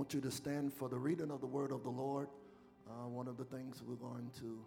want 0.00 0.14
you 0.14 0.20
to 0.22 0.30
stand 0.30 0.72
for 0.72 0.88
the 0.88 0.96
reading 0.96 1.30
of 1.30 1.42
the 1.42 1.46
word 1.46 1.70
of 1.70 1.82
the 1.82 1.90
Lord. 1.90 2.26
Uh, 2.88 3.06
one 3.06 3.28
of 3.28 3.36
the 3.36 3.44
things 3.44 3.82
we're 3.86 3.96
going 3.96 4.30
to, 4.40 4.58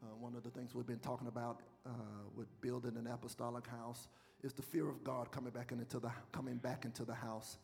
uh, 0.00 0.14
one 0.20 0.36
of 0.36 0.44
the 0.44 0.50
things 0.50 0.76
we've 0.76 0.86
been 0.86 1.00
talking 1.00 1.26
about 1.26 1.62
uh, 1.84 1.90
with 2.36 2.46
building 2.60 2.96
an 2.96 3.08
apostolic 3.08 3.66
house 3.66 4.06
is 4.44 4.52
the 4.52 4.62
fear 4.62 4.88
of 4.88 5.02
God 5.02 5.32
coming 5.32 5.50
back 5.50 5.72
into 5.72 5.98
the 5.98 6.12
coming 6.30 6.54
back 6.54 6.84
into 6.84 7.04
the 7.04 7.14
house. 7.14 7.58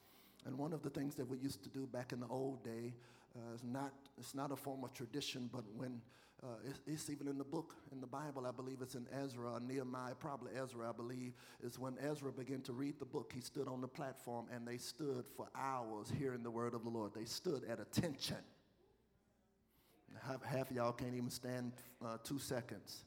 And 0.46 0.58
one 0.58 0.72
of 0.72 0.82
the 0.82 0.90
things 0.90 1.14
that 1.14 1.30
we 1.30 1.38
used 1.38 1.62
to 1.62 1.68
do 1.68 1.86
back 1.86 2.10
in 2.10 2.18
the 2.18 2.26
old 2.26 2.64
day 2.64 2.92
uh, 3.36 3.54
is 3.54 3.62
not 3.62 3.92
it's 4.18 4.34
not 4.34 4.50
a 4.50 4.56
form 4.56 4.82
of 4.82 4.92
tradition, 4.92 5.48
but 5.52 5.62
when 5.76 6.00
uh, 6.42 6.48
it's, 6.68 6.80
it's, 6.86 7.10
even 7.10 7.28
in 7.28 7.38
the 7.38 7.44
book 7.44 7.74
in 7.92 8.00
the 8.00 8.06
Bible, 8.06 8.46
I 8.46 8.50
believe 8.50 8.78
it's 8.82 8.94
in 8.94 9.06
Ezra 9.24 9.52
or 9.52 9.60
Nehemiah, 9.60 10.14
probably 10.14 10.52
Ezra, 10.54 10.88
I 10.88 10.92
believe, 10.92 11.32
is 11.62 11.78
when 11.78 11.96
Ezra 11.98 12.30
began 12.30 12.60
to 12.62 12.72
read 12.72 12.98
the 12.98 13.06
book. 13.06 13.32
He 13.34 13.40
stood 13.40 13.68
on 13.68 13.80
the 13.80 13.88
platform 13.88 14.46
and 14.54 14.68
they 14.68 14.76
stood 14.76 15.24
for 15.34 15.48
hours 15.56 16.12
hearing 16.18 16.42
the 16.42 16.50
word 16.50 16.74
of 16.74 16.84
the 16.84 16.90
Lord. 16.90 17.12
They 17.14 17.24
stood 17.24 17.64
at 17.64 17.80
attention. 17.80 18.36
Half, 20.22 20.44
half 20.44 20.70
of 20.70 20.76
y'all 20.76 20.92
can't 20.92 21.14
even 21.14 21.30
stand 21.30 21.72
uh, 22.04 22.18
two 22.22 22.38
seconds. 22.38 23.04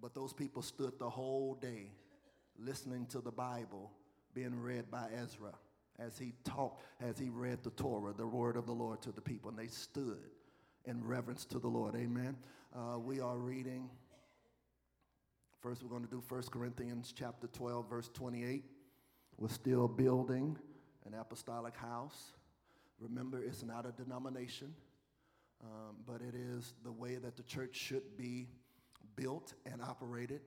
But 0.00 0.14
those 0.14 0.32
people 0.32 0.62
stood 0.62 0.98
the 0.98 1.10
whole 1.10 1.54
day 1.54 1.90
listening 2.58 3.06
to 3.06 3.20
the 3.20 3.32
Bible 3.32 3.90
being 4.34 4.58
read 4.60 4.90
by 4.90 5.08
Ezra 5.20 5.52
as 5.98 6.16
he 6.16 6.32
talked, 6.44 6.84
as 7.00 7.18
he 7.18 7.28
read 7.28 7.62
the 7.62 7.70
Torah, 7.70 8.12
the 8.12 8.26
word 8.26 8.56
of 8.56 8.66
the 8.66 8.72
Lord 8.72 9.02
to 9.02 9.12
the 9.12 9.20
people, 9.20 9.50
and 9.50 9.58
they 9.58 9.66
stood 9.66 10.30
in 10.84 11.04
reverence 11.04 11.44
to 11.46 11.58
the 11.58 11.68
Lord. 11.68 11.94
Amen. 11.94 12.36
Uh, 12.74 12.98
we 12.98 13.20
are 13.20 13.36
reading. 13.36 13.90
First, 15.60 15.82
we're 15.82 15.90
going 15.90 16.04
to 16.04 16.10
do 16.10 16.22
1 16.26 16.42
Corinthians 16.50 17.12
chapter 17.16 17.46
12, 17.48 17.88
verse 17.88 18.10
28. 18.14 18.64
We're 19.36 19.48
still 19.48 19.88
building 19.88 20.56
an 21.06 21.14
apostolic 21.14 21.76
house. 21.76 22.32
Remember, 22.98 23.42
it's 23.42 23.62
not 23.62 23.86
a 23.86 23.92
denomination, 23.92 24.74
um, 25.62 25.96
but 26.06 26.20
it 26.22 26.34
is 26.34 26.74
the 26.84 26.92
way 26.92 27.16
that 27.16 27.36
the 27.36 27.42
church 27.42 27.76
should 27.76 28.16
be 28.16 28.48
built 29.16 29.54
and 29.70 29.82
operated 29.82 30.40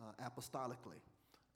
uh, 0.00 0.24
apostolically. 0.24 1.00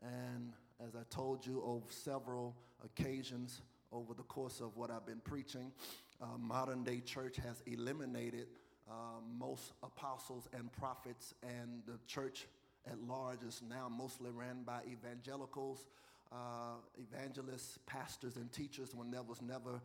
And 0.03 0.53
as 0.85 0.95
I 0.95 1.03
told 1.11 1.47
you 1.47 1.63
over 1.65 1.87
several 1.91 2.57
occasions 2.85 3.63
over 3.91 4.15
the 4.15 4.23
course 4.25 4.61
of 4.61 4.77
what 4.77 4.91
I've 4.91 5.07
been 5.07 5.21
preaching, 5.25 5.73
uh, 6.21 6.27
modern 6.39 6.85
day 6.85 7.01
church 7.01 7.37
has 7.37 7.63
eliminated 7.67 8.47
uh, 8.91 8.93
most 9.39 9.73
apostles 9.83 10.49
and 10.53 10.73
prophets, 10.73 11.35
and 11.43 11.83
the 11.87 11.99
church 12.07 12.47
at 12.91 12.99
large 13.03 13.43
is 13.43 13.63
now 13.69 13.89
mostly 13.89 14.31
ran 14.31 14.63
by 14.63 14.81
evangelicals, 14.91 15.87
uh, 16.33 16.77
evangelists, 16.99 17.79
pastors, 17.87 18.37
and 18.37 18.51
teachers 18.53 18.95
when 18.95 19.11
there 19.11 19.23
was 19.23 19.43
never 19.43 19.81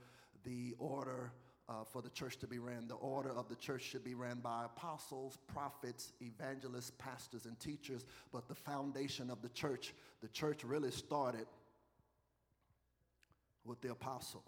the 0.45 0.73
order 0.79 1.31
uh, 1.69 1.83
for 1.83 2.01
the 2.01 2.09
church 2.09 2.37
to 2.37 2.47
be 2.47 2.59
ran. 2.59 2.87
The 2.87 2.95
order 2.95 3.31
of 3.31 3.47
the 3.47 3.55
church 3.55 3.83
should 3.83 4.03
be 4.03 4.15
ran 4.15 4.39
by 4.39 4.65
apostles, 4.65 5.37
prophets, 5.47 6.13
evangelists, 6.21 6.91
pastors, 6.97 7.45
and 7.45 7.59
teachers. 7.59 8.05
But 8.31 8.47
the 8.47 8.55
foundation 8.55 9.29
of 9.29 9.41
the 9.41 9.49
church, 9.49 9.93
the 10.21 10.27
church 10.29 10.63
really 10.63 10.91
started 10.91 11.45
with 13.65 13.81
the 13.81 13.91
apostle. 13.91 14.43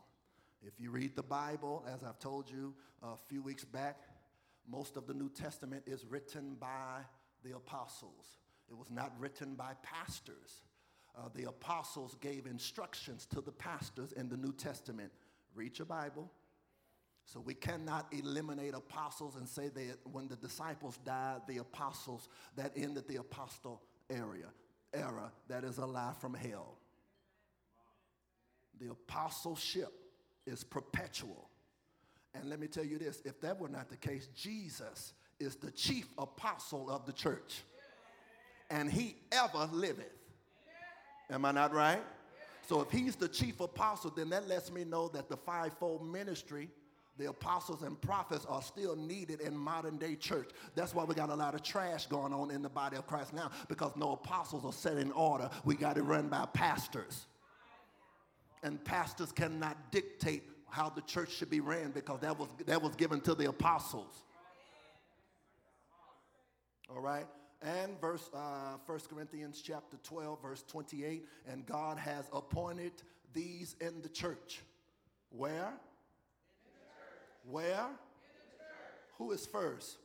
If 0.67 0.79
you 0.79 0.89
read 0.89 1.15
the 1.15 1.23
Bible, 1.23 1.85
as 1.87 2.03
I've 2.03 2.17
told 2.17 2.49
you 2.49 2.73
a 3.03 3.15
few 3.27 3.43
weeks 3.43 3.63
back, 3.63 4.01
most 4.67 4.97
of 4.97 5.05
the 5.05 5.13
New 5.13 5.29
Testament 5.29 5.83
is 5.85 6.05
written 6.05 6.55
by 6.59 7.01
the 7.43 7.55
apostles. 7.55 8.39
It 8.67 8.75
was 8.75 8.89
not 8.89 9.13
written 9.19 9.53
by 9.53 9.73
pastors. 9.83 10.63
Uh, 11.15 11.29
the 11.35 11.47
apostles 11.47 12.15
gave 12.19 12.47
instructions 12.47 13.27
to 13.27 13.41
the 13.41 13.51
pastors 13.51 14.11
in 14.13 14.27
the 14.27 14.37
New 14.37 14.53
Testament. 14.53 15.11
Read 15.53 15.77
your 15.77 15.85
Bible, 15.85 16.31
so 17.25 17.39
we 17.39 17.53
cannot 17.53 18.07
eliminate 18.11 18.73
apostles 18.73 19.35
and 19.35 19.47
say 19.47 19.69
that 19.69 19.99
when 20.11 20.27
the 20.27 20.35
disciples 20.35 20.97
died, 21.05 21.41
the 21.47 21.59
apostles, 21.59 22.27
that 22.55 22.71
ended 22.75 23.07
the 23.07 23.17
apostle 23.17 23.83
area, 24.09 24.47
era. 24.93 25.31
That 25.47 25.63
is 25.63 25.77
a 25.77 25.85
lie 25.85 26.13
from 26.19 26.33
hell. 26.33 26.79
The 28.79 28.91
apostleship 28.91 29.93
is 30.45 30.63
perpetual. 30.63 31.49
And 32.33 32.49
let 32.49 32.59
me 32.59 32.67
tell 32.67 32.83
you 32.83 32.97
this 32.97 33.21
if 33.25 33.39
that 33.41 33.59
were 33.59 33.69
not 33.69 33.89
the 33.89 33.97
case, 33.97 34.27
Jesus 34.35 35.13
is 35.39 35.55
the 35.55 35.71
chief 35.71 36.07
apostle 36.17 36.89
of 36.89 37.05
the 37.05 37.13
church. 37.13 37.61
And 38.69 38.91
he 38.91 39.15
ever 39.31 39.69
liveth. 39.71 40.11
Am 41.29 41.45
I 41.45 41.51
not 41.51 41.73
right? 41.73 42.01
So 42.67 42.81
if 42.81 42.89
he's 42.89 43.15
the 43.15 43.27
chief 43.27 43.59
apostle, 43.59 44.11
then 44.15 44.29
that 44.29 44.47
lets 44.47 44.71
me 44.71 44.83
know 44.83 45.07
that 45.09 45.29
the 45.29 45.37
fivefold 45.37 46.05
ministry 46.05 46.69
the 47.17 47.29
apostles 47.29 47.81
and 47.83 47.99
prophets 48.01 48.45
are 48.45 48.61
still 48.61 48.95
needed 48.95 49.39
in 49.39 49.55
modern 49.55 49.97
day 49.97 50.15
church. 50.15 50.49
That's 50.75 50.93
why 50.93 51.05
we 51.05 51.15
got 51.15 51.29
a 51.29 51.35
lot 51.35 51.55
of 51.55 51.63
trash 51.63 52.07
going 52.07 52.33
on 52.33 52.51
in 52.51 52.61
the 52.61 52.69
body 52.69 52.97
of 52.97 53.07
Christ 53.07 53.33
now 53.33 53.51
because 53.69 53.95
no 53.95 54.13
apostles 54.13 54.65
are 54.65 54.73
set 54.73 54.97
in 54.97 55.11
order. 55.13 55.49
We 55.63 55.75
got 55.75 55.97
it 55.97 56.03
run 56.03 56.27
by 56.27 56.45
pastors. 56.53 57.27
And 58.65 58.83
pastors 58.83 59.31
cannot 59.31 59.91
dictate 59.91 60.41
how 60.71 60.89
the 60.89 61.01
church 61.01 61.29
should 61.29 61.51
be 61.51 61.59
ran 61.59 61.91
because 61.91 62.19
that 62.21 62.39
was, 62.39 62.49
that 62.65 62.81
was 62.81 62.95
given 62.95 63.21
to 63.21 63.35
the 63.35 63.47
apostles. 63.47 64.23
All 66.89 66.99
right? 66.99 67.27
And 67.61 68.01
verse 68.01 68.27
uh, 68.33 68.77
1 68.87 68.99
Corinthians 69.07 69.61
chapter 69.63 69.97
12, 70.03 70.41
verse 70.41 70.63
28, 70.67 71.27
and 71.47 71.63
God 71.67 71.99
has 71.99 72.25
appointed 72.33 72.93
these 73.33 73.75
in 73.81 74.01
the 74.01 74.09
church. 74.09 74.61
Where? 75.29 75.71
Where? 77.47 77.85
Who 79.19 79.31
is 79.31 79.45
first? 79.45 79.97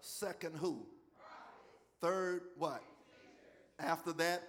Second, 0.00 0.56
who? 0.56 0.86
Third, 2.00 2.40
what? 2.56 2.82
After 3.78 4.12
that, 4.14 4.44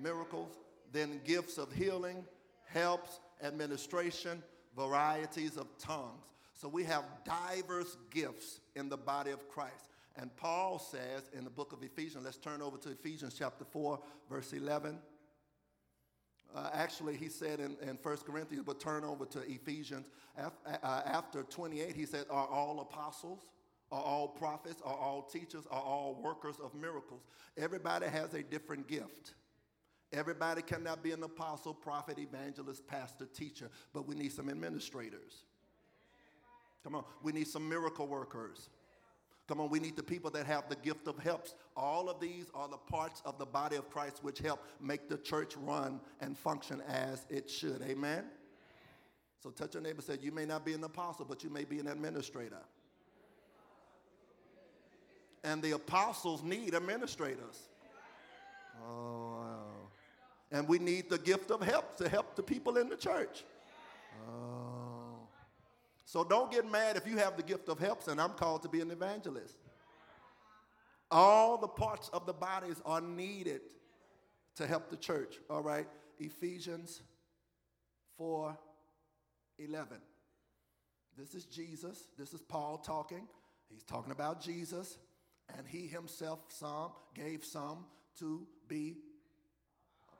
miracles, 0.00 0.56
then 0.92 1.20
gifts 1.26 1.58
of 1.58 1.70
healing, 1.70 2.24
helps, 2.66 3.20
administration, 3.42 4.42
varieties 4.76 5.56
of 5.56 5.66
tongues. 5.78 6.24
So 6.54 6.68
we 6.68 6.84
have 6.84 7.04
diverse 7.24 7.96
gifts 8.10 8.60
in 8.76 8.88
the 8.88 8.96
body 8.96 9.30
of 9.30 9.48
Christ. 9.48 9.88
And 10.16 10.34
Paul 10.36 10.78
says 10.78 11.28
in 11.36 11.44
the 11.44 11.50
book 11.50 11.72
of 11.72 11.82
Ephesians, 11.82 12.24
let's 12.24 12.36
turn 12.36 12.62
over 12.62 12.78
to 12.78 12.90
Ephesians 12.90 13.34
chapter 13.36 13.64
4, 13.64 13.98
verse 14.30 14.52
11. 14.52 14.98
Uh, 16.54 16.70
actually, 16.72 17.16
he 17.16 17.28
said 17.28 17.58
in, 17.58 17.76
in 17.82 17.98
1 18.00 18.16
Corinthians, 18.18 18.62
but 18.64 18.78
turn 18.78 19.02
over 19.02 19.24
to 19.26 19.40
Ephesians. 19.40 20.08
After, 20.38 20.78
uh, 20.84 21.02
after 21.04 21.42
28, 21.42 21.96
he 21.96 22.06
said, 22.06 22.26
Are 22.30 22.46
all 22.46 22.80
apostles? 22.80 23.40
Are 23.90 24.02
all 24.02 24.28
prophets? 24.28 24.80
Are 24.84 24.96
all 24.96 25.22
teachers? 25.22 25.64
Are 25.70 25.82
all 25.82 26.20
workers 26.22 26.56
of 26.62 26.72
miracles? 26.74 27.22
Everybody 27.56 28.06
has 28.06 28.34
a 28.34 28.42
different 28.42 28.86
gift. 28.86 29.34
Everybody 30.14 30.62
cannot 30.62 31.02
be 31.02 31.10
an 31.10 31.24
apostle, 31.24 31.74
prophet, 31.74 32.18
evangelist, 32.20 32.86
pastor, 32.86 33.26
teacher, 33.26 33.68
but 33.92 34.06
we 34.06 34.14
need 34.14 34.32
some 34.32 34.48
administrators. 34.48 35.42
Come 36.84 36.94
on, 36.94 37.04
we 37.22 37.32
need 37.32 37.48
some 37.48 37.68
miracle 37.68 38.06
workers. 38.06 38.68
Come 39.48 39.60
on, 39.60 39.70
we 39.70 39.80
need 39.80 39.96
the 39.96 40.02
people 40.02 40.30
that 40.30 40.46
have 40.46 40.68
the 40.68 40.76
gift 40.76 41.08
of 41.08 41.18
helps. 41.18 41.54
All 41.76 42.08
of 42.08 42.20
these 42.20 42.46
are 42.54 42.68
the 42.68 42.76
parts 42.76 43.22
of 43.24 43.38
the 43.38 43.44
body 43.44 43.76
of 43.76 43.90
Christ 43.90 44.22
which 44.22 44.38
help 44.38 44.62
make 44.80 45.08
the 45.08 45.18
church 45.18 45.56
run 45.56 46.00
and 46.20 46.38
function 46.38 46.80
as 46.88 47.26
it 47.28 47.50
should. 47.50 47.82
Amen? 47.82 48.24
So 49.42 49.50
touch 49.50 49.74
your 49.74 49.82
neighbor 49.82 50.00
said, 50.00 50.20
You 50.22 50.32
may 50.32 50.46
not 50.46 50.64
be 50.64 50.74
an 50.74 50.84
apostle, 50.84 51.26
but 51.28 51.42
you 51.42 51.50
may 51.50 51.64
be 51.64 51.80
an 51.80 51.88
administrator. 51.88 52.62
And 55.42 55.60
the 55.60 55.72
apostles 55.72 56.42
need 56.42 56.74
administrators. 56.74 57.68
Oh, 58.82 59.40
wow. 59.40 59.73
And 60.54 60.68
we 60.68 60.78
need 60.78 61.10
the 61.10 61.18
gift 61.18 61.50
of 61.50 61.60
help 61.60 61.96
to 61.96 62.08
help 62.08 62.36
the 62.36 62.42
people 62.42 62.76
in 62.76 62.88
the 62.88 62.96
church. 62.96 63.42
Oh. 64.28 65.26
So 66.04 66.22
don't 66.22 66.48
get 66.48 66.70
mad 66.70 66.96
if 66.96 67.08
you 67.08 67.16
have 67.16 67.36
the 67.36 67.42
gift 67.42 67.68
of 67.68 67.80
helps 67.80 68.06
and 68.06 68.20
I'm 68.20 68.34
called 68.34 68.62
to 68.62 68.68
be 68.68 68.80
an 68.80 68.92
evangelist. 68.92 69.56
All 71.10 71.58
the 71.58 71.66
parts 71.66 72.08
of 72.10 72.24
the 72.24 72.32
bodies 72.32 72.80
are 72.86 73.00
needed 73.00 73.62
to 74.54 74.68
help 74.68 74.90
the 74.90 74.96
church. 74.96 75.40
All 75.50 75.60
right. 75.60 75.88
Ephesians 76.20 77.02
4 78.16 78.56
11. 79.58 79.96
This 81.18 81.34
is 81.34 81.46
Jesus. 81.46 82.06
This 82.16 82.32
is 82.32 82.42
Paul 82.42 82.78
talking. 82.78 83.26
He's 83.68 83.82
talking 83.82 84.12
about 84.12 84.40
Jesus. 84.40 84.98
And 85.58 85.66
he 85.66 85.88
himself 85.88 86.38
some 86.48 86.92
gave 87.12 87.44
some 87.44 87.86
to 88.20 88.46
be 88.68 88.98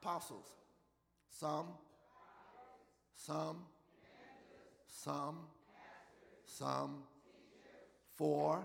apostles. 0.05 0.47
Some, 1.31 1.67
some, 3.17 3.57
some 4.87 5.37
some, 6.47 7.03
for, 8.15 8.65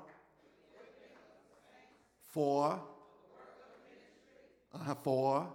for, 2.27 2.79
uh, 4.75 4.93
for, 4.95 5.47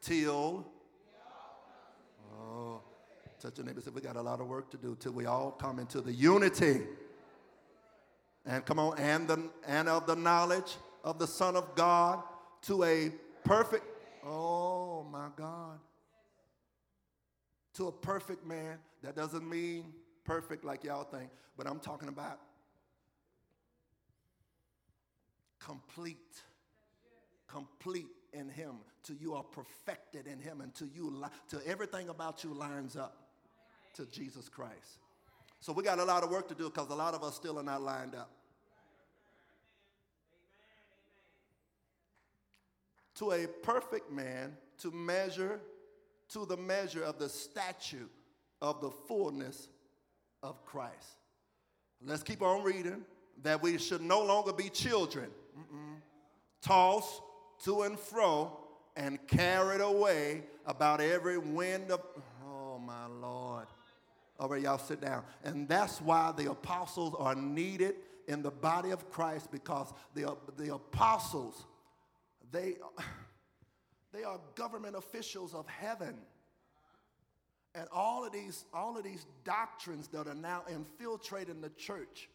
till. 0.00 0.64
Touch 3.40 3.56
your 3.56 3.66
neighbor. 3.66 3.80
Say, 3.80 3.90
we 3.90 4.02
got 4.02 4.16
a 4.16 4.22
lot 4.22 4.40
of 4.40 4.48
work 4.48 4.70
to 4.70 4.76
do 4.76 4.94
till 5.00 5.12
we 5.12 5.24
all 5.24 5.50
come 5.50 5.78
into 5.78 6.02
the 6.02 6.12
unity. 6.12 6.82
And 8.44 8.64
come 8.66 8.78
on, 8.78 8.98
and 8.98 9.26
the 9.26 9.50
and 9.66 9.88
of 9.88 10.06
the 10.06 10.14
knowledge 10.14 10.76
of 11.02 11.18
the 11.18 11.26
Son 11.26 11.56
of 11.56 11.74
God 11.74 12.22
to 12.62 12.84
a 12.84 13.10
perfect. 13.44 13.84
Oh 14.24 15.06
my 15.10 15.28
God. 15.36 15.78
To 17.74 17.88
a 17.88 17.92
perfect 17.92 18.46
man. 18.46 18.78
That 19.02 19.16
doesn't 19.16 19.48
mean 19.48 19.92
perfect 20.24 20.64
like 20.64 20.84
y'all 20.84 21.04
think, 21.04 21.30
but 21.56 21.66
I'm 21.66 21.80
talking 21.80 22.08
about 22.08 22.38
complete. 25.58 26.16
Complete 27.48 28.06
in 28.32 28.48
him 28.48 28.76
till 29.02 29.16
you 29.16 29.34
are 29.34 29.42
perfected 29.42 30.26
in 30.26 30.38
him 30.38 30.60
until 30.60 30.86
you 30.88 31.24
till 31.48 31.60
everything 31.66 32.08
about 32.08 32.44
you 32.44 32.54
lines 32.54 32.96
up 32.96 33.30
to 33.94 34.06
Jesus 34.06 34.48
Christ. 34.48 34.98
So 35.60 35.72
we 35.72 35.82
got 35.82 35.98
a 35.98 36.04
lot 36.04 36.22
of 36.22 36.30
work 36.30 36.48
to 36.48 36.54
do 36.54 36.64
because 36.64 36.88
a 36.90 36.94
lot 36.94 37.14
of 37.14 37.22
us 37.22 37.34
still 37.34 37.58
are 37.58 37.62
not 37.62 37.82
lined 37.82 38.14
up. 38.14 38.30
To 43.20 43.32
a 43.32 43.46
perfect 43.46 44.10
man 44.10 44.56
to 44.78 44.90
measure 44.90 45.60
to 46.30 46.46
the 46.46 46.56
measure 46.56 47.02
of 47.02 47.18
the 47.18 47.28
stature 47.28 48.08
of 48.62 48.80
the 48.80 48.90
fullness 48.90 49.68
of 50.42 50.64
Christ. 50.64 51.18
Let's 52.04 52.22
keep 52.22 52.42
on 52.42 52.62
reading. 52.62 53.04
That 53.42 53.62
we 53.62 53.78
should 53.78 54.02
no 54.02 54.22
longer 54.22 54.52
be 54.52 54.68
children, 54.68 55.30
Mm-mm. 55.58 55.96
tossed 56.62 57.22
to 57.64 57.82
and 57.82 57.98
fro 57.98 58.56
and 58.96 59.18
carried 59.26 59.80
away 59.80 60.42
about 60.66 61.00
every 61.00 61.38
wind 61.38 61.90
of. 61.90 62.00
Oh, 62.44 62.78
my 62.78 63.06
Lord. 63.06 63.66
All 64.38 64.48
right, 64.48 64.62
y'all 64.62 64.78
sit 64.78 65.00
down. 65.00 65.24
And 65.44 65.68
that's 65.68 66.00
why 66.00 66.32
the 66.36 66.50
apostles 66.50 67.14
are 67.18 67.34
needed 67.34 67.96
in 68.28 68.42
the 68.42 68.50
body 68.50 68.90
of 68.90 69.10
Christ 69.10 69.50
because 69.50 69.92
the, 70.14 70.36
the 70.56 70.74
apostles, 70.74 71.66
they, 72.52 72.76
they 74.12 74.24
are 74.24 74.40
government 74.54 74.96
officials 74.96 75.54
of 75.54 75.66
heaven. 75.68 76.14
And 77.74 77.86
all 77.92 78.24
of 78.24 78.32
these, 78.32 78.64
all 78.74 78.96
of 78.96 79.04
these 79.04 79.26
doctrines 79.44 80.08
that 80.08 80.26
are 80.26 80.34
now 80.34 80.64
infiltrating 80.68 81.60
the 81.60 81.70
church 81.70 82.28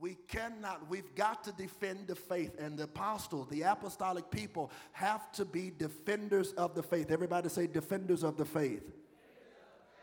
we 0.00 0.16
cannot, 0.28 0.88
we've 0.88 1.14
got 1.14 1.42
to 1.44 1.52
defend 1.52 2.06
the 2.06 2.14
faith. 2.14 2.58
And 2.58 2.78
the 2.78 2.84
apostles, 2.84 3.48
the 3.48 3.62
apostolic 3.62 4.30
people, 4.30 4.70
have 4.92 5.32
to 5.32 5.44
be 5.44 5.72
defenders 5.76 6.52
of 6.52 6.74
the 6.74 6.82
faith. 6.82 7.10
Everybody 7.10 7.48
say, 7.48 7.66
defenders 7.66 8.22
of 8.22 8.36
the 8.36 8.44
faith. 8.44 8.82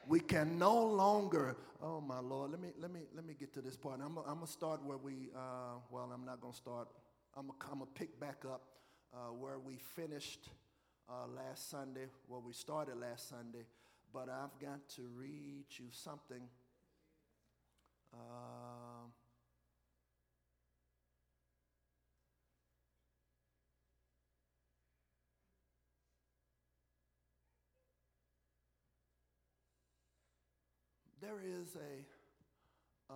We 0.07 0.19
can 0.19 0.59
no 0.59 0.83
longer, 0.85 1.55
oh 1.81 2.01
my 2.01 2.19
Lord, 2.19 2.51
let 2.51 2.61
me, 2.61 2.69
let 2.79 2.91
me, 2.91 3.01
let 3.15 3.25
me 3.25 3.35
get 3.39 3.53
to 3.53 3.61
this. 3.61 3.77
I'm, 3.83 4.01
I'm 4.01 4.15
going 4.15 4.39
to 4.41 4.47
start 4.47 4.83
where 4.83 4.97
we, 4.97 5.29
uh, 5.35 5.79
well, 5.89 6.11
I'm 6.13 6.25
not 6.25 6.41
going 6.41 6.53
to 6.53 6.57
start. 6.57 6.89
I'm 7.37 7.47
going 7.47 7.79
to 7.79 7.87
pick 7.99 8.19
back 8.19 8.43
up 8.45 8.61
uh, 9.13 9.31
where 9.31 9.59
we 9.59 9.77
finished 9.95 10.49
uh, 11.09 11.27
last 11.35 11.69
Sunday, 11.69 12.07
where 12.27 12.39
we 12.39 12.53
started 12.53 12.97
last 12.99 13.29
Sunday. 13.29 13.65
But 14.13 14.29
I've 14.29 14.57
got 14.59 14.87
to 14.95 15.01
read 15.17 15.65
you 15.77 15.85
something. 15.91 16.41
Uh, 18.13 19.07
there 31.21 31.41
is 31.43 31.75
a, 31.75 33.13
uh, 33.13 33.15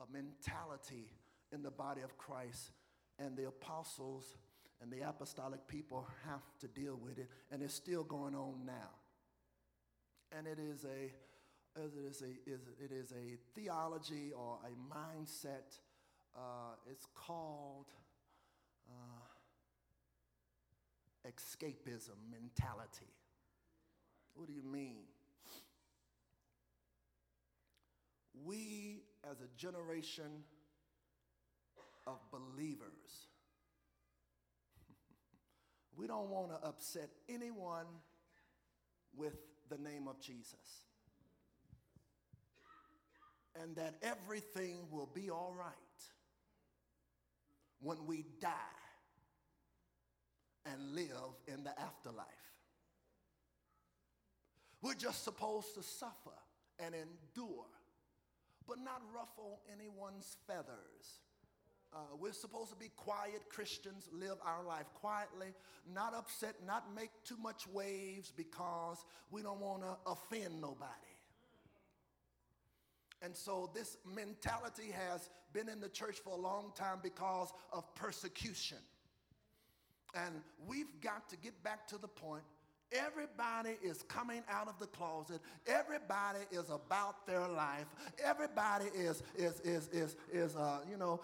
a 0.00 0.12
mentality 0.12 1.10
in 1.52 1.62
the 1.62 1.70
body 1.70 2.00
of 2.02 2.16
Christ, 2.16 2.70
and 3.18 3.36
the 3.36 3.48
apostles 3.48 4.36
and 4.82 4.90
the 4.90 5.08
apostolic 5.08 5.66
people 5.68 6.06
have 6.28 6.42
to 6.60 6.68
deal 6.68 6.98
with 7.02 7.18
it, 7.18 7.28
and 7.50 7.62
it's 7.62 7.74
still 7.74 8.02
going 8.04 8.34
on 8.34 8.66
now. 8.66 8.90
And 10.36 10.46
it 10.46 10.58
is 10.58 10.84
a, 10.84 11.12
it 11.80 11.92
is 12.08 12.22
a, 12.22 12.84
it 12.84 12.90
is 12.92 13.12
a 13.12 13.38
theology 13.54 14.32
or 14.36 14.58
a 14.64 14.94
mindset. 14.94 15.78
Uh, 16.34 16.74
it's 16.90 17.06
called 17.14 17.86
uh, 18.88 19.26
escapism 21.28 22.16
mentality. 22.30 23.12
What 24.34 24.48
do 24.48 24.54
you 24.54 24.64
mean? 24.64 25.04
we 28.44 29.02
as 29.30 29.40
a 29.40 29.48
generation 29.56 30.44
of 32.06 32.18
believers, 32.30 33.28
we 36.02 36.08
don't 36.08 36.30
want 36.30 36.50
to 36.50 36.66
upset 36.66 37.10
anyone 37.28 37.86
with 39.16 39.34
the 39.70 39.78
name 39.78 40.08
of 40.08 40.20
Jesus. 40.20 40.82
And 43.62 43.76
that 43.76 43.94
everything 44.02 44.78
will 44.90 45.08
be 45.14 45.30
all 45.30 45.54
right 45.56 45.70
when 47.80 48.04
we 48.04 48.24
die 48.40 48.48
and 50.66 50.92
live 50.92 51.06
in 51.46 51.62
the 51.62 51.78
afterlife. 51.80 52.26
We're 54.82 54.94
just 54.94 55.22
supposed 55.22 55.72
to 55.76 55.84
suffer 55.84 56.34
and 56.80 56.96
endure 56.96 57.66
but 58.66 58.78
not 58.78 59.02
ruffle 59.14 59.60
anyone's 59.72 60.36
feathers. 60.48 61.20
Uh, 61.94 61.98
we're 62.18 62.32
supposed 62.32 62.70
to 62.70 62.76
be 62.76 62.90
quiet 62.96 63.42
Christians, 63.50 64.08
live 64.12 64.38
our 64.46 64.64
life 64.64 64.86
quietly, 64.94 65.48
not 65.92 66.14
upset, 66.14 66.54
not 66.66 66.94
make 66.94 67.10
too 67.24 67.36
much 67.36 67.66
waves 67.66 68.32
because 68.34 69.04
we 69.30 69.42
don't 69.42 69.60
want 69.60 69.82
to 69.82 69.96
offend 70.06 70.60
nobody. 70.60 70.88
And 73.20 73.36
so 73.36 73.70
this 73.74 73.98
mentality 74.06 74.90
has 74.90 75.28
been 75.52 75.68
in 75.68 75.80
the 75.80 75.88
church 75.88 76.18
for 76.18 76.30
a 76.30 76.40
long 76.40 76.72
time 76.74 76.98
because 77.02 77.52
of 77.72 77.94
persecution. 77.94 78.78
And 80.14 80.34
we've 80.66 81.00
got 81.00 81.28
to 81.28 81.36
get 81.36 81.62
back 81.62 81.86
to 81.88 81.98
the 81.98 82.08
point 82.08 82.42
Everybody 82.92 83.76
is 83.82 84.02
coming 84.02 84.42
out 84.50 84.68
of 84.68 84.78
the 84.78 84.86
closet. 84.86 85.40
Everybody 85.66 86.40
is 86.50 86.68
about 86.68 87.26
their 87.26 87.48
life. 87.48 87.86
Everybody 88.22 88.86
is, 88.94 89.22
is, 89.34 89.60
is, 89.60 89.88
is, 89.88 90.16
is 90.30 90.56
uh, 90.56 90.80
you 90.90 90.98
know, 90.98 91.20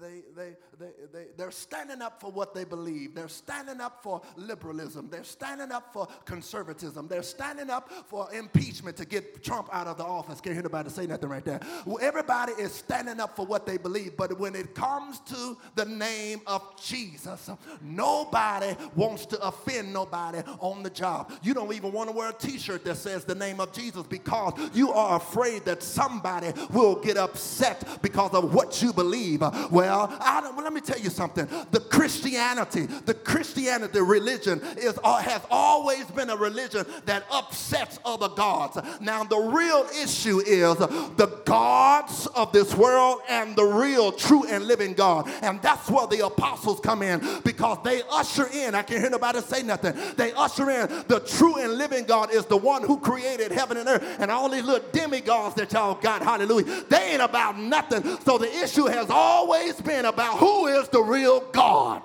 they, 0.00 0.22
they, 0.34 0.56
they, 0.78 0.90
they, 1.12 1.24
they're 1.36 1.50
standing 1.50 2.00
up 2.00 2.20
for 2.20 2.30
what 2.30 2.54
they 2.54 2.64
believe. 2.64 3.14
They're 3.14 3.28
standing 3.28 3.80
up 3.80 4.02
for 4.02 4.22
liberalism. 4.36 5.08
They're 5.10 5.24
standing 5.24 5.72
up 5.72 5.92
for 5.92 6.08
conservatism. 6.24 7.06
They're 7.06 7.22
standing 7.22 7.68
up 7.68 7.90
for 8.06 8.32
impeachment 8.32 8.96
to 8.96 9.04
get 9.04 9.44
Trump 9.44 9.68
out 9.72 9.86
of 9.86 9.98
the 9.98 10.04
office. 10.04 10.40
Can't 10.40 10.54
hear 10.54 10.62
nobody 10.62 10.88
say 10.88 11.06
nothing 11.06 11.28
right 11.28 11.44
there. 11.44 11.60
Everybody 12.00 12.52
is 12.52 12.72
standing 12.72 13.20
up 13.20 13.36
for 13.36 13.44
what 13.44 13.66
they 13.66 13.76
believe. 13.76 14.16
But 14.16 14.38
when 14.38 14.54
it 14.54 14.74
comes 14.74 15.20
to 15.20 15.58
the 15.74 15.84
name 15.84 16.40
of 16.46 16.82
Jesus, 16.82 17.50
nobody 17.82 18.74
wants 18.94 19.26
to 19.26 19.40
offend 19.46 19.92
nobody 19.92 20.38
on 20.60 20.82
the 20.82 20.90
job 20.90 21.09
job. 21.10 21.32
You 21.42 21.54
don't 21.54 21.72
even 21.72 21.92
want 21.92 22.10
to 22.10 22.16
wear 22.16 22.30
a 22.30 22.32
t 22.32 22.58
shirt 22.58 22.84
that 22.84 22.96
says 22.96 23.24
the 23.24 23.34
name 23.34 23.60
of 23.60 23.72
Jesus 23.72 24.04
because 24.06 24.54
you 24.74 24.92
are 24.92 25.16
afraid 25.16 25.64
that 25.64 25.82
somebody 25.82 26.52
will 26.70 26.96
get 26.96 27.16
upset 27.16 28.02
because 28.02 28.32
of 28.32 28.54
what 28.54 28.82
you 28.82 28.92
believe. 28.92 29.40
Well, 29.40 29.70
well 29.70 30.62
let 30.62 30.72
me 30.72 30.80
tell 30.80 30.98
you 30.98 31.10
something. 31.10 31.48
The 31.70 31.80
Christianity, 31.80 32.86
the 32.86 33.14
Christianity 33.14 34.00
religion 34.00 34.60
is, 34.76 34.98
uh, 35.02 35.18
has 35.18 35.42
always 35.50 36.04
been 36.06 36.30
a 36.30 36.36
religion 36.36 36.86
that 37.06 37.24
upsets 37.30 37.98
other 38.04 38.28
gods. 38.28 38.78
Now, 39.00 39.24
the 39.24 39.38
real 39.38 39.86
issue 40.02 40.40
is 40.40 40.76
the 40.78 41.40
gods 41.44 42.26
of 42.28 42.52
this 42.52 42.74
world 42.74 43.20
and 43.28 43.56
the 43.56 43.64
real, 43.64 44.12
true, 44.12 44.44
and 44.46 44.66
living 44.66 44.94
God. 44.94 45.28
And 45.42 45.60
that's 45.62 45.90
where 45.90 46.06
the 46.06 46.24
apostles 46.26 46.80
come 46.80 47.02
in 47.02 47.20
because 47.44 47.78
they 47.84 48.02
usher 48.10 48.46
in, 48.52 48.74
I 48.74 48.82
can't 48.82 49.00
hear 49.00 49.10
nobody 49.10 49.40
say 49.40 49.62
nothing, 49.62 49.94
they 50.16 50.32
usher 50.32 50.70
in 50.70 50.99
the 51.08 51.20
true 51.20 51.56
and 51.56 51.74
living 51.74 52.04
God 52.04 52.32
is 52.32 52.46
the 52.46 52.56
one 52.56 52.82
who 52.82 52.98
created 52.98 53.52
heaven 53.52 53.76
and 53.76 53.88
earth. 53.88 54.16
And 54.18 54.30
all 54.30 54.48
these 54.48 54.64
little 54.64 54.88
demigods 54.92 55.54
that 55.56 55.72
y'all 55.72 55.94
got, 55.94 56.22
hallelujah, 56.22 56.84
they 56.88 57.12
ain't 57.12 57.22
about 57.22 57.58
nothing. 57.58 58.02
So 58.20 58.38
the 58.38 58.52
issue 58.62 58.86
has 58.86 59.10
always 59.10 59.80
been 59.80 60.04
about 60.04 60.38
who 60.38 60.66
is 60.66 60.88
the 60.88 61.00
real 61.00 61.40
God. 61.52 62.02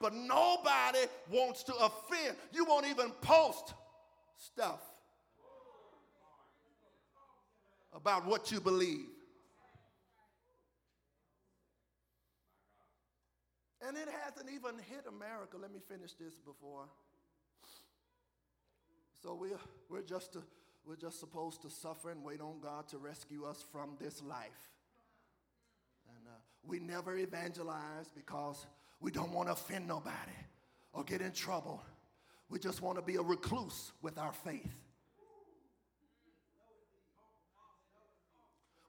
But 0.00 0.14
nobody 0.14 1.00
wants 1.30 1.64
to 1.64 1.74
offend. 1.74 2.36
You 2.52 2.64
won't 2.64 2.86
even 2.86 3.10
post 3.20 3.74
stuff 4.36 4.80
about 7.92 8.24
what 8.24 8.52
you 8.52 8.60
believe. 8.60 9.06
And 13.86 13.96
it 13.96 14.08
hasn't 14.24 14.50
even 14.50 14.78
hit 14.90 15.04
America. 15.08 15.56
Let 15.60 15.72
me 15.72 15.78
finish 15.88 16.14
this 16.14 16.34
before. 16.44 16.86
So 19.22 19.34
we're, 19.34 19.58
we're, 19.88 20.02
just 20.02 20.32
to, 20.32 20.42
we're 20.86 20.96
just 20.96 21.20
supposed 21.20 21.62
to 21.62 21.70
suffer 21.70 22.10
and 22.10 22.24
wait 22.24 22.40
on 22.40 22.60
God 22.60 22.88
to 22.88 22.98
rescue 22.98 23.44
us 23.44 23.64
from 23.72 23.96
this 24.00 24.22
life. 24.22 24.70
And 26.08 26.26
uh, 26.26 26.38
we 26.66 26.78
never 26.78 27.16
evangelize 27.16 28.08
because 28.14 28.66
we 29.00 29.10
don't 29.10 29.32
want 29.32 29.48
to 29.48 29.52
offend 29.52 29.86
nobody 29.86 30.38
or 30.92 31.04
get 31.04 31.20
in 31.20 31.32
trouble. 31.32 31.82
We 32.48 32.58
just 32.58 32.82
want 32.82 32.96
to 32.98 33.02
be 33.02 33.16
a 33.16 33.22
recluse 33.22 33.92
with 34.02 34.18
our 34.18 34.32
faith. 34.32 34.74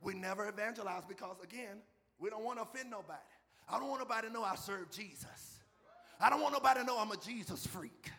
We 0.01 0.13
never 0.13 0.47
evangelize 0.47 1.03
because, 1.07 1.35
again, 1.43 1.81
we 2.19 2.29
don't 2.29 2.43
want 2.43 2.57
to 2.59 2.63
offend 2.63 2.89
nobody. 2.89 3.19
I 3.71 3.79
don't 3.79 3.87
want 3.87 4.01
nobody 4.01 4.27
to 4.27 4.33
know 4.33 4.43
I 4.43 4.55
serve 4.55 4.89
Jesus. 4.91 5.59
I 6.19 6.29
don't 6.29 6.41
want 6.41 6.53
nobody 6.53 6.81
to 6.81 6.85
know 6.85 6.97
I'm 6.97 7.11
a 7.11 7.17
Jesus 7.17 7.65
freak. 7.67 8.09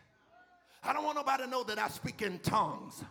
I 0.83 0.93
don't 0.93 1.05
want 1.05 1.17
nobody 1.17 1.45
to 1.45 1.51
know 1.51 1.65
that 1.65 1.79
I 1.79 1.89
speak 1.89 2.23
in 2.23 2.39
tongues. 2.39 3.03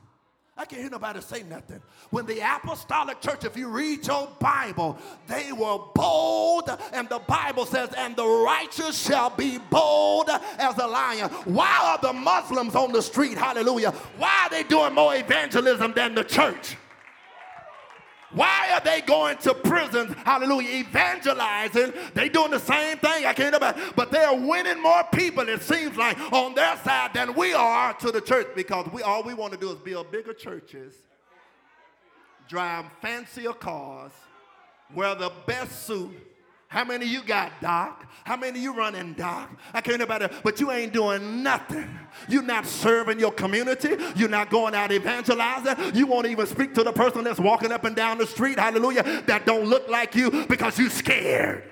I 0.57 0.65
can't 0.65 0.81
hear 0.81 0.91
nobody 0.91 1.21
say 1.21 1.43
nothing. 1.43 1.81
When 2.09 2.25
the 2.25 2.41
apostolic 2.41 3.21
church, 3.21 3.45
if 3.45 3.55
you 3.55 3.69
read 3.69 4.05
your 4.05 4.27
Bible, 4.39 4.97
they 5.27 5.53
were 5.53 5.79
bold, 5.95 6.69
and 6.91 7.07
the 7.07 7.19
Bible 7.19 7.65
says, 7.65 7.89
and 7.97 8.13
the 8.15 8.25
righteous 8.25 8.99
shall 8.99 9.29
be 9.29 9.57
bold 9.69 10.29
as 10.57 10.77
a 10.77 10.85
lion. 10.85 11.29
Why 11.45 11.79
are 11.81 11.97
the 12.01 12.11
Muslims 12.11 12.75
on 12.75 12.91
the 12.91 13.01
street? 13.01 13.37
Hallelujah. 13.37 13.91
Why 14.17 14.43
are 14.45 14.49
they 14.49 14.63
doing 14.63 14.93
more 14.93 15.15
evangelism 15.15 15.93
than 15.93 16.13
the 16.13 16.25
church? 16.25 16.75
Why 18.31 18.69
are 18.73 18.81
they 18.81 19.01
going 19.01 19.37
to 19.39 19.53
prisons? 19.55 20.15
Hallelujah, 20.23 20.69
evangelizing. 20.69 21.93
They 22.13 22.29
doing 22.29 22.51
the 22.51 22.59
same 22.59 22.97
thing. 22.97 23.25
I 23.25 23.33
can't 23.33 23.55
about, 23.55 23.77
but 23.95 24.11
they're 24.11 24.33
winning 24.33 24.81
more 24.81 25.03
people. 25.11 25.49
It 25.49 25.61
seems 25.63 25.97
like 25.97 26.17
on 26.31 26.53
their 26.53 26.77
side 26.77 27.13
than 27.13 27.33
we 27.33 27.53
are 27.53 27.93
to 27.95 28.11
the 28.11 28.21
church 28.21 28.47
because 28.55 28.87
we 28.91 29.01
all 29.01 29.23
we 29.23 29.33
want 29.33 29.53
to 29.53 29.59
do 29.59 29.71
is 29.71 29.77
build 29.77 30.11
bigger 30.11 30.33
churches, 30.33 30.93
drive 32.47 32.85
fancier 33.01 33.53
cars, 33.53 34.11
wear 34.93 35.15
the 35.15 35.31
best 35.47 35.87
suit, 35.87 36.11
how 36.69 36.85
many 36.85 37.07
you 37.07 37.23
got, 37.23 37.51
Doc? 37.61 38.05
How 38.23 38.37
many 38.37 38.59
you 38.59 38.75
running, 38.75 39.13
Doc? 39.13 39.49
I 39.73 39.81
can't 39.81 40.03
about 40.03 40.21
it, 40.21 40.31
but 40.43 40.59
you 40.59 40.69
ain't 40.69 40.93
doing 40.93 41.41
nothing. 41.41 41.89
You're 42.27 42.43
not 42.43 42.67
serving 42.67 43.19
your 43.19 43.31
community. 43.31 43.97
You're 44.15 44.29
not 44.29 44.51
going 44.51 44.75
out 44.75 44.91
evangelizing. 44.91 45.95
You 45.95 46.05
won't 46.05 46.27
even 46.27 46.45
speak 46.45 46.75
to 46.75 46.83
the 46.83 46.93
person 46.93 47.23
that's 47.23 47.39
walking 47.39 47.71
up 47.71 47.85
and 47.85 47.95
down 47.95 48.19
the 48.19 48.27
street, 48.27 48.59
hallelujah, 48.59 49.23
that 49.25 49.47
don't 49.47 49.65
look 49.65 49.89
like 49.89 50.13
you 50.13 50.45
because 50.45 50.77
you 50.77 50.89
scared. 50.89 51.63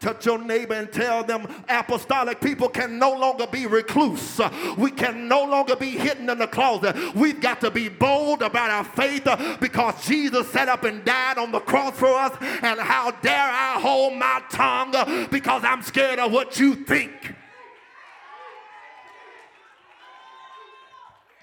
Touch 0.00 0.26
your 0.26 0.38
neighbor 0.38 0.74
and 0.74 0.92
tell 0.92 1.24
them 1.24 1.48
apostolic 1.68 2.40
people 2.40 2.68
can 2.68 3.00
no 3.00 3.12
longer 3.12 3.48
be 3.48 3.66
recluse. 3.66 4.40
We 4.76 4.92
can 4.92 5.26
no 5.26 5.44
longer 5.44 5.74
be 5.74 5.90
hidden 5.90 6.30
in 6.30 6.38
the 6.38 6.46
closet. 6.46 6.94
We've 7.16 7.40
got 7.40 7.60
to 7.62 7.70
be 7.70 7.88
bold 7.88 8.42
about 8.42 8.70
our 8.70 8.84
faith 8.84 9.26
because 9.60 10.06
Jesus 10.06 10.48
set 10.52 10.68
up 10.68 10.84
and 10.84 11.04
died 11.04 11.38
on 11.38 11.50
the 11.50 11.58
cross 11.58 11.98
for 11.98 12.14
us. 12.14 12.32
And 12.40 12.78
how 12.78 13.10
dare 13.10 13.50
I 13.50 13.80
hold 13.80 14.14
my 14.14 14.40
tongue 14.50 15.28
because 15.30 15.64
I'm 15.64 15.82
scared 15.82 16.20
of 16.20 16.30
what 16.30 16.60
you 16.60 16.76
think. 16.76 17.34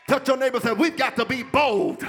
Touch 0.08 0.28
your 0.30 0.38
neighbor 0.38 0.58
and 0.58 0.64
say, 0.64 0.72
We've 0.72 0.96
got 0.96 1.18
to 1.18 1.26
be 1.26 1.44
bold 1.44 2.06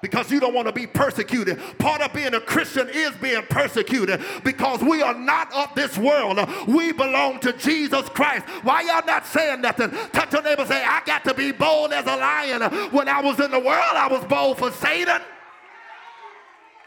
because 0.00 0.30
you 0.30 0.40
don't 0.40 0.54
want 0.54 0.66
to 0.66 0.72
be 0.72 0.86
persecuted. 0.86 1.58
Part 1.78 2.00
of 2.00 2.12
being 2.12 2.34
a 2.34 2.40
Christian 2.40 2.88
is 2.88 3.12
being 3.16 3.42
persecuted 3.48 4.20
because 4.44 4.80
we 4.80 5.02
are 5.02 5.14
not 5.14 5.52
of 5.54 5.74
this 5.74 5.96
world. 5.98 6.38
We 6.66 6.92
belong 6.92 7.40
to 7.40 7.52
Jesus 7.54 8.08
Christ. 8.10 8.46
Why 8.62 8.82
y'all 8.82 9.06
not 9.06 9.26
saying 9.26 9.60
nothing? 9.60 9.90
Touch 10.12 10.32
your 10.32 10.42
neighbor 10.42 10.66
say, 10.66 10.82
I 10.84 11.02
got 11.04 11.24
to 11.24 11.34
be 11.34 11.52
bold 11.52 11.92
as 11.92 12.06
a 12.06 12.16
lion. 12.16 12.62
When 12.90 13.08
I 13.08 13.20
was 13.20 13.40
in 13.40 13.50
the 13.50 13.60
world, 13.60 13.94
I 13.94 14.08
was 14.08 14.24
bold 14.24 14.58
for 14.58 14.70
Satan. 14.70 15.20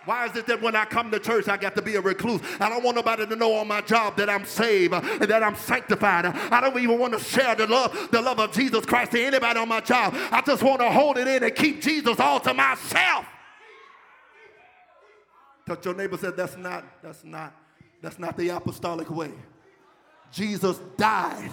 Why 0.05 0.25
is 0.25 0.35
it 0.35 0.47
that 0.47 0.61
when 0.61 0.75
I 0.75 0.85
come 0.85 1.11
to 1.11 1.19
church, 1.19 1.47
I 1.47 1.57
got 1.57 1.75
to 1.75 1.81
be 1.81 1.95
a 1.95 2.01
recluse? 2.01 2.41
I 2.59 2.69
don't 2.69 2.83
want 2.83 2.95
nobody 2.95 3.25
to 3.27 3.35
know 3.35 3.53
on 3.53 3.67
my 3.67 3.81
job 3.81 4.17
that 4.17 4.29
I'm 4.29 4.45
saved 4.45 4.93
and 4.93 5.21
that 5.21 5.43
I'm 5.43 5.55
sanctified. 5.55 6.25
I 6.25 6.59
don't 6.59 6.77
even 6.79 6.97
want 6.97 7.13
to 7.13 7.19
share 7.19 7.53
the 7.55 7.67
love, 7.67 8.09
the 8.11 8.21
love 8.21 8.39
of 8.39 8.51
Jesus 8.51 8.85
Christ 8.85 9.11
to 9.11 9.23
anybody 9.23 9.59
on 9.59 9.69
my 9.69 9.79
job. 9.79 10.15
I 10.31 10.41
just 10.41 10.63
want 10.63 10.81
to 10.81 10.89
hold 10.89 11.17
it 11.17 11.27
in 11.27 11.43
and 11.43 11.55
keep 11.55 11.81
Jesus 11.81 12.19
all 12.19 12.39
to 12.39 12.53
myself. 12.53 13.25
Touch 15.67 15.85
your 15.85 15.93
neighbor 15.93 16.17
said 16.17 16.35
that's 16.35 16.57
not, 16.57 16.83
that's 17.03 17.23
not, 17.23 17.53
that's 18.01 18.17
not 18.17 18.35
the 18.37 18.49
apostolic 18.49 19.09
way. 19.09 19.31
Jesus 20.31 20.79
died 20.97 21.51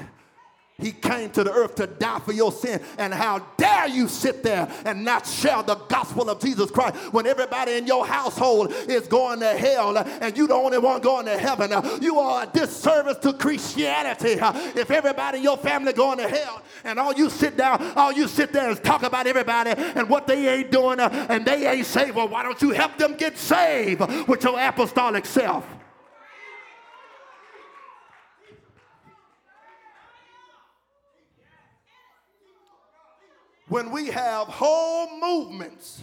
he 0.81 0.93
came 0.93 1.29
to 1.31 1.43
the 1.43 1.51
earth 1.53 1.75
to 1.75 1.89
die 1.89 2.21
for 2.21 2.33
your 2.33 2.53
sin. 2.53 2.81
And 2.99 3.13
how 3.13 3.41
dare 3.57 3.89
you 3.89 4.07
sit 4.07 4.45
there 4.45 4.71
and 4.85 5.05
not 5.05 5.27
share 5.27 5.61
the 5.65 5.75
gospel 5.75 6.31
of 6.31 6.41
Jesus 6.41 6.71
Christ 6.71 6.95
when 7.13 7.27
everybody 7.27 7.73
in 7.73 7.87
your 7.87 8.07
household 8.07 8.73
is 8.89 9.09
going 9.09 9.41
to 9.41 9.57
hell 9.57 9.99
and 9.99 10.37
you 10.37 10.47
the 10.47 10.55
only 10.55 10.79
one 10.79 11.01
going 11.01 11.27
to 11.27 11.37
heaven. 11.37 11.73
You 12.01 12.21
are 12.21 12.45
a 12.45 12.47
disservice 12.47 13.17
to 13.19 13.33
Christianity. 13.33 14.37
If 14.79 14.93
everybody 14.93 15.39
in 15.39 15.45
your 15.45 15.57
family 15.57 15.93
going 15.93 16.19
to 16.19 16.29
hell 16.29 16.63
and 16.85 17.01
all 17.01 17.13
you 17.13 17.29
sit 17.29 17.57
down, 17.57 17.83
all 17.97 18.13
you 18.13 18.29
sit 18.29 18.53
there 18.53 18.71
is 18.71 18.79
talk 18.79 19.03
about 19.03 19.27
everybody 19.27 19.71
and 19.71 20.09
what 20.09 20.29
they 20.29 20.49
ain't 20.49 20.71
doing 20.71 21.01
and 21.01 21.45
they 21.45 21.67
ain't 21.67 21.87
saved. 21.87 22.15
Well, 22.15 22.29
why 22.29 22.45
don't 22.45 22.63
you 22.63 22.71
help 22.71 22.97
them 22.99 23.17
get 23.17 23.37
saved 23.37 24.01
with 24.29 24.45
your 24.45 24.61
apostolic 24.61 25.27
self? 25.27 25.67
When 33.69 33.91
we 33.91 34.07
have 34.07 34.49
whole 34.49 35.21
movements 35.21 36.03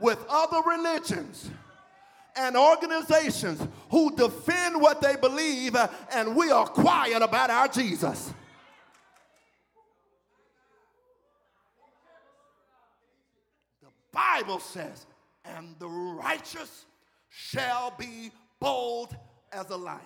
with 0.00 0.24
other 0.28 0.60
religions 0.68 1.50
and 2.36 2.56
organizations 2.56 3.66
who 3.90 4.14
defend 4.14 4.80
what 4.80 5.00
they 5.00 5.16
believe 5.16 5.74
uh, 5.74 5.88
and 6.12 6.36
we 6.36 6.50
are 6.50 6.66
quiet 6.66 7.22
about 7.22 7.50
our 7.50 7.66
Jesus. 7.66 8.32
The 13.82 13.88
Bible 14.12 14.60
says, 14.60 15.06
and 15.44 15.74
the 15.78 15.88
righteous 15.88 16.84
shall 17.30 17.94
be 17.98 18.30
bold 18.60 19.16
as 19.52 19.70
a 19.70 19.76
lion. 19.76 20.00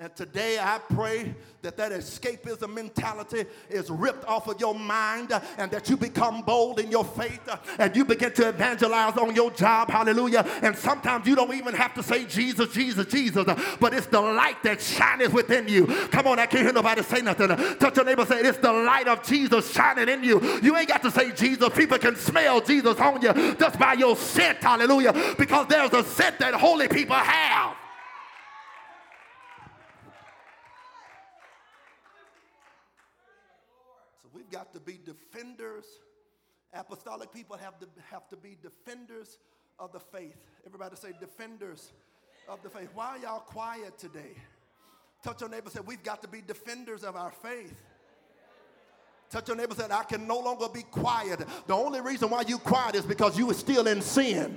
And 0.00 0.14
today 0.14 0.60
I 0.60 0.78
pray 0.78 1.34
that 1.62 1.76
that 1.76 1.90
escapism 1.90 2.72
mentality 2.72 3.46
is 3.68 3.90
ripped 3.90 4.24
off 4.26 4.46
of 4.46 4.60
your 4.60 4.72
mind 4.72 5.32
and 5.56 5.72
that 5.72 5.90
you 5.90 5.96
become 5.96 6.42
bold 6.42 6.78
in 6.78 6.88
your 6.88 7.04
faith 7.04 7.40
and 7.80 7.96
you 7.96 8.04
begin 8.04 8.32
to 8.34 8.48
evangelize 8.48 9.16
on 9.16 9.34
your 9.34 9.50
job. 9.50 9.90
Hallelujah. 9.90 10.46
And 10.62 10.76
sometimes 10.76 11.26
you 11.26 11.34
don't 11.34 11.52
even 11.52 11.74
have 11.74 11.94
to 11.94 12.04
say 12.04 12.26
Jesus, 12.26 12.72
Jesus, 12.72 13.06
Jesus, 13.06 13.44
but 13.80 13.92
it's 13.92 14.06
the 14.06 14.20
light 14.20 14.62
that 14.62 14.80
shines 14.80 15.32
within 15.32 15.66
you. 15.66 15.86
Come 16.12 16.28
on, 16.28 16.38
I 16.38 16.46
can't 16.46 16.62
hear 16.62 16.72
nobody 16.72 17.02
say 17.02 17.20
nothing. 17.20 17.48
Touch 17.78 17.96
your 17.96 18.04
neighbor, 18.04 18.24
say 18.24 18.38
it's 18.38 18.58
the 18.58 18.72
light 18.72 19.08
of 19.08 19.24
Jesus 19.24 19.72
shining 19.72 20.08
in 20.08 20.22
you. 20.22 20.60
You 20.62 20.76
ain't 20.76 20.88
got 20.88 21.02
to 21.02 21.10
say 21.10 21.32
Jesus. 21.32 21.70
People 21.70 21.98
can 21.98 22.14
smell 22.14 22.60
Jesus 22.60 23.00
on 23.00 23.20
you 23.20 23.32
just 23.56 23.76
by 23.80 23.94
your 23.94 24.14
scent. 24.14 24.58
Hallelujah. 24.58 25.34
Because 25.36 25.66
there's 25.66 25.92
a 25.92 26.04
scent 26.04 26.38
that 26.38 26.54
holy 26.54 26.86
people 26.86 27.16
have. 27.16 27.77
We've 34.48 34.58
got 34.58 34.72
to 34.72 34.80
be 34.80 34.98
defenders. 35.04 35.84
Apostolic 36.72 37.32
people 37.32 37.56
have 37.56 37.78
to, 37.80 37.86
have 38.10 38.28
to 38.28 38.36
be 38.36 38.56
defenders 38.62 39.38
of 39.78 39.92
the 39.92 40.00
faith. 40.00 40.36
Everybody 40.66 40.96
say 40.96 41.12
defenders 41.20 41.92
of 42.48 42.62
the 42.62 42.70
faith. 42.70 42.88
Why 42.94 43.18
y'all 43.22 43.40
quiet 43.40 43.98
today? 43.98 44.36
Touch 45.22 45.40
your 45.40 45.50
neighbor 45.50 45.70
said, 45.70 45.86
We've 45.86 46.02
got 46.02 46.22
to 46.22 46.28
be 46.28 46.40
defenders 46.40 47.04
of 47.04 47.16
our 47.16 47.30
faith. 47.30 47.82
Touch 49.30 49.48
your 49.48 49.56
neighbor 49.56 49.74
said, 49.74 49.90
I 49.90 50.04
can 50.04 50.26
no 50.26 50.38
longer 50.38 50.68
be 50.72 50.82
quiet. 50.82 51.40
The 51.66 51.74
only 51.74 52.00
reason 52.00 52.30
why 52.30 52.44
you 52.46 52.58
quiet 52.58 52.94
is 52.94 53.04
because 53.04 53.36
you 53.36 53.50
are 53.50 53.54
still 53.54 53.86
in 53.86 54.00
sin 54.00 54.56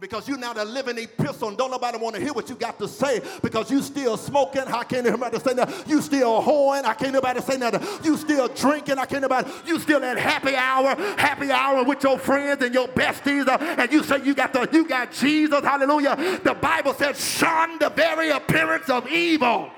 because 0.00 0.28
you're 0.28 0.38
not 0.38 0.58
a 0.58 0.64
living 0.64 0.98
epistle 0.98 1.48
and 1.48 1.56
don't 1.56 1.70
nobody 1.70 1.98
want 1.98 2.14
to 2.14 2.20
hear 2.20 2.32
what 2.32 2.48
you 2.48 2.54
got 2.54 2.78
to 2.78 2.88
say 2.88 3.20
because 3.42 3.70
you 3.70 3.80
still 3.82 4.16
smoking. 4.16 4.62
I 4.62 4.84
can't 4.84 5.04
hear 5.04 5.16
nobody 5.16 5.38
say 5.38 5.54
that. 5.54 5.88
You 5.88 6.02
still 6.02 6.42
whoring. 6.42 6.84
I 6.84 6.94
can't 6.94 7.12
nobody 7.12 7.40
say 7.40 7.56
that. 7.56 8.00
You 8.04 8.16
still 8.16 8.48
drinking. 8.48 8.98
I 8.98 9.06
can't 9.06 9.22
nobody. 9.22 9.50
You 9.66 9.78
still 9.78 10.02
at 10.04 10.18
happy 10.18 10.54
hour, 10.54 10.94
happy 11.16 11.50
hour 11.50 11.84
with 11.84 12.02
your 12.02 12.18
friends 12.18 12.62
and 12.62 12.74
your 12.74 12.88
besties, 12.88 13.48
uh, 13.48 13.58
and 13.60 13.90
you 13.92 14.02
say 14.02 14.22
you 14.22 14.34
got 14.34 14.52
the 14.52 14.68
you 14.72 14.86
got 14.86 15.12
Jesus. 15.12 15.64
Hallelujah. 15.64 16.40
The 16.42 16.54
Bible 16.54 16.94
says 16.94 17.18
shun 17.18 17.78
the 17.78 17.90
very 17.90 18.30
appearance 18.30 18.90
of 18.90 19.10
evil. 19.10 19.70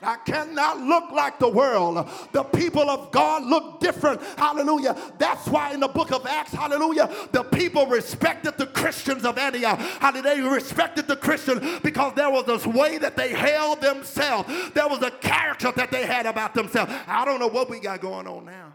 I 0.00 0.16
cannot 0.24 0.78
look 0.78 1.10
like 1.10 1.40
the 1.40 1.48
world. 1.48 2.08
The 2.30 2.44
people 2.44 2.88
of 2.88 3.10
God 3.10 3.44
look 3.44 3.80
different. 3.80 4.22
Hallelujah. 4.36 4.96
That's 5.18 5.48
why 5.48 5.72
in 5.72 5.80
the 5.80 5.88
book 5.88 6.12
of 6.12 6.24
Acts, 6.24 6.52
hallelujah, 6.52 7.10
the 7.32 7.42
people 7.42 7.86
respected 7.86 8.56
the 8.58 8.66
Christians 8.66 9.24
of 9.24 9.36
Antioch. 9.38 9.78
Hallelujah. 9.78 10.36
They 10.36 10.40
respected 10.40 11.08
the 11.08 11.16
Christians 11.16 11.80
because 11.82 12.14
there 12.14 12.30
was 12.30 12.44
this 12.44 12.64
way 12.64 12.98
that 12.98 13.16
they 13.16 13.30
held 13.30 13.80
themselves. 13.80 14.48
There 14.72 14.86
was 14.86 15.02
a 15.02 15.10
character 15.10 15.72
that 15.74 15.90
they 15.90 16.06
had 16.06 16.26
about 16.26 16.54
themselves. 16.54 16.92
I 17.08 17.24
don't 17.24 17.40
know 17.40 17.48
what 17.48 17.68
we 17.68 17.80
got 17.80 18.00
going 18.00 18.28
on 18.28 18.44
now. 18.44 18.74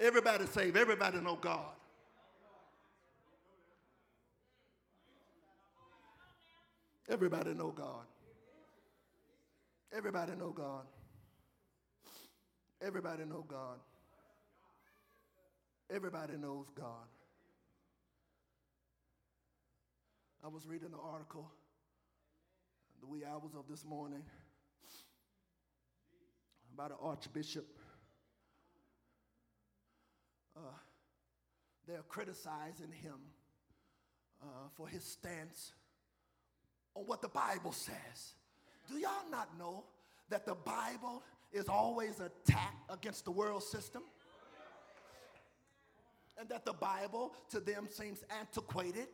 Everybody 0.00 0.46
saved. 0.46 0.76
Everybody 0.76 1.20
know 1.20 1.36
God. 1.36 1.60
Everybody 7.08 7.54
know 7.54 7.70
God. 7.70 8.06
Everybody 9.92 10.32
know 10.36 10.50
God. 10.50 10.84
Everybody 12.80 13.24
know 13.24 13.44
God. 13.46 13.78
Everybody 15.90 16.36
knows 16.36 16.66
God. 16.76 17.08
I 20.44 20.48
was 20.48 20.66
reading 20.66 20.88
an 20.92 21.00
article 21.02 21.50
the 23.00 23.06
wee 23.06 23.24
hours 23.24 23.54
of 23.58 23.64
this 23.68 23.84
morning 23.84 24.22
about 26.72 26.92
an 26.92 26.96
archbishop. 27.02 27.66
Uh, 30.56 30.60
they're 31.88 32.04
criticizing 32.08 32.92
him 33.02 33.16
uh, 34.42 34.68
for 34.76 34.86
his 34.86 35.02
stance 35.02 35.72
on 36.94 37.04
what 37.04 37.20
the 37.22 37.28
Bible 37.28 37.72
says. 37.72 38.34
Do 38.90 38.98
y'all 38.98 39.30
not 39.30 39.56
know 39.58 39.84
that 40.28 40.44
the 40.44 40.54
Bible 40.54 41.22
is 41.52 41.68
always 41.68 42.20
attacked 42.20 42.90
against 42.90 43.24
the 43.24 43.30
world 43.30 43.62
system? 43.62 44.02
And 46.38 46.48
that 46.48 46.64
the 46.64 46.72
Bible 46.72 47.34
to 47.50 47.60
them 47.60 47.86
seems 47.88 48.24
antiquated. 48.40 49.08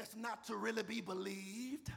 It's 0.00 0.16
not 0.16 0.44
to 0.46 0.56
really 0.56 0.82
be 0.82 1.00
believed. 1.00 1.90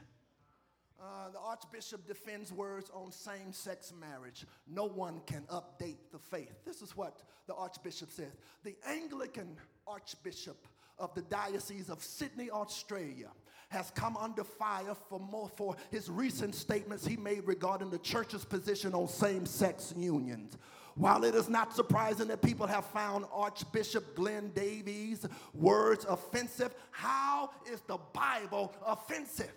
Uh, 1.02 1.32
the 1.34 1.40
Archbishop 1.40 2.08
defends 2.08 2.54
words 2.54 2.90
on 2.94 3.12
same 3.12 3.52
sex 3.52 3.92
marriage. 4.00 4.46
No 4.68 4.86
one 4.86 5.22
can 5.26 5.42
update 5.52 5.98
the 6.12 6.20
faith. 6.20 6.54
This 6.66 6.82
is 6.82 6.96
what 6.96 7.24
the 7.48 7.56
Archbishop 7.56 8.12
says. 8.12 8.32
The 8.64 8.76
Anglican 8.88 9.58
Archbishop 9.86 10.66
of 11.00 11.14
the 11.16 11.24
Diocese 11.24 11.90
of 11.90 12.02
Sydney, 12.02 12.50
Australia, 12.52 13.30
has 13.74 13.92
come 13.92 14.16
under 14.18 14.44
fire 14.44 14.96
for 15.10 15.20
more 15.20 15.50
for 15.50 15.76
his 15.92 16.10
recent 16.10 16.56
statements 16.56 17.06
he 17.06 17.18
made 17.18 17.42
regarding 17.46 17.90
the 17.90 18.00
church's 18.00 18.46
position 18.46 18.94
on 18.94 19.08
same-sex 19.08 19.94
unions. 19.98 20.58
While 20.96 21.24
it 21.24 21.34
is 21.34 21.50
not 21.50 21.76
surprising 21.76 22.28
that 22.28 22.42
people 22.42 22.68
have 22.68 22.86
found 22.86 23.26
Archbishop 23.34 24.16
Glenn 24.16 24.52
Davies' 24.54 25.26
words 25.54 26.06
offensive, 26.08 26.76
how 26.92 27.50
is 27.72 27.82
the 27.88 27.98
Bible 28.14 28.74
offensive? 28.86 29.52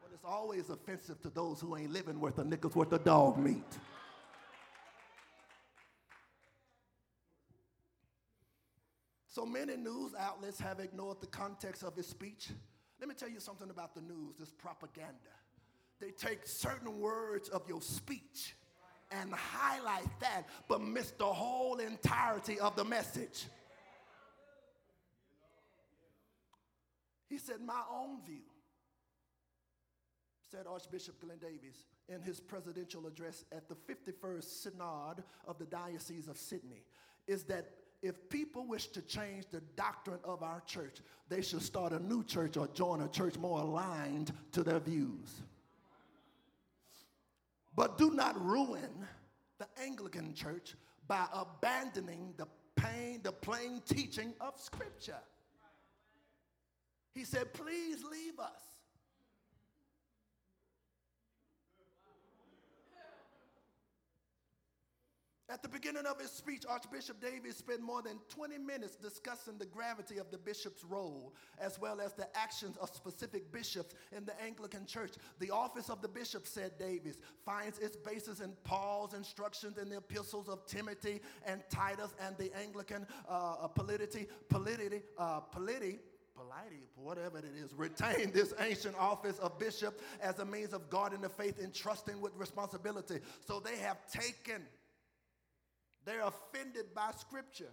Well, 0.00 0.12
it's 0.14 0.24
always 0.24 0.70
offensive 0.70 1.20
to 1.22 1.30
those 1.30 1.60
who 1.60 1.76
ain't 1.76 1.92
living 1.92 2.20
worth 2.20 2.38
a 2.38 2.44
nickel's 2.44 2.76
worth 2.76 2.92
of 2.92 3.04
dog 3.04 3.36
meat. 3.36 3.78
So 9.34 9.44
many 9.44 9.76
news 9.76 10.12
outlets 10.16 10.60
have 10.60 10.78
ignored 10.78 11.20
the 11.20 11.26
context 11.26 11.82
of 11.82 11.96
his 11.96 12.06
speech. 12.06 12.50
Let 13.00 13.08
me 13.08 13.16
tell 13.16 13.28
you 13.28 13.40
something 13.40 13.68
about 13.68 13.92
the 13.92 14.00
news, 14.00 14.36
this 14.38 14.52
propaganda. 14.52 15.34
They 16.00 16.12
take 16.12 16.46
certain 16.46 17.00
words 17.00 17.48
of 17.48 17.68
your 17.68 17.82
speech 17.82 18.54
and 19.10 19.34
highlight 19.34 20.06
that, 20.20 20.44
but 20.68 20.80
miss 20.80 21.10
the 21.18 21.26
whole 21.26 21.78
entirety 21.78 22.60
of 22.60 22.76
the 22.76 22.84
message. 22.84 23.46
He 27.28 27.38
said, 27.38 27.56
My 27.60 27.82
own 27.92 28.24
view, 28.24 28.44
said 30.48 30.66
Archbishop 30.70 31.20
Glenn 31.20 31.38
Davies 31.38 31.86
in 32.08 32.20
his 32.20 32.38
presidential 32.38 33.08
address 33.08 33.44
at 33.50 33.68
the 33.68 33.74
51st 33.74 34.44
Synod 34.44 35.24
of 35.44 35.58
the 35.58 35.66
Diocese 35.66 36.28
of 36.28 36.38
Sydney, 36.38 36.84
is 37.26 37.42
that 37.44 37.68
if 38.04 38.28
people 38.28 38.66
wish 38.66 38.88
to 38.88 39.00
change 39.00 39.46
the 39.50 39.62
doctrine 39.76 40.18
of 40.24 40.42
our 40.42 40.60
church, 40.66 40.98
they 41.30 41.40
should 41.40 41.62
start 41.62 41.94
a 41.94 41.98
new 41.98 42.22
church 42.22 42.58
or 42.58 42.68
join 42.68 43.00
a 43.00 43.08
church 43.08 43.38
more 43.38 43.60
aligned 43.60 44.30
to 44.52 44.62
their 44.62 44.78
views. 44.78 45.40
But 47.74 47.96
do 47.96 48.10
not 48.10 48.38
ruin 48.44 49.06
the 49.58 49.66
Anglican 49.82 50.34
church 50.34 50.74
by 51.08 51.26
abandoning 51.32 52.34
the 52.36 52.46
pain, 52.76 53.20
the 53.22 53.32
plain 53.32 53.80
teaching 53.88 54.34
of 54.38 54.60
Scripture. 54.60 55.22
He 57.14 57.24
said, 57.24 57.54
please 57.54 58.04
leave 58.04 58.38
us. 58.38 58.62
At 65.50 65.62
the 65.62 65.68
beginning 65.68 66.06
of 66.06 66.18
his 66.18 66.30
speech, 66.30 66.64
Archbishop 66.66 67.20
Davies 67.20 67.56
spent 67.56 67.82
more 67.82 68.00
than 68.00 68.18
20 68.30 68.56
minutes 68.56 68.96
discussing 68.96 69.58
the 69.58 69.66
gravity 69.66 70.16
of 70.16 70.30
the 70.30 70.38
bishop's 70.38 70.82
role, 70.84 71.34
as 71.60 71.78
well 71.78 72.00
as 72.00 72.14
the 72.14 72.26
actions 72.34 72.78
of 72.78 72.88
specific 72.94 73.52
bishops 73.52 73.94
in 74.16 74.24
the 74.24 74.32
Anglican 74.42 74.86
Church. 74.86 75.12
The 75.40 75.50
office 75.50 75.90
of 75.90 76.00
the 76.00 76.08
bishop, 76.08 76.46
said 76.46 76.78
Davies, 76.78 77.18
finds 77.44 77.78
its 77.78 77.94
basis 77.94 78.40
in 78.40 78.52
Paul's 78.64 79.12
instructions 79.12 79.76
in 79.76 79.90
the 79.90 79.98
epistles 79.98 80.48
of 80.48 80.64
Timothy 80.64 81.20
and 81.46 81.62
Titus 81.68 82.14
and 82.24 82.34
the 82.38 82.50
Anglican 82.58 83.06
uh, 83.28 83.68
polity, 83.68 84.26
polity, 84.48 85.02
uh, 85.18 85.40
polity, 85.40 85.98
polity, 86.34 86.88
whatever 86.96 87.36
it 87.36 87.44
is, 87.62 87.74
retain 87.74 88.32
this 88.32 88.54
ancient 88.60 88.96
office 88.98 89.38
of 89.40 89.58
bishop 89.58 90.00
as 90.22 90.38
a 90.38 90.44
means 90.46 90.72
of 90.72 90.88
guarding 90.88 91.20
the 91.20 91.28
faith 91.28 91.62
and 91.62 91.74
trusting 91.74 92.18
with 92.22 92.32
responsibility. 92.34 93.18
So 93.46 93.60
they 93.60 93.76
have 93.76 93.98
taken 94.10 94.62
they're 96.04 96.22
offended 96.22 96.86
by 96.94 97.10
Scripture. 97.18 97.70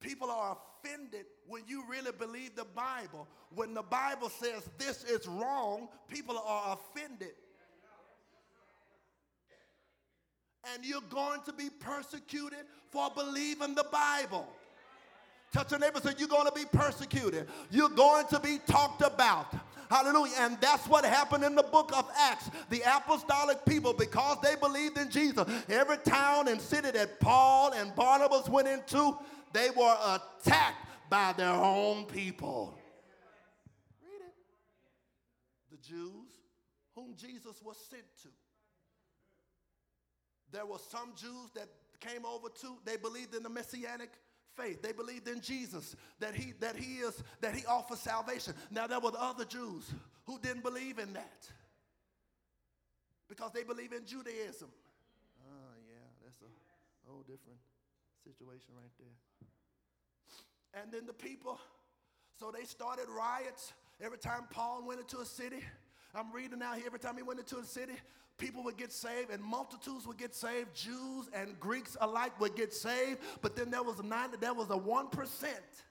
People 0.00 0.30
are 0.30 0.56
offended 0.84 1.26
when 1.46 1.62
you 1.66 1.84
really 1.88 2.12
believe 2.12 2.54
the 2.54 2.64
Bible. 2.64 3.26
When 3.54 3.74
the 3.74 3.82
Bible 3.82 4.28
says 4.28 4.68
this 4.78 5.04
is 5.04 5.26
wrong, 5.26 5.88
people 6.08 6.38
are 6.38 6.78
offended. 6.78 7.32
And 10.74 10.84
you're 10.84 11.00
going 11.10 11.40
to 11.46 11.52
be 11.52 11.70
persecuted 11.70 12.66
for 12.90 13.08
believing 13.14 13.74
the 13.74 13.86
Bible. 13.90 14.48
Touch 15.52 15.70
your 15.70 15.80
neighbor, 15.80 16.00
say, 16.00 16.12
You're 16.18 16.28
going 16.28 16.46
to 16.46 16.52
be 16.52 16.64
persecuted. 16.70 17.46
You're 17.70 17.88
going 17.88 18.26
to 18.28 18.40
be 18.40 18.58
talked 18.66 19.02
about. 19.02 19.54
Hallelujah. 19.90 20.34
And 20.40 20.58
that's 20.60 20.86
what 20.86 21.04
happened 21.04 21.44
in 21.44 21.54
the 21.54 21.62
book 21.62 21.92
of 21.96 22.08
Acts. 22.18 22.50
The 22.70 22.82
apostolic 22.86 23.64
people, 23.64 23.92
because 23.92 24.38
they 24.42 24.56
believed 24.56 24.98
in 24.98 25.10
Jesus, 25.10 25.44
every 25.68 25.98
town 25.98 26.48
and 26.48 26.60
city 26.60 26.90
that 26.90 27.20
Paul 27.20 27.72
and 27.72 27.94
Barnabas 27.94 28.48
went 28.48 28.68
into, 28.68 29.16
they 29.52 29.70
were 29.70 29.96
attacked 30.04 30.86
by 31.08 31.32
their 31.36 31.50
own 31.52 32.04
people. 32.06 32.78
Read 34.02 34.26
it. 34.26 34.34
The 35.70 35.78
Jews 35.88 36.26
whom 36.94 37.14
Jesus 37.16 37.60
was 37.62 37.76
sent 37.90 38.04
to. 38.22 38.28
There 40.50 40.66
were 40.66 40.78
some 40.90 41.12
Jews 41.14 41.50
that 41.54 41.68
came 42.00 42.24
over 42.24 42.48
to, 42.48 42.76
they 42.84 42.96
believed 42.96 43.34
in 43.34 43.42
the 43.42 43.50
messianic 43.50 44.10
faith. 44.56 44.82
They 44.82 44.92
believed 44.92 45.28
in 45.28 45.40
Jesus, 45.40 45.94
that 46.18 46.34
he, 46.34 46.52
that 46.60 46.76
he 46.76 46.96
is, 46.96 47.22
that 47.40 47.54
he 47.54 47.64
offers 47.66 48.00
salvation. 48.00 48.54
Now 48.70 48.86
there 48.86 49.00
were 49.00 49.12
other 49.18 49.44
Jews 49.44 49.90
who 50.24 50.38
didn't 50.38 50.62
believe 50.62 50.98
in 50.98 51.12
that 51.12 51.48
because 53.28 53.52
they 53.52 53.64
believe 53.64 53.92
in 53.92 54.04
Judaism. 54.04 54.68
Oh, 55.40 55.74
yeah, 55.88 56.06
that's 56.24 56.40
a 56.40 57.10
whole 57.10 57.22
different 57.22 57.58
situation 58.24 58.72
right 58.76 58.92
there. 58.98 60.82
And 60.82 60.92
then 60.92 61.06
the 61.06 61.12
people, 61.12 61.58
so 62.38 62.50
they 62.50 62.64
started 62.64 63.06
riots 63.08 63.72
every 64.00 64.18
time 64.18 64.42
Paul 64.50 64.84
went 64.86 65.00
into 65.00 65.18
a 65.18 65.24
city. 65.24 65.62
I'm 66.16 66.32
reading 66.32 66.62
out 66.62 66.76
here 66.76 66.84
every 66.86 66.98
time 66.98 67.16
he 67.16 67.22
went 67.22 67.40
into 67.40 67.58
a 67.58 67.64
city, 67.64 67.92
people 68.38 68.64
would 68.64 68.78
get 68.78 68.90
saved 68.90 69.30
and 69.30 69.42
multitudes 69.42 70.06
would 70.06 70.16
get 70.16 70.34
saved. 70.34 70.74
Jews 70.74 71.28
and 71.34 71.58
Greeks 71.60 71.94
alike 72.00 72.40
would 72.40 72.56
get 72.56 72.72
saved. 72.72 73.20
But 73.42 73.54
then 73.54 73.70
there 73.70 73.82
was 73.82 73.98
a 74.00 74.02
nine, 74.02 74.30
there 74.40 74.54
was 74.54 74.70
a 74.70 74.76
one 74.76 75.08
percent 75.08 75.84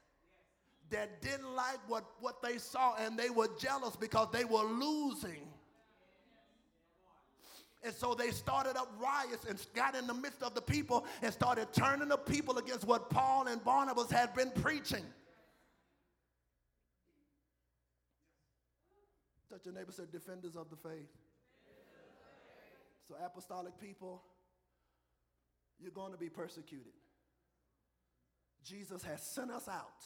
that 0.90 1.22
didn't 1.22 1.54
like 1.56 1.80
what, 1.88 2.06
what 2.20 2.42
they 2.42 2.58
saw 2.58 2.96
and 2.96 3.18
they 3.18 3.30
were 3.30 3.50
jealous 3.60 3.96
because 3.96 4.28
they 4.32 4.46
were 4.46 4.64
losing. 4.64 5.48
And 7.84 7.94
so 7.94 8.16
they 8.16 8.32
started 8.32 8.76
up 8.78 8.92
riots 9.00 9.46
and 9.48 9.64
got 9.76 9.96
in 9.96 10.08
the 10.08 10.14
midst 10.14 10.42
of 10.42 10.56
the 10.56 10.62
people 10.62 11.06
and 11.22 11.32
started 11.32 11.68
turning 11.72 12.08
the 12.08 12.18
people 12.18 12.58
against 12.58 12.88
what 12.88 13.12
Paul 13.12 13.46
and 13.46 13.64
Barnabas 13.64 14.10
had 14.10 14.34
been 14.34 14.50
preaching. 14.50 15.04
Touch 19.56 19.68
your 19.68 19.74
neighbor, 19.74 19.94
say 19.94 20.04
defenders 20.12 20.58
of 20.58 20.70
the 20.70 20.76
faith. 20.76 21.08
So, 23.08 23.16
apostolic 23.26 23.80
people, 23.80 24.22
you're 25.80 25.92
going 25.92 26.12
to 26.12 26.18
be 26.18 26.28
persecuted. 26.28 26.92
Jesus 28.66 29.02
has 29.04 29.22
sent 29.22 29.52
us 29.52 29.70
out. 29.70 30.04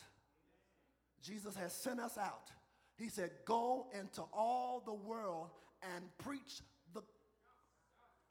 Jesus 1.24 1.56
has 1.56 1.74
sent 1.74 2.00
us 2.00 2.16
out. 2.16 2.52
He 2.96 3.10
said, 3.10 3.32
Go 3.46 3.88
into 4.00 4.22
all 4.32 4.84
the 4.86 4.94
world 4.94 5.48
and 5.96 6.06
preach 6.20 6.62
the, 6.94 7.02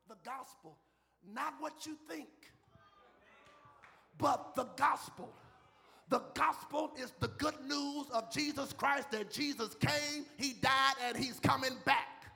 the 0.09 0.15
gospel. 0.25 0.79
Not 1.35 1.55
what 1.59 1.85
you 1.85 1.97
think, 2.09 2.29
but 4.19 4.55
the 4.55 4.69
gospel. 4.77 5.33
The 6.09 6.23
gospel 6.33 6.93
is 6.99 7.13
the 7.21 7.29
good 7.29 7.61
news 7.67 8.07
of 8.13 8.33
Jesus 8.33 8.73
Christ 8.73 9.11
that 9.11 9.31
Jesus 9.31 9.75
came, 9.75 10.25
He 10.39 10.55
died, 10.55 10.95
and 11.05 11.17
He's 11.17 11.39
coming 11.39 11.77
back. 11.85 12.33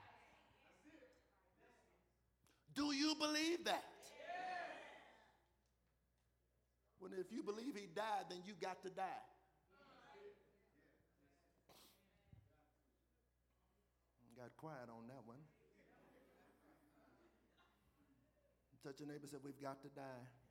Do 2.75 2.93
you 2.93 3.15
believe 3.19 3.65
that? 3.65 3.85
When 6.99 7.13
if 7.13 7.33
you 7.33 7.43
believe 7.43 7.75
He 7.75 7.89
died, 7.95 8.27
then 8.29 8.39
you 8.47 8.53
got 8.61 8.83
to 8.83 8.91
die. 8.91 9.05
Got 14.37 14.57
quiet 14.57 14.89
on 14.89 15.07
that 15.07 15.25
one. 15.25 15.39
Touch 18.83 18.99
your 18.99 19.09
neighbor 19.09 19.29
said, 19.31 19.39
We've 19.45 19.61
got 19.63 19.81
to 19.83 19.89
die. 19.89 20.42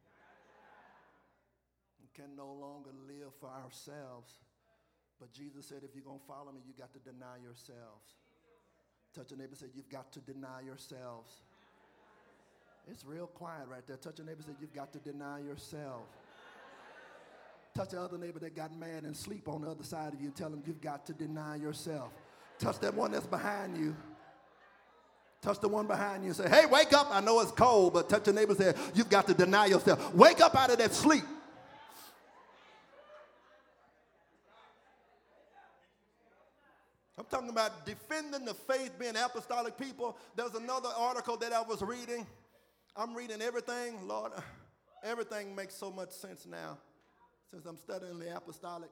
Can 2.13 2.35
no 2.35 2.47
longer 2.47 2.89
live 3.07 3.31
for 3.39 3.49
ourselves. 3.49 4.33
But 5.19 5.31
Jesus 5.31 5.65
said, 5.67 5.79
If 5.83 5.95
you're 5.95 6.03
going 6.03 6.19
to 6.19 6.25
follow 6.25 6.51
me, 6.51 6.61
you 6.67 6.73
got 6.77 6.91
to 6.93 6.99
deny 6.99 7.37
yourselves. 7.41 8.15
Touch 9.15 9.31
your 9.31 9.39
neighbor 9.39 9.55
said, 9.55 9.69
You've 9.75 9.89
got 9.89 10.11
to 10.13 10.19
deny 10.19 10.61
yourselves. 10.65 11.31
It's 12.89 13.05
real 13.05 13.27
quiet 13.27 13.67
right 13.69 13.85
there. 13.87 13.97
Touch 13.97 14.17
your 14.17 14.27
neighbor 14.27 14.41
said, 14.45 14.55
You've 14.59 14.73
got 14.73 14.91
to 14.93 14.99
deny 14.99 15.39
yourself. 15.39 16.03
Touch 17.73 17.89
the 17.89 18.01
other 18.01 18.17
neighbor 18.17 18.39
that 18.39 18.55
got 18.55 18.75
mad 18.75 19.03
and 19.03 19.15
sleep 19.15 19.47
on 19.47 19.61
the 19.61 19.69
other 19.69 19.83
side 19.83 20.13
of 20.13 20.19
you. 20.19 20.27
and 20.27 20.35
Tell 20.35 20.49
them, 20.49 20.63
You've 20.65 20.81
got 20.81 21.05
to 21.05 21.13
deny 21.13 21.55
yourself. 21.55 22.11
Touch 22.59 22.79
that 22.79 22.93
one 22.93 23.11
that's 23.11 23.27
behind 23.27 23.77
you. 23.77 23.95
Touch 25.41 25.59
the 25.59 25.67
one 25.67 25.87
behind 25.87 26.23
you 26.23 26.29
and 26.29 26.35
say, 26.35 26.49
Hey, 26.49 26.65
wake 26.65 26.93
up. 26.93 27.07
I 27.11 27.21
know 27.21 27.39
it's 27.39 27.51
cold, 27.51 27.93
but 27.93 28.09
touch 28.09 28.27
your 28.27 28.35
neighbor 28.35 28.51
and 28.51 28.59
say, 28.59 28.73
You've 28.93 29.09
got 29.09 29.27
to 29.27 29.33
deny 29.33 29.67
yourself. 29.67 30.13
Wake 30.13 30.41
up 30.41 30.55
out 30.55 30.71
of 30.71 30.77
that 30.79 30.93
sleep. 30.93 31.23
I'm 37.21 37.25
talking 37.25 37.50
about 37.61 37.85
defending 37.85 38.45
the 38.45 38.53
faith, 38.53 38.91
being 38.99 39.15
apostolic 39.15 39.77
people. 39.77 40.17
There's 40.35 40.55
another 40.55 40.89
article 40.97 41.37
that 41.37 41.53
I 41.53 41.61
was 41.61 41.81
reading. 41.81 42.25
I'm 42.95 43.13
reading 43.15 43.41
everything. 43.41 44.07
Lord, 44.07 44.31
everything 45.03 45.55
makes 45.55 45.75
so 45.75 45.91
much 45.91 46.11
sense 46.11 46.47
now 46.49 46.77
since 47.51 47.65
I'm 47.65 47.77
studying 47.77 48.17
the 48.19 48.35
apostolic. 48.35 48.89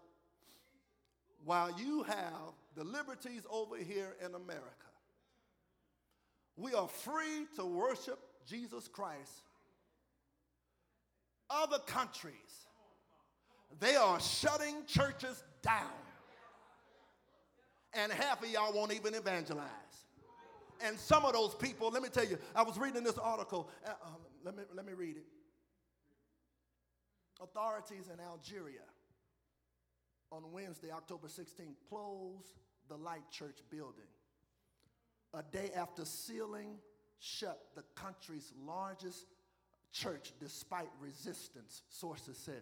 While 1.45 1.73
you 1.79 2.03
have 2.03 2.53
the 2.75 2.84
liberties 2.84 3.43
over 3.49 3.77
here 3.77 4.15
in 4.23 4.36
America, 4.36 4.63
we 6.55 6.73
are 6.73 6.88
free 6.88 7.47
to 7.55 7.65
worship 7.65 8.19
Jesus 8.47 8.88
Christ. 8.88 9.43
Other 11.49 11.79
countries, 11.79 12.34
they 13.79 13.95
are 13.95 14.19
shutting 14.19 14.75
churches 14.86 15.41
down. 15.63 15.88
And 17.93 18.12
half 18.12 18.43
of 18.43 18.49
y'all 18.49 18.73
won't 18.73 18.93
even 18.93 19.15
evangelize. 19.15 19.67
And 20.82 20.97
some 20.97 21.25
of 21.25 21.34
those 21.34 21.56
people, 21.56 21.89
let 21.89 22.02
me 22.02 22.10
tell 22.10 22.25
you, 22.25 22.38
I 22.56 22.63
was 22.63 22.78
reading 22.78 23.04
this 23.04 23.17
article. 23.17 23.69
Uh, 23.86 23.89
uh, 23.89 24.10
let, 24.43 24.56
me, 24.56 24.63
let 24.73 24.86
me 24.86 24.93
read 24.93 25.17
it. 25.17 25.25
Authorities 27.41 28.10
in 28.13 28.19
Algeria 28.19 28.82
on 30.32 30.43
Wednesday, 30.52 30.91
October 30.91 31.28
16th, 31.28 31.75
closed 31.89 32.60
the 32.88 32.95
Light 32.95 33.30
Church 33.32 33.58
building 33.69 34.08
a 35.34 35.43
day 35.43 35.71
after 35.75 36.06
sealing 36.06 36.78
shut 37.19 37.60
the 37.75 37.84
country's 37.95 38.52
largest 38.65 39.25
church 39.91 40.34
despite 40.39 40.89
resistance, 40.99 41.84
sources 41.89 42.38
said. 42.38 42.62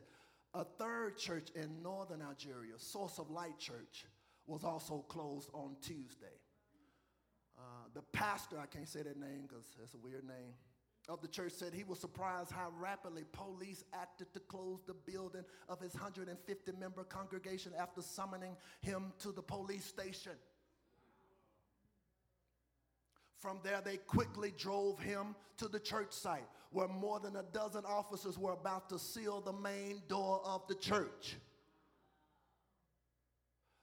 A 0.54 0.64
third 0.64 1.18
church 1.18 1.50
in 1.56 1.82
northern 1.84 2.22
Algeria, 2.22 2.74
Source 2.78 3.20
of 3.20 3.30
Light 3.30 3.58
Church, 3.60 4.06
was 4.48 4.64
also 4.64 5.06
closed 5.10 5.50
on 5.54 5.76
Tuesday. 5.82 6.26
Uh, 7.58 7.62
the 7.94 8.02
pastor, 8.14 8.58
I 8.60 8.66
can't 8.66 8.88
say 8.88 9.04
that 9.04 9.20
name 9.20 9.44
because 9.48 9.66
that's 9.78 9.94
a 9.94 9.98
weird 9.98 10.24
name, 10.24 10.54
of 11.10 11.22
the 11.22 11.28
church 11.28 11.54
said 11.54 11.74
he 11.74 11.84
was 11.84 12.00
surprised 12.00 12.52
how 12.52 12.72
rapidly 12.80 13.24
police 13.32 13.84
acted 13.94 14.34
to 14.34 14.40
close 14.42 14.82
the 14.86 14.94
building 14.94 15.44
of 15.70 15.80
his 15.80 15.94
150 15.94 16.72
member 16.80 17.04
congregation 17.04 17.72
after 17.80 18.02
summoning 18.02 18.56
him 18.82 19.14
to 19.20 19.32
the 19.32 19.42
police 19.42 19.86
station. 19.86 20.34
From 23.38 23.60
there, 23.64 23.82
they 23.84 23.98
quickly 23.98 24.54
drove 24.58 25.00
him 25.00 25.36
to 25.58 25.68
the 25.68 25.80
church 25.80 26.12
site 26.12 26.48
where 26.72 26.88
more 26.88 27.20
than 27.20 27.36
a 27.38 27.44
dozen 27.54 27.84
officers 27.86 28.38
were 28.38 28.54
about 28.54 28.90
to 28.90 29.00
seal 29.00 29.40
the 29.40 29.54
main 29.54 30.02
door 30.08 30.42
of 30.44 30.68
the 30.68 30.76
church. 30.76 31.38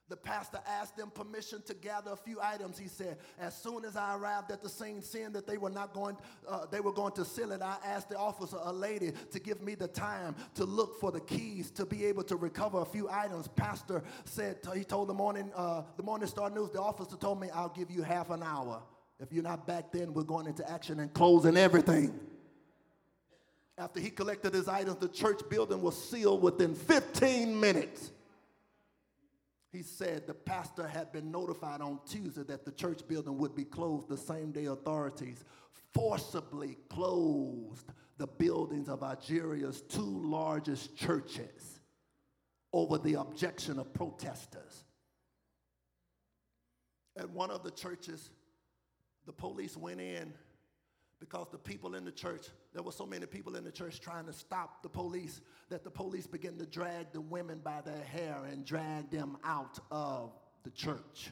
The 0.07 0.15
pastor 0.15 0.59
asked 0.67 0.97
them 0.97 1.09
permission 1.09 1.63
to 1.63 1.73
gather 1.73 2.11
a 2.11 2.15
few 2.15 2.39
items. 2.39 2.77
He 2.77 2.87
said, 2.87 3.17
"As 3.39 3.55
soon 3.55 3.85
as 3.85 3.95
I 3.95 4.15
arrived 4.15 4.51
at 4.51 4.61
the 4.61 4.69
scene, 4.69 5.01
seeing 5.01 5.31
that 5.31 5.47
they 5.47 5.57
were 5.57 5.71
not 5.71 5.93
going, 5.93 6.15
uh, 6.47 6.67
they 6.67 6.79
were 6.79 6.91
going 6.91 7.13
to 7.13 7.25
seal 7.25 7.51
it, 7.51 7.63
I 7.63 7.77
asked 7.83 8.09
the 8.09 8.17
officer, 8.17 8.57
a 8.61 8.71
lady, 8.71 9.13
to 9.31 9.39
give 9.39 9.63
me 9.63 9.73
the 9.73 9.87
time 9.87 10.35
to 10.53 10.63
look 10.63 10.99
for 10.99 11.11
the 11.11 11.21
keys 11.21 11.71
to 11.71 11.87
be 11.87 12.05
able 12.05 12.23
to 12.25 12.35
recover 12.35 12.81
a 12.81 12.85
few 12.85 13.09
items." 13.09 13.47
Pastor 13.47 14.03
said 14.25 14.59
he 14.75 14.83
told 14.83 15.09
the 15.09 15.13
morning, 15.13 15.51
uh, 15.55 15.81
the 15.97 16.03
Morning 16.03 16.27
Star 16.27 16.51
News, 16.51 16.69
the 16.69 16.81
officer 16.81 17.15
told 17.15 17.39
me, 17.39 17.49
"I'll 17.49 17.69
give 17.69 17.89
you 17.89 18.03
half 18.03 18.29
an 18.29 18.43
hour." 18.43 18.83
If 19.19 19.33
you're 19.33 19.43
not 19.43 19.65
back 19.65 19.91
then, 19.91 20.13
we're 20.13 20.23
going 20.23 20.45
into 20.45 20.69
action 20.69 20.99
and 20.99 21.11
closing 21.13 21.57
everything. 21.57 22.19
After 23.77 23.99
he 23.99 24.11
collected 24.11 24.53
his 24.53 24.67
items, 24.67 24.97
the 24.97 25.09
church 25.09 25.41
building 25.49 25.81
was 25.81 25.97
sealed 26.09 26.43
within 26.43 26.75
15 26.75 27.59
minutes. 27.59 28.11
He 29.75 29.83
said 29.83 30.25
the 30.25 30.33
pastor 30.33 30.87
had 30.87 31.11
been 31.11 31.29
notified 31.29 31.81
on 31.81 31.99
Tuesday 32.07 32.43
that 32.43 32.63
the 32.63 32.71
church 32.71 33.05
building 33.09 33.37
would 33.37 33.55
be 33.55 33.65
closed 33.65 34.07
the 34.07 34.15
same 34.15 34.53
day 34.53 34.65
authorities 34.65 35.43
forcibly 35.93 36.77
closed 36.89 37.91
the 38.17 38.25
buildings 38.25 38.87
of 38.87 39.03
Algeria's 39.03 39.81
two 39.81 39.99
largest 40.01 40.95
churches 40.95 41.81
over 42.71 42.97
the 42.97 43.15
objection 43.15 43.77
of 43.77 43.93
protesters. 43.93 44.85
At 47.17 47.29
one 47.29 47.51
of 47.51 47.63
the 47.63 47.71
churches, 47.71 48.29
the 49.25 49.33
police 49.33 49.75
went 49.75 49.99
in 49.99 50.33
because 51.19 51.47
the 51.51 51.57
people 51.57 51.95
in 51.95 52.05
the 52.05 52.13
church, 52.13 52.47
there 52.75 52.83
were 52.83 52.91
so 52.91 53.05
many 53.05 53.25
people 53.25 53.55
in 53.55 53.63
the 53.63 53.71
church 53.71 54.01
trying 54.01 54.25
to 54.25 54.33
stop 54.33 54.83
the 54.83 54.89
police 54.89 55.39
that 55.69 55.85
the 55.85 55.89
police 55.89 56.27
began 56.27 56.57
to 56.57 56.65
drag 56.65 57.13
the 57.13 57.21
women 57.21 57.61
by 57.63 57.79
their 57.85 58.03
hair 58.03 58.43
and 58.51 58.65
drag 58.65 59.09
them 59.09 59.37
out 59.45 59.79
of 59.91 60.33
the 60.65 60.69
church. 60.71 61.31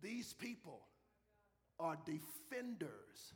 These 0.00 0.32
people 0.32 0.80
are 1.78 1.98
defenders 2.06 3.34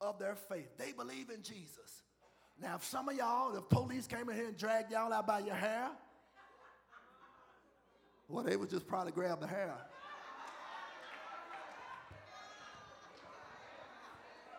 of 0.00 0.20
their 0.20 0.36
faith. 0.36 0.68
They 0.78 0.92
believe 0.92 1.28
in 1.30 1.42
Jesus. 1.42 2.04
Now, 2.60 2.76
if 2.76 2.84
some 2.84 3.08
of 3.08 3.16
y'all, 3.16 3.56
if 3.56 3.68
police 3.70 4.06
came 4.06 4.28
in 4.30 4.36
here 4.36 4.46
and 4.46 4.56
dragged 4.56 4.92
y'all 4.92 5.12
out 5.12 5.26
by 5.26 5.40
your 5.40 5.56
hair, 5.56 5.88
well, 8.28 8.44
they 8.44 8.56
would 8.56 8.70
just 8.70 8.86
probably 8.86 9.10
grab 9.10 9.40
the 9.40 9.48
hair. 9.48 9.74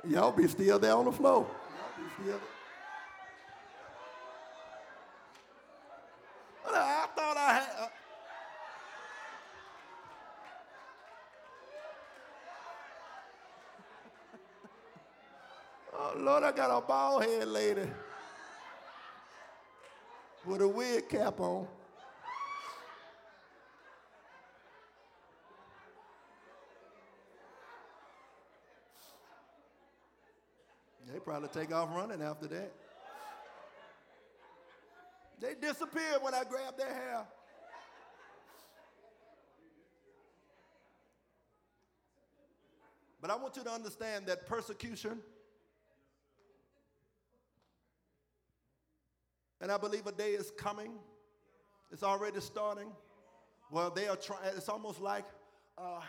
Y'all 0.06 0.34
be 0.34 0.48
still 0.50 0.80
there 0.80 0.96
on 0.96 1.06
the 1.06 1.12
floor. 1.12 1.48
I 6.66 7.08
thought 7.16 7.38
I 7.38 7.54
had. 7.54 7.70
Uh, 7.80 7.88
oh, 15.94 16.14
Lord, 16.18 16.44
I 16.44 16.52
got 16.52 16.78
a 16.78 16.82
bald 16.86 17.24
head 17.24 17.48
lady 17.48 17.88
with 20.46 20.62
a 20.62 20.68
wig 20.68 21.08
cap 21.08 21.40
on. 21.40 21.66
probably 31.24 31.50
take 31.50 31.74
off 31.74 31.90
running 31.96 32.22
after 32.22 32.48
that. 32.48 32.72
They 35.40 35.56
disappeared 35.56 36.22
when 36.22 36.34
I 36.34 36.44
grabbed 36.44 36.78
their 36.78 36.94
hair. 36.94 37.26
But 43.22 43.32
I 43.32 43.36
want 43.38 43.56
you 43.56 43.64
to 43.64 43.72
understand 43.72 44.26
that 44.28 44.46
persecution, 44.48 45.20
and 49.62 49.72
I 49.72 49.78
believe 49.78 50.06
a 50.08 50.12
day 50.12 50.32
is 50.32 50.52
coming. 50.58 50.92
It's 51.90 52.04
already 52.04 52.42
starting. 52.42 52.92
Well, 53.72 53.92
they 53.92 54.08
are 54.08 54.18
trying. 54.18 54.42
It's 54.58 54.68
almost 54.68 55.00
like 55.00 55.24
uh, 55.78 56.02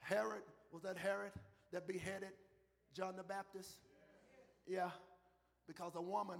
Herod. 0.00 0.42
Was 0.72 0.82
that 0.84 0.96
Herod 0.96 1.32
that 1.72 1.86
beheaded 1.86 2.32
John 2.94 3.16
the 3.16 3.22
Baptist? 3.22 3.76
Yeah, 4.66 4.90
because 5.66 5.92
a 5.96 6.02
woman 6.02 6.38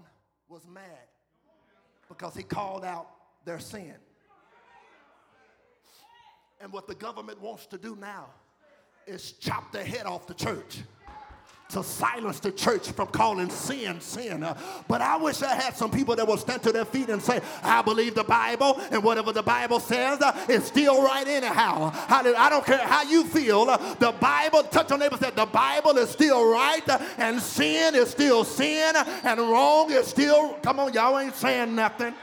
was 0.48 0.66
mad 0.66 1.08
because 2.08 2.34
he 2.34 2.42
called 2.42 2.84
out 2.84 3.08
their 3.44 3.58
sin. 3.58 3.94
And 6.60 6.72
what 6.72 6.86
the 6.86 6.94
government 6.94 7.40
wants 7.40 7.66
to 7.66 7.78
do 7.78 7.96
now 7.96 8.26
is 9.06 9.32
chop 9.32 9.72
the 9.72 9.82
head 9.82 10.06
off 10.06 10.26
the 10.26 10.34
church 10.34 10.78
to 11.72 11.82
silence 11.82 12.40
the 12.40 12.52
church 12.52 12.90
from 12.90 13.08
calling 13.08 13.50
sin 13.50 14.00
sin. 14.00 14.42
Uh, 14.42 14.56
but 14.88 15.00
I 15.00 15.16
wish 15.16 15.42
I 15.42 15.54
had 15.54 15.76
some 15.76 15.90
people 15.90 16.14
that 16.16 16.26
would 16.26 16.38
stand 16.38 16.62
to 16.64 16.72
their 16.72 16.84
feet 16.84 17.08
and 17.08 17.20
say, 17.20 17.40
I 17.62 17.82
believe 17.82 18.14
the 18.14 18.24
Bible, 18.24 18.80
and 18.90 19.02
whatever 19.02 19.32
the 19.32 19.42
Bible 19.42 19.80
says 19.80 20.20
uh, 20.20 20.46
is 20.48 20.64
still 20.64 21.02
right 21.02 21.26
anyhow. 21.26 21.90
I 22.08 22.48
don't 22.50 22.64
care 22.64 22.78
how 22.78 23.02
you 23.02 23.24
feel. 23.24 23.62
Uh, 23.62 23.94
the 23.94 24.12
Bible, 24.12 24.62
touch 24.64 24.90
your 24.90 24.98
neighbor, 24.98 25.16
said 25.16 25.36
the 25.36 25.46
Bible 25.46 25.96
is 25.98 26.10
still 26.10 26.50
right, 26.50 26.86
uh, 26.88 26.98
and 27.18 27.40
sin 27.40 27.94
is 27.94 28.10
still 28.10 28.44
sin, 28.44 28.94
and 29.24 29.40
wrong 29.40 29.90
is 29.90 30.06
still, 30.06 30.54
come 30.62 30.80
on, 30.80 30.92
y'all 30.92 31.18
ain't 31.18 31.34
saying 31.34 31.74
nothing. 31.74 32.14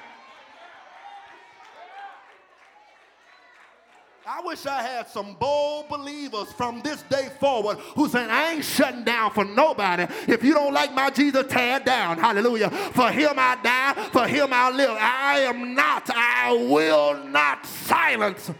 I 4.31 4.41
wish 4.41 4.67
I 4.67 4.83
had 4.83 5.09
some 5.09 5.33
bold 5.39 5.89
believers 5.89 6.51
from 6.51 6.81
this 6.81 7.01
day 7.09 7.29
forward 7.39 7.79
who 7.95 8.07
saying, 8.07 8.29
I 8.29 8.51
ain't 8.51 8.63
shutting 8.63 9.03
down 9.03 9.31
for 9.31 9.43
nobody. 9.43 10.05
If 10.27 10.43
you 10.43 10.53
don't 10.53 10.71
like 10.71 10.93
my 10.93 11.09
Jesus, 11.09 11.47
tear 11.51 11.79
down. 11.79 12.19
Hallelujah. 12.19 12.69
For 12.69 13.09
him 13.09 13.31
I 13.37 13.57
die, 13.63 14.09
for 14.11 14.27
him 14.27 14.53
I 14.53 14.69
live. 14.69 14.95
I 14.99 15.39
am 15.39 15.73
not, 15.73 16.07
I 16.13 16.53
will 16.69 17.23
not 17.23 17.65
silence 17.65 18.51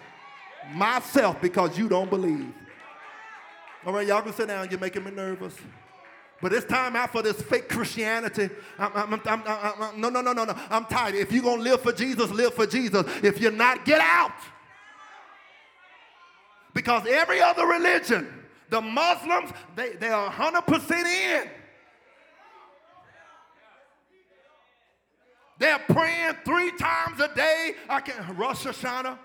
myself 0.74 1.40
because 1.40 1.78
you 1.78 1.88
don't 1.88 2.10
believe. 2.10 2.52
All 3.86 3.94
right, 3.94 4.08
y'all 4.08 4.24
can 4.24 4.34
sit 4.34 4.48
down. 4.48 4.68
You're 4.72 4.80
making 4.80 5.04
me 5.04 5.12
nervous. 5.12 5.56
But 6.42 6.52
it's 6.52 6.66
time 6.66 6.96
out 6.96 7.12
for 7.12 7.22
this 7.22 7.40
fake 7.44 7.70
Christianity. 7.70 8.50
I'm, 8.80 9.14
I'm, 9.14 9.22
I'm, 9.24 10.02
no, 10.02 10.10
no, 10.10 10.22
no, 10.22 10.34
no, 10.34 10.46
no. 10.46 10.56
I'm 10.72 10.86
tired. 10.86 11.14
If 11.14 11.32
you're 11.32 11.44
going 11.44 11.58
to 11.58 11.64
live 11.64 11.82
for 11.84 11.94
Jesus, 11.94 12.32
live 12.32 12.56
for 12.56 12.66
Jesus. 12.66 13.06
If 13.22 13.40
you're 13.40 13.52
not, 13.52 13.86
get 13.86 14.02
out. 14.02 14.32
Because 16.80 17.06
every 17.10 17.42
other 17.42 17.68
religion, 17.68 18.26
the 18.70 18.80
Muslims, 18.80 19.52
they, 19.76 19.96
they 19.96 20.08
are 20.08 20.32
100% 20.32 20.92
in. 20.92 21.50
They're 25.58 25.80
praying 25.80 26.36
three 26.46 26.72
times 26.78 27.20
a 27.20 27.36
day. 27.36 27.74
I 27.90 28.00
can 28.00 28.38
Rosh 28.38 28.66
Hashanah. 28.66 29.18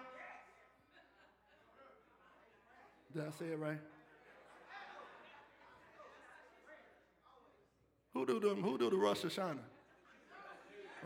Did 3.12 3.23
I 3.23 3.31
say 3.38 3.45
it 3.45 3.59
right? 3.61 3.79
Who 8.14 8.27
do 8.27 8.40
them? 8.40 8.64
Who 8.64 8.77
do 8.79 8.90
the 8.90 8.97
Rosh 8.97 9.21
Hashanah? 9.21 9.59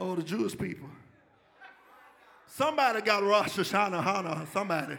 Oh, 0.01 0.15
the 0.15 0.23
Jewish 0.23 0.57
people. 0.57 0.89
Somebody 2.47 3.03
got 3.03 3.23
Rosh 3.23 3.59
Hashanah, 3.59 4.03
Hana, 4.03 4.47
somebody. 4.51 4.97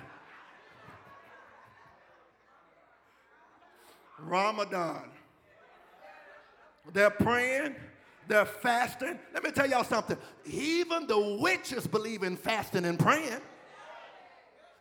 Ramadan. 4.30 5.10
They're 6.94 7.10
praying, 7.10 7.76
they're 8.28 8.46
fasting. 8.46 9.20
Let 9.34 9.44
me 9.44 9.52
tell 9.52 9.70
y'all 9.70 9.84
something. 9.84 10.18
Even 10.46 11.08
the 11.08 11.38
witches 11.42 11.88
believe 11.88 12.24
in 12.24 12.38
fasting 12.38 12.86
and 12.86 12.98
praying. 12.98 13.42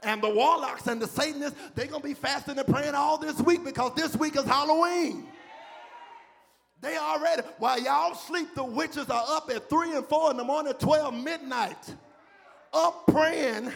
And 0.02 0.22
the 0.22 0.30
warlocks 0.30 0.86
and 0.86 1.02
the 1.02 1.08
Satanists, 1.08 1.58
they're 1.74 1.86
going 1.86 2.02
to 2.02 2.08
be 2.08 2.14
fasting 2.14 2.56
and 2.58 2.66
praying 2.66 2.94
all 2.94 3.18
this 3.18 3.40
week 3.40 3.64
because 3.64 3.94
this 3.94 4.14
week 4.16 4.36
is 4.36 4.44
Halloween. 4.44 5.26
They 6.80 6.96
already, 6.96 7.42
while 7.58 7.80
y'all 7.80 8.14
sleep, 8.14 8.54
the 8.54 8.62
witches 8.62 9.10
are 9.10 9.24
up 9.26 9.50
at 9.50 9.68
3 9.68 9.96
and 9.96 10.06
4 10.06 10.30
in 10.30 10.36
the 10.36 10.44
morning, 10.44 10.72
12 10.78 11.12
midnight, 11.12 11.94
up 12.72 13.06
praying, 13.08 13.72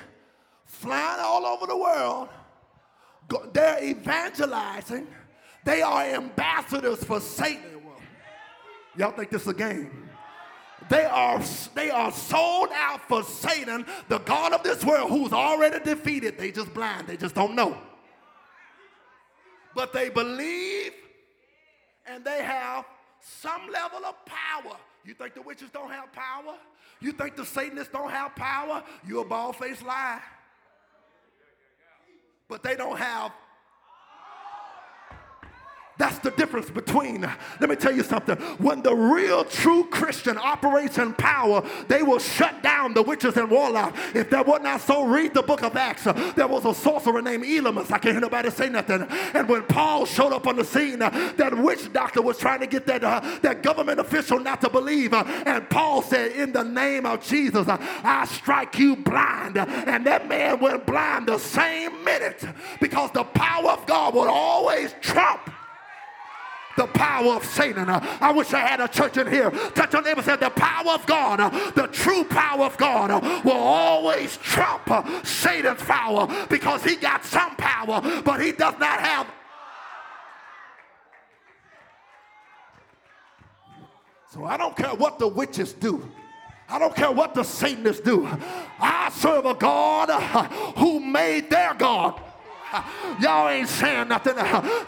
flying 0.64 1.20
all 1.20 1.44
over 1.44 1.66
the 1.66 1.76
world. 1.76 2.28
They're 3.52 3.82
evangelizing 3.82 5.08
they 5.64 5.82
are 5.82 6.02
ambassadors 6.02 7.02
for 7.04 7.20
Satan. 7.20 7.80
Y'all 8.96 9.12
think 9.12 9.30
this 9.30 9.42
is 9.42 9.48
a 9.48 9.54
game? 9.54 10.08
They 10.88 11.04
are, 11.04 11.40
they 11.74 11.90
are 11.90 12.12
sold 12.12 12.68
out 12.74 13.00
for 13.08 13.22
Satan, 13.22 13.86
the 14.08 14.18
God 14.18 14.52
of 14.52 14.62
this 14.62 14.84
world, 14.84 15.10
who's 15.10 15.32
already 15.32 15.82
defeated. 15.82 16.38
They 16.38 16.50
just 16.50 16.74
blind, 16.74 17.06
they 17.06 17.16
just 17.16 17.34
don't 17.34 17.54
know. 17.54 17.78
But 19.74 19.92
they 19.92 20.10
believe 20.10 20.92
and 22.06 22.24
they 22.24 22.42
have 22.42 22.84
some 23.20 23.70
level 23.72 24.04
of 24.04 24.14
power. 24.26 24.76
You 25.04 25.14
think 25.14 25.34
the 25.34 25.42
witches 25.42 25.70
don't 25.72 25.90
have 25.90 26.12
power? 26.12 26.54
You 27.00 27.12
think 27.12 27.36
the 27.36 27.46
Satanists 27.46 27.92
don't 27.92 28.10
have 28.10 28.34
power? 28.36 28.82
You're 29.06 29.22
a 29.22 29.28
bald 29.28 29.56
faced 29.56 29.82
lie. 29.82 30.20
But 32.48 32.62
they 32.62 32.76
don't 32.76 32.98
have 32.98 33.32
that's 35.98 36.18
the 36.20 36.30
difference 36.30 36.70
between, 36.70 37.20
let 37.60 37.68
me 37.68 37.76
tell 37.76 37.94
you 37.94 38.02
something. 38.02 38.36
When 38.58 38.82
the 38.82 38.94
real 38.94 39.44
true 39.44 39.84
Christian 39.84 40.38
operates 40.38 40.98
in 40.98 41.12
power, 41.14 41.62
they 41.86 42.02
will 42.02 42.18
shut 42.18 42.62
down 42.62 42.94
the 42.94 43.02
witches 43.02 43.36
and 43.36 43.50
warlocks. 43.50 43.98
If 44.14 44.30
that 44.30 44.46
was 44.46 44.62
not 44.62 44.80
so, 44.80 45.04
read 45.04 45.34
the 45.34 45.42
book 45.42 45.62
of 45.62 45.76
Acts. 45.76 46.04
There 46.34 46.48
was 46.48 46.64
a 46.64 46.74
sorcerer 46.74 47.20
named 47.20 47.44
Elymas. 47.44 47.90
I 47.90 47.98
can't 47.98 48.14
hear 48.14 48.20
nobody 48.20 48.50
say 48.50 48.68
nothing. 48.68 49.02
And 49.34 49.48
when 49.48 49.64
Paul 49.64 50.06
showed 50.06 50.32
up 50.32 50.46
on 50.46 50.56
the 50.56 50.64
scene, 50.64 50.98
that 50.98 51.56
witch 51.56 51.92
doctor 51.92 52.22
was 52.22 52.38
trying 52.38 52.60
to 52.60 52.66
get 52.66 52.86
that, 52.86 53.04
uh, 53.04 53.20
that 53.42 53.62
government 53.62 54.00
official 54.00 54.40
not 54.40 54.60
to 54.62 54.70
believe. 54.70 55.12
and 55.12 55.68
Paul 55.68 56.02
said, 56.02 56.32
In 56.32 56.52
the 56.52 56.64
name 56.64 57.04
of 57.04 57.22
Jesus, 57.22 57.68
I 57.68 58.24
strike 58.24 58.78
you 58.78 58.96
blind. 58.96 59.58
And 59.58 60.06
that 60.06 60.26
man 60.26 60.58
went 60.58 60.86
blind 60.86 61.28
the 61.28 61.38
same 61.38 62.02
minute 62.02 62.44
because 62.80 63.10
the 63.12 63.24
power 63.24 63.70
of 63.70 63.86
God 63.86 64.14
would 64.14 64.28
always 64.28 64.94
trump 65.00 65.50
the 66.76 66.86
power 66.88 67.34
of 67.34 67.44
Satan. 67.44 67.86
I 67.88 68.32
wish 68.32 68.52
I 68.52 68.60
had 68.60 68.80
a 68.80 68.88
church 68.88 69.16
in 69.16 69.26
here. 69.26 69.50
Touch 69.50 69.92
your 69.92 70.02
neighbor 70.02 70.22
said 70.22 70.40
the 70.40 70.50
power 70.50 70.92
of 70.92 71.06
God, 71.06 71.38
the 71.74 71.86
true 71.88 72.24
power 72.24 72.64
of 72.64 72.76
God 72.76 73.44
will 73.44 73.52
always 73.52 74.36
trump 74.38 74.90
Satan's 75.24 75.82
power 75.82 76.28
because 76.48 76.84
he 76.84 76.96
got 76.96 77.24
some 77.24 77.56
power, 77.56 78.00
but 78.24 78.40
he 78.40 78.52
does 78.52 78.74
not 78.78 79.00
have 79.00 79.26
So 84.32 84.46
I 84.46 84.56
don't 84.56 84.74
care 84.74 84.94
what 84.94 85.18
the 85.18 85.28
witches 85.28 85.74
do. 85.74 86.10
I 86.66 86.78
don't 86.78 86.96
care 86.96 87.12
what 87.12 87.34
the 87.34 87.42
Satanists 87.42 88.00
do. 88.00 88.26
I 88.80 89.10
serve 89.14 89.44
a 89.44 89.52
God 89.52 90.08
who 90.78 91.00
made 91.00 91.50
their 91.50 91.74
God. 91.74 92.18
Y'all 93.20 93.48
ain't 93.48 93.68
saying 93.68 94.08
nothing. 94.08 94.34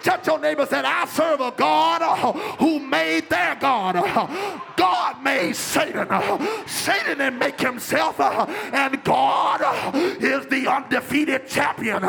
Touch 0.03 0.27
your 0.27 0.39
neighbor 0.39 0.67
said, 0.67 0.85
I 0.85 1.05
serve 1.07 1.41
a 1.41 1.51
God 1.51 2.03
who 2.59 2.79
made 2.81 3.29
their 3.29 3.55
God. 3.57 3.95
God 4.77 5.23
made 5.23 5.55
Satan. 5.55 6.09
Satan 6.67 7.19
didn't 7.19 7.39
make 7.39 7.61
himself. 7.61 8.19
And 8.21 9.03
God 9.05 9.95
is 10.23 10.47
the 10.47 10.67
undefeated 10.71 11.47
champion. 11.47 12.03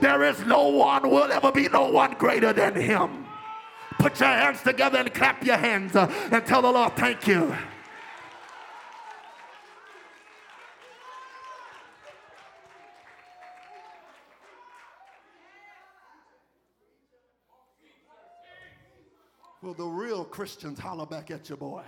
There 0.00 0.24
is 0.24 0.44
no 0.46 0.68
one, 0.68 1.08
will 1.08 1.30
ever 1.30 1.52
be 1.52 1.68
no 1.68 1.90
one 1.90 2.14
greater 2.14 2.52
than 2.52 2.74
him. 2.74 3.26
Put 3.98 4.18
your 4.20 4.30
hands 4.30 4.62
together 4.62 4.98
and 4.98 5.12
clap 5.12 5.44
your 5.44 5.58
hands 5.58 5.94
and 5.94 6.44
tell 6.46 6.62
the 6.62 6.72
Lord, 6.72 6.96
thank 6.96 7.26
you. 7.26 7.54
Will 19.62 19.74
the 19.74 19.84
real 19.84 20.24
Christians 20.24 20.78
holler 20.78 21.04
back 21.04 21.30
at 21.30 21.50
your 21.50 21.58
boy? 21.58 21.82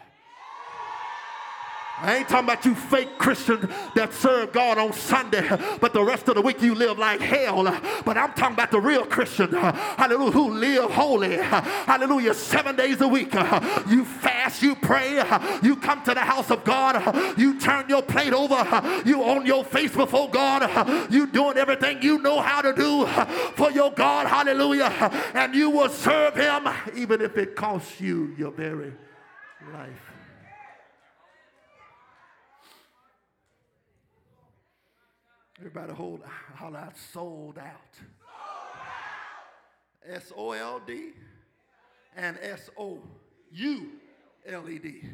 I 2.00 2.16
ain't 2.16 2.28
talking 2.28 2.48
about 2.48 2.64
you 2.64 2.74
fake 2.74 3.16
Christians 3.16 3.70
that 3.94 4.12
serve 4.12 4.52
God 4.52 4.76
on 4.76 4.92
Sunday, 4.92 5.48
but 5.80 5.92
the 5.92 6.02
rest 6.02 6.28
of 6.28 6.34
the 6.34 6.40
week 6.40 6.60
you 6.60 6.74
live 6.74 6.98
like 6.98 7.20
hell. 7.20 7.62
But 8.04 8.16
I'm 8.16 8.32
talking 8.32 8.54
about 8.54 8.72
the 8.72 8.80
real 8.80 9.04
Christian, 9.04 9.52
hallelujah, 9.52 10.32
who 10.32 10.50
live 10.50 10.90
holy, 10.90 11.36
hallelujah, 11.36 12.34
seven 12.34 12.74
days 12.74 13.00
a 13.00 13.06
week. 13.06 13.32
You 13.88 14.04
fast, 14.04 14.62
you 14.62 14.74
pray. 14.74 15.22
You 15.62 15.76
come 15.76 16.02
to 16.02 16.14
the 16.14 16.20
house 16.20 16.50
of 16.50 16.64
God. 16.64 17.38
You 17.38 17.60
turn 17.60 17.88
your 17.88 18.02
plate 18.02 18.32
over. 18.32 18.56
You 19.06 19.22
on 19.22 19.46
your 19.46 19.64
face 19.64 19.94
before 19.94 20.28
God. 20.28 21.12
You 21.12 21.28
doing 21.28 21.56
everything 21.56 22.02
you 22.02 22.18
know 22.18 22.40
how 22.40 22.62
to 22.62 22.72
do 22.72 23.06
for 23.54 23.70
your 23.70 23.92
God. 23.92 24.26
Hallelujah. 24.26 24.90
And 25.34 25.54
you 25.54 25.70
will 25.70 25.88
serve 25.88 26.34
him 26.34 26.68
even 26.96 27.20
if 27.20 27.36
it 27.36 27.54
costs 27.54 28.00
you 28.00 28.34
your 28.36 28.50
very 28.50 28.92
life. 29.72 30.11
Everybody 35.64 35.92
hold, 35.92 36.22
holler 36.56 36.80
out, 36.80 36.96
sold 37.12 37.56
out. 37.56 37.96
S 40.04 40.32
O 40.36 40.50
L 40.50 40.80
D 40.84 41.12
and 42.16 42.36
S 42.42 42.68
O 42.76 42.98
U 43.52 43.90
L 44.44 44.68
E 44.68 44.80
D. 44.80 45.04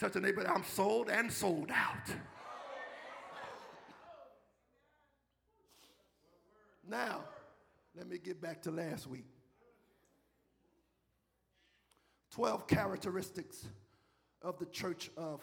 Touch 0.00 0.14
the 0.14 0.20
neighbor, 0.20 0.44
I'm 0.52 0.64
sold 0.64 1.10
and 1.10 1.32
sold 1.32 1.70
out. 1.70 2.12
Now, 6.88 7.20
let 7.96 8.08
me 8.08 8.18
get 8.18 8.42
back 8.42 8.62
to 8.62 8.72
last 8.72 9.06
week. 9.06 9.26
12 12.32 12.66
characteristics 12.66 13.64
of 14.42 14.58
the 14.58 14.66
church 14.66 15.12
of 15.16 15.40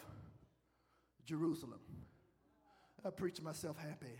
Jerusalem. 1.24 1.80
I 3.04 3.10
preach 3.10 3.40
myself 3.40 3.76
happy. 3.78 4.16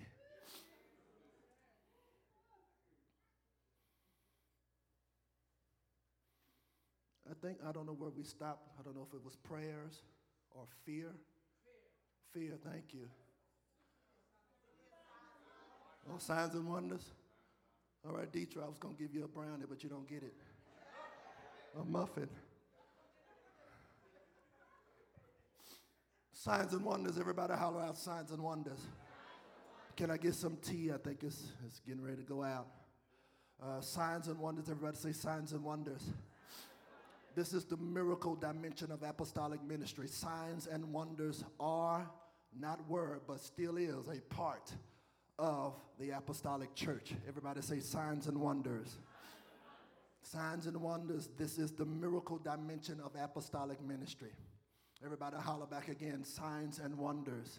I 7.30 7.34
think, 7.46 7.58
I 7.66 7.72
don't 7.72 7.86
know 7.86 7.92
where 7.92 8.10
we 8.10 8.24
stopped. 8.24 8.68
I 8.78 8.82
don't 8.82 8.96
know 8.96 9.06
if 9.08 9.14
it 9.14 9.24
was 9.24 9.36
prayers 9.36 10.02
or 10.50 10.64
fear. 10.84 11.12
Fear, 12.32 12.52
thank 12.64 12.92
you. 12.92 13.08
Oh, 16.10 16.18
signs 16.18 16.54
and 16.54 16.68
wonders. 16.68 17.04
All 18.06 18.16
right, 18.16 18.32
Deetra, 18.32 18.64
I 18.64 18.68
was 18.68 18.78
going 18.78 18.96
to 18.96 19.02
give 19.02 19.14
you 19.14 19.24
a 19.24 19.28
brownie, 19.28 19.66
but 19.68 19.84
you 19.84 19.90
don't 19.90 20.08
get 20.08 20.22
it. 20.22 20.34
A 21.80 21.84
muffin. 21.84 22.28
Signs 26.42 26.72
and 26.72 26.82
wonders. 26.82 27.18
Everybody 27.18 27.52
holler 27.52 27.82
out 27.82 27.98
signs 27.98 28.30
and 28.30 28.42
wonders. 28.42 28.78
Can 29.94 30.10
I 30.10 30.16
get 30.16 30.34
some 30.34 30.56
tea? 30.62 30.90
I 30.90 30.96
think 30.96 31.22
it's, 31.22 31.48
it's 31.66 31.80
getting 31.80 32.00
ready 32.00 32.16
to 32.16 32.22
go 32.22 32.42
out. 32.42 32.66
Uh, 33.62 33.82
signs 33.82 34.26
and 34.26 34.38
wonders. 34.38 34.70
Everybody 34.70 34.96
say 34.96 35.12
signs 35.12 35.52
and 35.52 35.62
wonders. 35.62 36.02
This 37.34 37.52
is 37.52 37.66
the 37.66 37.76
miracle 37.76 38.36
dimension 38.36 38.90
of 38.90 39.02
apostolic 39.02 39.62
ministry. 39.62 40.08
Signs 40.08 40.66
and 40.66 40.90
wonders 40.90 41.44
are, 41.60 42.10
not 42.58 42.88
were, 42.88 43.20
but 43.26 43.38
still 43.40 43.76
is 43.76 44.08
a 44.08 44.22
part 44.34 44.72
of 45.38 45.74
the 45.98 46.08
apostolic 46.12 46.74
church. 46.74 47.12
Everybody 47.28 47.60
say 47.60 47.80
signs 47.80 48.28
and 48.28 48.40
wonders. 48.40 48.96
Signs 50.22 50.64
and 50.64 50.78
wonders, 50.78 51.28
this 51.36 51.58
is 51.58 51.72
the 51.72 51.84
miracle 51.84 52.38
dimension 52.38 52.98
of 53.04 53.10
apostolic 53.22 53.78
ministry. 53.86 54.30
Everybody 55.02 55.36
holler 55.38 55.66
back 55.66 55.88
again 55.88 56.24
signs 56.24 56.78
and 56.78 56.94
wonders. 56.98 57.58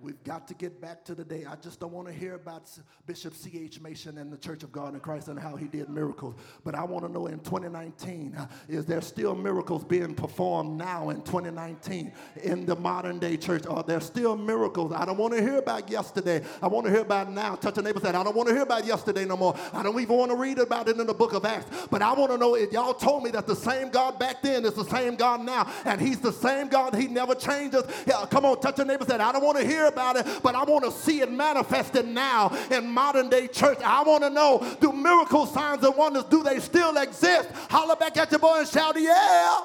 We've 0.00 0.22
got 0.22 0.46
to 0.48 0.54
get 0.54 0.80
back 0.80 1.04
to 1.06 1.14
the 1.14 1.24
day. 1.24 1.44
I 1.44 1.56
just 1.56 1.80
don't 1.80 1.92
want 1.92 2.06
to 2.06 2.14
hear 2.14 2.34
about 2.34 2.70
Bishop 3.06 3.34
C.H. 3.34 3.80
Mason 3.80 4.18
and 4.18 4.32
the 4.32 4.36
Church 4.36 4.62
of 4.62 4.70
God 4.70 4.94
in 4.94 5.00
Christ 5.00 5.26
and 5.26 5.38
how 5.38 5.56
he 5.56 5.66
did 5.66 5.88
miracles. 5.88 6.36
But 6.64 6.76
I 6.76 6.84
want 6.84 7.04
to 7.04 7.10
know 7.10 7.26
in 7.26 7.40
2019, 7.40 8.36
uh, 8.36 8.46
is 8.68 8.86
there 8.86 9.00
still 9.00 9.34
miracles 9.34 9.82
being 9.82 10.14
performed 10.14 10.78
now 10.78 11.10
in 11.10 11.22
2019 11.22 12.12
in 12.44 12.64
the 12.64 12.76
modern 12.76 13.18
day 13.18 13.36
church? 13.36 13.66
Are 13.66 13.82
there 13.82 14.00
still 14.00 14.36
miracles? 14.36 14.92
I 14.92 15.04
don't 15.04 15.18
want 15.18 15.34
to 15.34 15.42
hear 15.42 15.58
about 15.58 15.90
yesterday. 15.90 16.44
I 16.62 16.68
want 16.68 16.86
to 16.86 16.92
hear 16.92 17.02
about 17.02 17.32
now. 17.32 17.56
Touch 17.56 17.78
a 17.78 17.82
neighbor 17.82 17.98
said, 17.98 18.14
I 18.14 18.22
don't 18.22 18.36
want 18.36 18.48
to 18.50 18.54
hear 18.54 18.62
about 18.62 18.86
yesterday 18.86 19.24
no 19.24 19.36
more. 19.36 19.56
I 19.72 19.82
don't 19.82 19.98
even 20.00 20.16
want 20.16 20.30
to 20.30 20.36
read 20.36 20.58
about 20.58 20.88
it 20.88 20.96
in 20.96 21.08
the 21.08 21.14
book 21.14 21.32
of 21.32 21.44
Acts. 21.44 21.88
But 21.90 22.02
I 22.02 22.12
want 22.12 22.30
to 22.30 22.38
know 22.38 22.54
if 22.54 22.70
y'all 22.70 22.94
told 22.94 23.24
me 23.24 23.30
that 23.32 23.48
the 23.48 23.56
same 23.56 23.90
God 23.90 24.16
back 24.20 24.42
then 24.42 24.64
is 24.64 24.74
the 24.74 24.84
same 24.84 25.16
God 25.16 25.40
now. 25.40 25.68
And 25.84 26.00
he's 26.00 26.20
the 26.20 26.32
same 26.32 26.68
God. 26.68 26.94
He 26.94 27.08
never 27.08 27.34
changes. 27.34 27.82
Yeah, 28.06 28.24
come 28.30 28.44
on, 28.44 28.60
touch 28.60 28.78
a 28.78 28.84
neighbor 28.84 29.04
said, 29.04 29.20
I 29.20 29.32
don't 29.32 29.42
want 29.42 29.58
to 29.58 29.66
hear 29.66 29.87
about 29.88 30.16
it, 30.16 30.26
but 30.42 30.54
I 30.54 30.62
want 30.64 30.84
to 30.84 30.92
see 30.92 31.20
it 31.20 31.30
manifested 31.30 32.06
now 32.06 32.56
in 32.70 32.88
modern 32.88 33.28
day 33.28 33.48
church. 33.48 33.78
I 33.84 34.02
want 34.02 34.22
to 34.22 34.30
know 34.30 34.64
do 34.80 34.92
miracle 34.92 35.46
signs 35.46 35.82
and 35.84 35.96
wonders, 35.96 36.24
do 36.24 36.42
they 36.42 36.60
still 36.60 36.96
exist? 36.96 37.50
Holler 37.70 37.96
back 37.96 38.16
at 38.16 38.30
your 38.30 38.40
boy 38.40 38.60
and 38.60 38.68
shout, 38.68 38.94
yeah. 39.00 39.60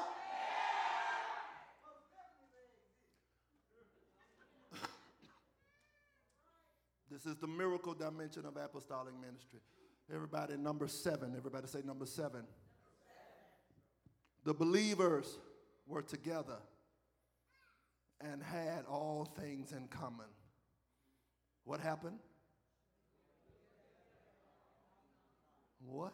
This 7.10 7.26
is 7.26 7.36
the 7.36 7.46
miracle 7.46 7.94
dimension 7.94 8.44
of 8.44 8.56
apostolic 8.56 9.14
ministry. 9.20 9.60
Everybody, 10.12 10.56
number 10.56 10.88
seven. 10.88 11.34
Everybody 11.36 11.68
say 11.68 11.80
number 11.84 12.06
seven. 12.06 12.42
The 14.44 14.52
believers 14.52 15.38
were 15.86 16.02
together 16.02 16.58
and 18.32 18.42
had 18.42 18.84
all 18.88 19.28
things 19.38 19.72
in 19.72 19.86
common. 19.88 20.26
What 21.64 21.80
happened? 21.80 22.18
What? 25.86 26.12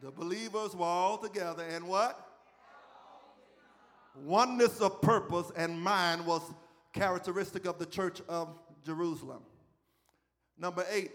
The 0.00 0.10
believers 0.10 0.74
were 0.74 0.86
all 0.86 1.18
together 1.18 1.62
and 1.62 1.86
what? 1.86 2.26
Oneness 4.14 4.80
of 4.80 5.02
purpose 5.02 5.50
and 5.56 5.80
mind 5.80 6.24
was 6.24 6.42
characteristic 6.92 7.66
of 7.66 7.78
the 7.78 7.86
church 7.86 8.20
of 8.28 8.48
Jerusalem. 8.84 9.42
Number 10.58 10.84
eight, 10.90 11.10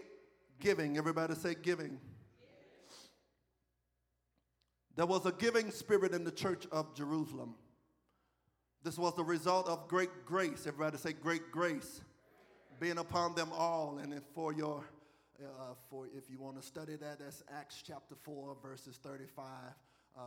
giving. 0.60 0.96
Everybody 0.96 1.34
say 1.34 1.54
giving. 1.60 1.98
There 4.96 5.06
was 5.06 5.26
a 5.26 5.32
giving 5.32 5.70
spirit 5.70 6.12
in 6.12 6.24
the 6.24 6.30
church 6.30 6.66
of 6.72 6.94
Jerusalem. 6.94 7.54
This 8.86 8.98
was 8.98 9.16
the 9.16 9.24
result 9.24 9.66
of 9.66 9.88
great 9.88 10.24
grace. 10.24 10.64
Everybody 10.64 10.96
say 10.98 11.12
great 11.12 11.50
grace 11.50 12.02
being 12.78 12.98
upon 12.98 13.34
them 13.34 13.48
all. 13.52 13.98
And 14.00 14.14
for 14.32 14.52
your, 14.52 14.84
uh, 15.44 15.74
for 15.90 16.06
if 16.16 16.30
you 16.30 16.38
want 16.38 16.54
to 16.54 16.64
study 16.64 16.94
that, 16.94 17.18
that's 17.18 17.42
Acts 17.52 17.82
chapter 17.84 18.14
4, 18.22 18.56
verses 18.62 19.00
35, 19.02 19.44
uh, 20.16 20.20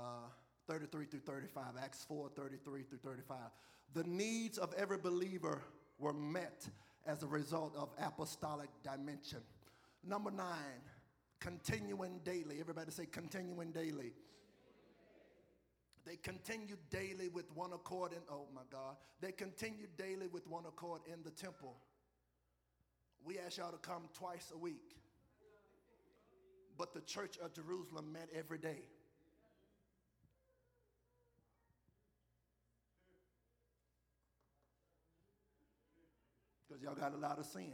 33 0.67 1.05
through 1.05 1.21
35. 1.21 1.63
Acts 1.81 2.03
4, 2.03 2.31
33 2.35 2.83
through 2.83 2.97
35. 2.97 3.37
The 3.93 4.03
needs 4.03 4.57
of 4.57 4.73
every 4.73 4.97
believer 4.97 5.61
were 5.97 6.11
met 6.11 6.67
as 7.07 7.23
a 7.23 7.27
result 7.27 7.73
of 7.77 7.87
apostolic 7.97 8.67
dimension. 8.83 9.39
Number 10.05 10.31
nine, 10.31 10.81
continuing 11.39 12.19
daily. 12.25 12.57
Everybody 12.59 12.91
say 12.91 13.05
continuing 13.05 13.71
daily. 13.71 14.11
They 16.09 16.15
continued 16.15 16.79
daily 16.89 17.29
with 17.29 17.55
one 17.55 17.71
accord 17.71 18.13
in, 18.13 18.19
oh 18.31 18.47
my 18.55 18.63
God, 18.71 18.95
they 19.21 19.31
continued 19.31 19.95
daily 19.95 20.25
with 20.25 20.47
one 20.47 20.65
accord 20.65 21.01
in 21.05 21.21
the 21.23 21.29
temple. 21.29 21.77
We 23.23 23.37
ask 23.37 23.57
y'all 23.57 23.71
to 23.71 23.77
come 23.77 24.09
twice 24.15 24.51
a 24.51 24.57
week. 24.57 24.95
But 26.79 26.95
the 26.95 27.01
church 27.01 27.37
of 27.37 27.53
Jerusalem 27.53 28.11
met 28.11 28.27
every 28.35 28.57
day. 28.57 28.81
Because 36.67 36.81
y'all 36.81 36.95
got 36.95 37.13
a 37.13 37.17
lot 37.17 37.37
of 37.37 37.45
sin. 37.45 37.71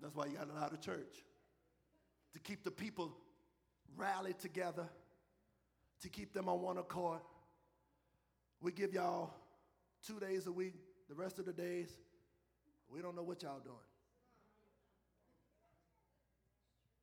That's 0.00 0.14
why 0.14 0.28
you 0.28 0.38
got 0.38 0.48
a 0.48 0.58
lot 0.58 0.72
of 0.72 0.80
church. 0.80 1.26
To 2.32 2.40
keep 2.40 2.64
the 2.64 2.70
people 2.70 3.14
rallied 3.98 4.38
together 4.38 4.88
to 6.02 6.08
keep 6.08 6.32
them 6.32 6.48
on 6.48 6.60
one 6.60 6.78
accord. 6.78 7.20
We 8.60 8.72
give 8.72 8.92
y'all 8.92 9.34
two 10.06 10.18
days 10.18 10.46
a 10.46 10.52
week. 10.52 10.74
The 11.08 11.14
rest 11.14 11.38
of 11.38 11.44
the 11.44 11.52
days, 11.52 11.88
we 12.88 13.02
don't 13.02 13.16
know 13.16 13.22
what 13.22 13.42
y'all 13.42 13.60
doing. 13.60 13.76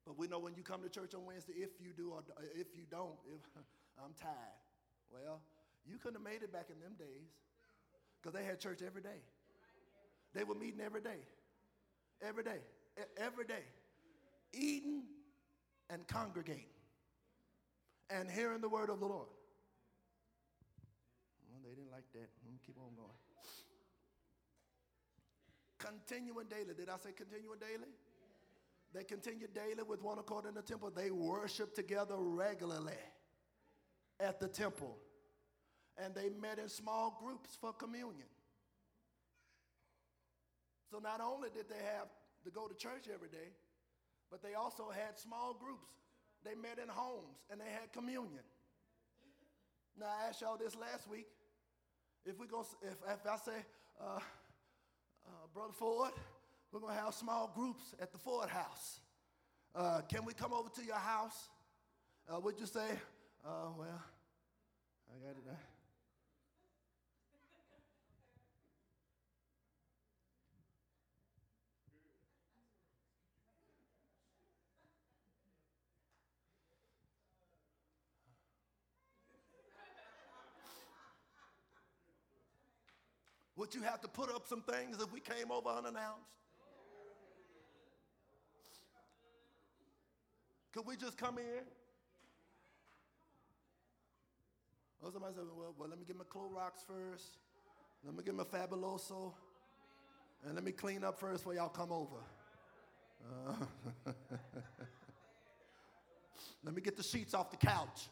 But 0.06 0.18
we 0.18 0.26
know 0.26 0.38
when 0.38 0.54
you 0.54 0.62
come 0.62 0.82
to 0.82 0.88
church 0.88 1.14
on 1.14 1.26
Wednesday, 1.26 1.52
if 1.56 1.68
you 1.80 1.92
do 1.94 2.12
or 2.12 2.22
if 2.54 2.68
you 2.74 2.84
don't, 2.90 3.12
if, 3.26 3.40
I'm 4.02 4.14
tired. 4.20 4.34
Well, 5.10 5.40
you 5.86 5.98
couldn't 5.98 6.16
have 6.16 6.24
made 6.24 6.42
it 6.42 6.52
back 6.52 6.68
in 6.72 6.80
them 6.80 6.94
days 6.98 7.28
because 8.20 8.38
they 8.38 8.44
had 8.44 8.58
church 8.58 8.80
every 8.84 9.02
day. 9.02 9.20
They 10.34 10.44
were 10.44 10.54
meeting 10.54 10.80
every 10.80 11.02
day. 11.02 11.20
Every 12.22 12.42
day. 12.42 12.60
Every 13.18 13.44
day. 13.44 13.64
Eating 14.54 15.02
and 15.90 16.06
congregating 16.06 16.77
and 18.10 18.30
hearing 18.30 18.60
the 18.60 18.68
word 18.68 18.90
of 18.90 19.00
the 19.00 19.06
Lord. 19.06 19.28
Well, 21.50 21.60
they 21.62 21.74
didn't 21.74 21.90
like 21.90 22.10
that. 22.12 22.28
Keep 22.64 22.76
on 22.78 22.94
going. 22.96 23.08
Continuing 25.78 26.46
daily. 26.48 26.74
Did 26.76 26.88
I 26.88 26.96
say 26.98 27.10
continuing 27.16 27.58
daily? 27.58 27.88
They 28.94 29.04
continued 29.04 29.54
daily 29.54 29.82
with 29.86 30.02
one 30.02 30.18
accord 30.18 30.46
in 30.46 30.54
the 30.54 30.62
temple. 30.62 30.90
They 30.94 31.10
worshiped 31.10 31.76
together 31.76 32.16
regularly. 32.16 32.94
at 34.20 34.40
the 34.40 34.48
temple. 34.48 34.96
And 35.96 36.14
they 36.14 36.28
met 36.28 36.58
in 36.58 36.68
small 36.68 37.18
groups 37.22 37.56
for 37.60 37.72
communion. 37.72 38.28
So 40.90 40.98
not 40.98 41.20
only 41.20 41.48
did 41.54 41.68
they 41.68 41.84
have 41.96 42.08
to 42.44 42.50
go 42.50 42.66
to 42.66 42.74
church 42.74 43.08
every 43.12 43.28
day, 43.28 43.52
but 44.30 44.42
they 44.42 44.54
also 44.54 44.90
had 44.90 45.18
small 45.18 45.54
groups. 45.54 45.92
They 46.44 46.54
met 46.54 46.78
in 46.82 46.88
homes 46.88 47.38
and 47.50 47.60
they 47.60 47.70
had 47.70 47.92
communion. 47.92 48.44
Now 49.98 50.06
I 50.06 50.28
asked 50.28 50.40
y'all 50.40 50.56
this 50.56 50.76
last 50.76 51.08
week. 51.10 51.26
If 52.24 52.38
we 52.38 52.46
go, 52.46 52.66
if, 52.82 52.92
if 52.92 53.26
I 53.26 53.36
say, 53.36 53.64
uh, 54.00 54.18
uh, 55.26 55.30
Brother 55.52 55.72
Ford, 55.72 56.12
we're 56.72 56.80
gonna 56.80 56.94
have 56.94 57.14
small 57.14 57.50
groups 57.54 57.94
at 58.00 58.12
the 58.12 58.18
Ford 58.18 58.48
house. 58.48 59.00
Uh, 59.74 60.00
can 60.08 60.24
we 60.24 60.32
come 60.32 60.52
over 60.52 60.68
to 60.68 60.84
your 60.84 60.96
house? 60.96 61.48
Uh, 62.28 62.38
would 62.40 62.58
you 62.60 62.66
say, 62.66 62.86
uh, 63.44 63.70
well, 63.76 64.02
I 65.10 65.26
got 65.26 65.36
it. 65.36 65.77
Would 83.58 83.74
you 83.74 83.82
have 83.82 84.00
to 84.02 84.08
put 84.08 84.32
up 84.32 84.46
some 84.46 84.62
things 84.62 85.02
if 85.02 85.12
we 85.12 85.18
came 85.18 85.50
over 85.50 85.68
unannounced? 85.68 86.30
Could 90.72 90.86
we 90.86 90.96
just 90.96 91.18
come 91.18 91.38
in? 91.38 91.64
Or 95.02 95.10
somebody 95.10 95.34
said, 95.34 95.44
well, 95.56 95.74
well, 95.76 95.88
let 95.88 95.98
me 95.98 96.04
get 96.06 96.16
my 96.16 96.24
Clorox 96.24 96.86
first. 96.86 97.38
Let 98.04 98.14
me 98.14 98.22
get 98.22 98.36
my 98.36 98.44
Fabuloso. 98.44 99.32
And 100.46 100.54
let 100.54 100.62
me 100.62 100.70
clean 100.70 101.02
up 101.02 101.18
first 101.18 101.38
before 101.38 101.54
y'all 101.54 101.68
come 101.68 101.90
over. 101.90 102.18
Uh, 103.28 104.12
let 106.64 106.76
me 106.76 106.80
get 106.80 106.96
the 106.96 107.02
sheets 107.02 107.34
off 107.34 107.50
the 107.50 107.56
couch. 107.56 108.06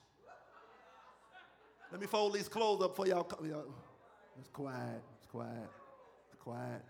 Let 1.93 2.01
me 2.01 2.09
fold 2.09 2.35
these 2.35 2.49
clothes 2.49 2.83
up 2.83 2.97
for 2.97 3.07
y'all. 3.07 3.23
Come. 3.23 3.49
It's 4.41 4.49
quiet. 4.49 5.03
Quiet. 5.37 5.71
Quiet. 6.39 6.83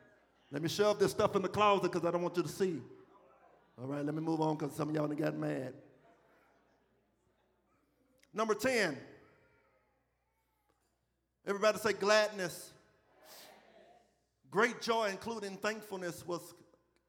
Let 0.52 0.62
me 0.62 0.68
shove 0.68 1.00
this 1.00 1.10
stuff 1.10 1.34
in 1.34 1.42
the 1.42 1.48
closet 1.48 1.90
because 1.90 2.06
I 2.06 2.12
don't 2.12 2.22
want 2.22 2.36
you 2.36 2.44
to 2.44 2.48
see. 2.48 2.80
All 3.76 3.88
right, 3.88 4.04
let 4.04 4.14
me 4.14 4.20
move 4.20 4.40
on 4.40 4.56
because 4.56 4.72
some 4.76 4.88
of 4.88 4.94
y'all 4.94 5.08
done 5.08 5.16
got 5.16 5.36
mad. 5.36 5.74
Number 8.32 8.54
10. 8.54 8.96
Everybody 11.44 11.78
say 11.78 11.92
gladness. 11.94 12.70
Great 14.48 14.80
joy, 14.80 15.08
including 15.10 15.56
thankfulness, 15.56 16.24
was 16.24 16.54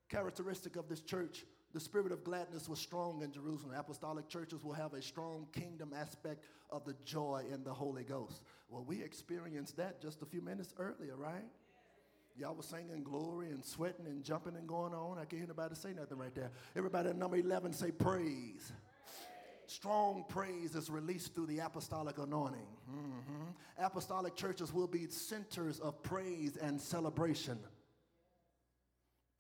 characteristic 0.10 0.76
of 0.76 0.90
this 0.90 1.02
church. 1.02 1.46
The 1.74 1.80
spirit 1.80 2.12
of 2.12 2.24
gladness 2.24 2.70
was 2.70 2.80
strong 2.80 3.22
in 3.22 3.32
Jerusalem. 3.32 3.74
Apostolic 3.78 4.30
churches 4.30 4.64
will 4.64 4.74
have 4.74 4.94
a 4.94 5.02
strong 5.02 5.48
kingdom 5.52 5.94
aspect 5.96 6.46
of 6.70 6.86
the 6.86 6.96
joy 7.04 7.44
in 7.52 7.64
the 7.64 7.74
Holy 7.74 8.04
Ghost. 8.04 8.42
Well, 8.70 8.84
we 8.88 9.04
experienced 9.04 9.78
that 9.78 10.02
just 10.02 10.22
a 10.22 10.26
few 10.26 10.42
minutes 10.42 10.74
earlier, 10.80 11.16
right? 11.16 11.46
Y'all 12.38 12.56
were 12.56 12.64
singing 12.64 13.04
glory 13.04 13.48
and 13.48 13.66
sweating 13.66 14.06
and 14.06 14.24
jumping 14.24 14.56
and 14.56 14.68
going 14.68 14.94
on. 14.94 15.18
I 15.18 15.22
can't 15.22 15.34
hear 15.34 15.44
anybody 15.44 15.76
say 15.76 15.94
nothing 15.94 16.18
right 16.18 16.34
there. 16.36 16.52
Everybody 16.76 17.10
at 17.10 17.18
number 17.18 17.38
11 17.38 17.74
say 17.74 17.92
praise. 17.92 18.72
Strong 19.66 20.26
praise 20.30 20.76
is 20.76 20.90
released 20.90 21.36
through 21.36 21.48
the 21.48 21.60
apostolic 21.60 22.18
anointing. 22.20 22.68
Mm-hmm. 22.90 23.84
Apostolic 23.84 24.36
churches 24.36 24.72
will 24.72 24.88
be 24.88 25.08
centers 25.08 25.80
of 25.80 26.02
praise 26.04 26.56
and 26.58 26.80
celebration. 26.80 27.60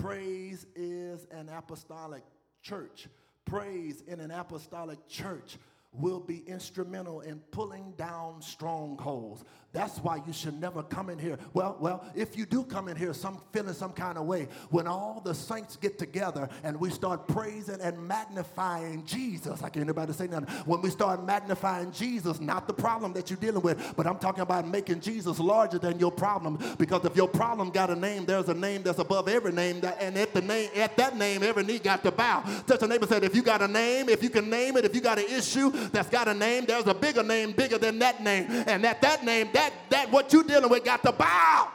Praise 0.07 0.65
is 0.73 1.27
an 1.31 1.49
apostolic 1.49 2.23
church. 2.61 3.09
Praise 3.43 4.01
in 4.07 4.21
an 4.21 4.31
apostolic 4.31 5.05
church 5.09 5.57
will 5.91 6.19
be 6.19 6.43
instrumental 6.47 7.21
in 7.21 7.39
pulling 7.51 7.93
down 7.97 8.41
strongholds. 8.41 9.43
That's 9.73 9.99
why 9.99 10.21
you 10.25 10.33
should 10.33 10.59
never 10.59 10.81
come 10.81 11.09
in 11.09 11.19
here. 11.19 11.37
Well, 11.53 11.77
well, 11.79 12.05
if 12.15 12.37
you 12.37 12.45
do 12.45 12.63
come 12.63 12.87
in 12.87 12.95
here 12.95 13.13
some 13.13 13.41
feeling 13.51 13.73
some 13.73 13.91
kind 13.91 14.17
of 14.17 14.25
way, 14.25 14.47
when 14.69 14.87
all 14.87 15.21
the 15.23 15.35
saints 15.35 15.75
get 15.75 15.99
together 15.99 16.49
and 16.63 16.79
we 16.79 16.89
start 16.89 17.27
praising 17.27 17.79
and 17.81 18.07
magnifying 18.07 19.05
Jesus, 19.05 19.61
I 19.61 19.69
can't 19.69 19.83
anybody 19.83 20.13
say 20.13 20.27
nothing. 20.27 20.47
When 20.65 20.81
we 20.81 20.89
start 20.89 21.23
magnifying 21.23 21.91
Jesus, 21.91 22.39
not 22.39 22.65
the 22.67 22.73
problem 22.73 23.13
that 23.13 23.29
you're 23.29 23.37
dealing 23.37 23.61
with, 23.61 23.93
but 23.95 24.07
I'm 24.07 24.17
talking 24.17 24.41
about 24.41 24.67
making 24.67 25.01
Jesus 25.01 25.37
larger 25.37 25.77
than 25.77 25.99
your 25.99 26.11
problem. 26.11 26.57
Because 26.77 27.05
if 27.05 27.15
your 27.15 27.27
problem 27.27 27.69
got 27.69 27.89
a 27.89 27.95
name, 27.95 28.25
there's 28.25 28.49
a 28.49 28.53
name 28.53 28.83
that's 28.83 28.99
above 28.99 29.27
every 29.27 29.51
name, 29.51 29.81
that, 29.81 29.97
and 29.99 30.17
at 30.17 30.33
the 30.33 30.41
name, 30.41 30.69
at 30.75 30.95
that 30.97 31.17
name, 31.17 31.43
every 31.43 31.63
knee 31.63 31.79
got 31.79 32.03
to 32.03 32.11
bow. 32.11 32.41
Touch 32.65 32.81
a 32.81 32.87
neighbor 32.87 33.05
said, 33.05 33.23
if 33.23 33.35
you 33.35 33.43
got 33.43 33.61
a 33.61 33.67
name, 33.67 34.09
if 34.09 34.23
you 34.23 34.29
can 34.29 34.49
name 34.49 34.77
it, 34.77 34.85
if 34.85 34.95
you 34.95 35.01
got 35.01 35.19
an 35.19 35.25
issue 35.29 35.71
that's 35.91 36.09
got 36.09 36.27
a 36.27 36.33
name, 36.33 36.65
there's 36.65 36.87
a 36.87 36.93
bigger 36.93 37.23
name, 37.23 37.51
bigger 37.51 37.77
than 37.77 37.99
that 37.99 38.23
name, 38.23 38.47
and 38.49 38.85
at 38.85 39.01
that 39.01 39.23
name, 39.23 39.49
that 39.53 39.67
that, 39.67 39.89
that 39.89 40.11
what 40.11 40.31
you're 40.31 40.43
dealing 40.43 40.69
with 40.69 40.83
got 40.83 41.03
to 41.03 41.11
bow. 41.11 41.69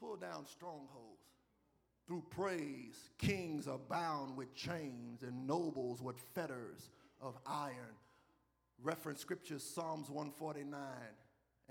Pull 0.00 0.16
down 0.16 0.46
strongholds. 0.46 0.88
Through 2.08 2.24
praise, 2.30 3.10
kings 3.18 3.68
are 3.68 3.78
bound 3.78 4.36
with 4.36 4.54
chains 4.54 5.22
and 5.22 5.46
nobles 5.46 6.02
with 6.02 6.16
fetters 6.34 6.90
of 7.20 7.38
iron. 7.46 7.96
Reference 8.82 9.20
scriptures 9.20 9.62
Psalms 9.62 10.10
149 10.10 10.80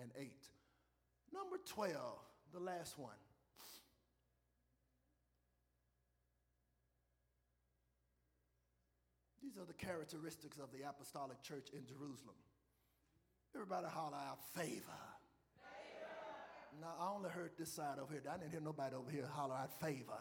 and 0.02 0.10
8. 0.18 0.32
Number 1.34 1.58
12, 1.68 1.95
the 2.54 2.60
last 2.60 2.97
one. 2.97 3.12
These 9.52 9.62
are 9.62 9.66
the 9.66 9.74
characteristics 9.74 10.58
of 10.60 10.72
the 10.72 10.88
apostolic 10.88 11.41
church 11.41 11.68
in 11.74 11.86
Jerusalem. 11.86 12.36
Everybody 13.54 13.88
holler 13.88 14.16
out 14.16 14.39
favor. 14.56 14.80
favor. 15.60 16.80
Now, 16.80 16.93
I 16.97 17.14
only 17.14 17.30
heard 17.30 17.52
this 17.60 17.70
side 17.70 17.99
over 18.02 18.14
here. 18.14 18.22
I 18.32 18.38
didn't 18.38 18.52
hear 18.52 18.62
nobody 18.62 18.95
over 18.95 19.12
here 19.12 19.28
holler 19.30 19.56
out 19.56 19.78
favor. 19.82 19.97
favor. 19.97 20.14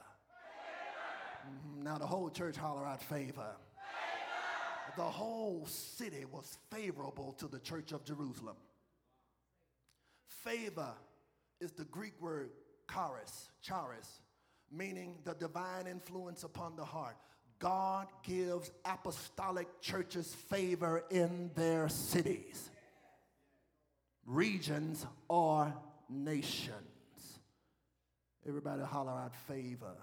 Mm-hmm. 1.47 1.85
Now, 1.85 1.99
the 1.99 2.07
whole 2.07 2.29
church 2.29 2.57
holler 2.57 2.85
out 2.85 3.03
favor. 3.05 3.27
favor. 3.27 4.97
The 4.97 5.03
whole 5.03 5.65
city 5.67 6.25
was 6.25 6.59
favorable 6.73 7.33
to 7.39 7.47
the 7.47 7.61
church 7.61 7.93
of 7.93 8.05
Jerusalem. 8.05 8.57
Favor 10.27 10.95
is 11.61 11.71
the 11.71 11.85
Greek 11.85 12.21
word 12.21 12.51
charis, 12.93 13.51
charis, 13.63 14.23
meaning 14.73 15.19
the 15.23 15.35
divine 15.35 15.87
influence 15.87 16.43
upon 16.43 16.75
the 16.75 16.85
heart. 16.85 17.17
God 17.61 18.09
gives 18.23 18.71
apostolic 18.87 19.69
churches 19.83 20.35
favor 20.49 21.05
in 21.11 21.51
their 21.55 21.89
cities, 21.91 22.71
regions, 24.25 25.07
or 25.29 25.73
nations. 26.09 26.75
Everybody 28.49 28.83
holler 28.83 29.13
out 29.13 29.37
favor. 29.47 29.95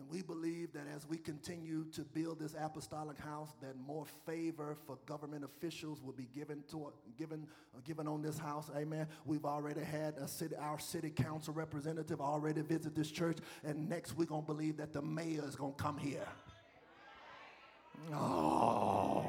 And 0.00 0.08
we 0.10 0.22
believe 0.22 0.72
that 0.72 0.86
as 0.96 1.06
we 1.06 1.18
continue 1.18 1.84
to 1.92 2.00
build 2.00 2.40
this 2.40 2.54
apostolic 2.58 3.18
house, 3.18 3.50
that 3.60 3.76
more 3.86 4.06
favor 4.24 4.74
for 4.86 4.96
government 5.04 5.44
officials 5.44 6.00
will 6.02 6.14
be 6.14 6.26
given 6.34 6.64
to 6.70 6.90
given 7.18 7.46
given 7.84 8.08
on 8.08 8.22
this 8.22 8.38
house. 8.38 8.70
Amen. 8.74 9.06
We've 9.26 9.44
already 9.44 9.82
had 9.82 10.14
city, 10.30 10.54
our 10.56 10.78
city 10.78 11.10
council 11.10 11.52
representative 11.52 12.18
already 12.18 12.62
visit 12.62 12.94
this 12.94 13.10
church, 13.10 13.38
and 13.62 13.90
next 13.90 14.16
we're 14.16 14.24
gonna 14.24 14.40
believe 14.40 14.78
that 14.78 14.94
the 14.94 15.02
mayor 15.02 15.44
is 15.46 15.54
gonna 15.54 15.74
come 15.74 15.98
here. 15.98 16.28
Oh. 18.14 19.26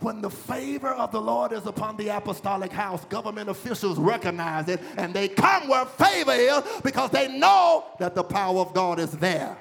When 0.00 0.22
the 0.22 0.30
favor 0.30 0.88
of 0.88 1.12
the 1.12 1.20
Lord 1.20 1.52
is 1.52 1.66
upon 1.66 1.98
the 1.98 2.08
apostolic 2.08 2.72
house, 2.72 3.04
government 3.04 3.50
officials 3.50 3.98
recognize 3.98 4.68
it 4.68 4.80
and 4.96 5.12
they 5.12 5.28
come 5.28 5.68
where 5.68 5.84
favor 5.84 6.32
is 6.32 6.62
because 6.82 7.10
they 7.10 7.28
know 7.38 7.84
that 7.98 8.14
the 8.14 8.24
power 8.24 8.60
of 8.60 8.72
God 8.72 8.98
is 8.98 9.12
there. 9.12 9.58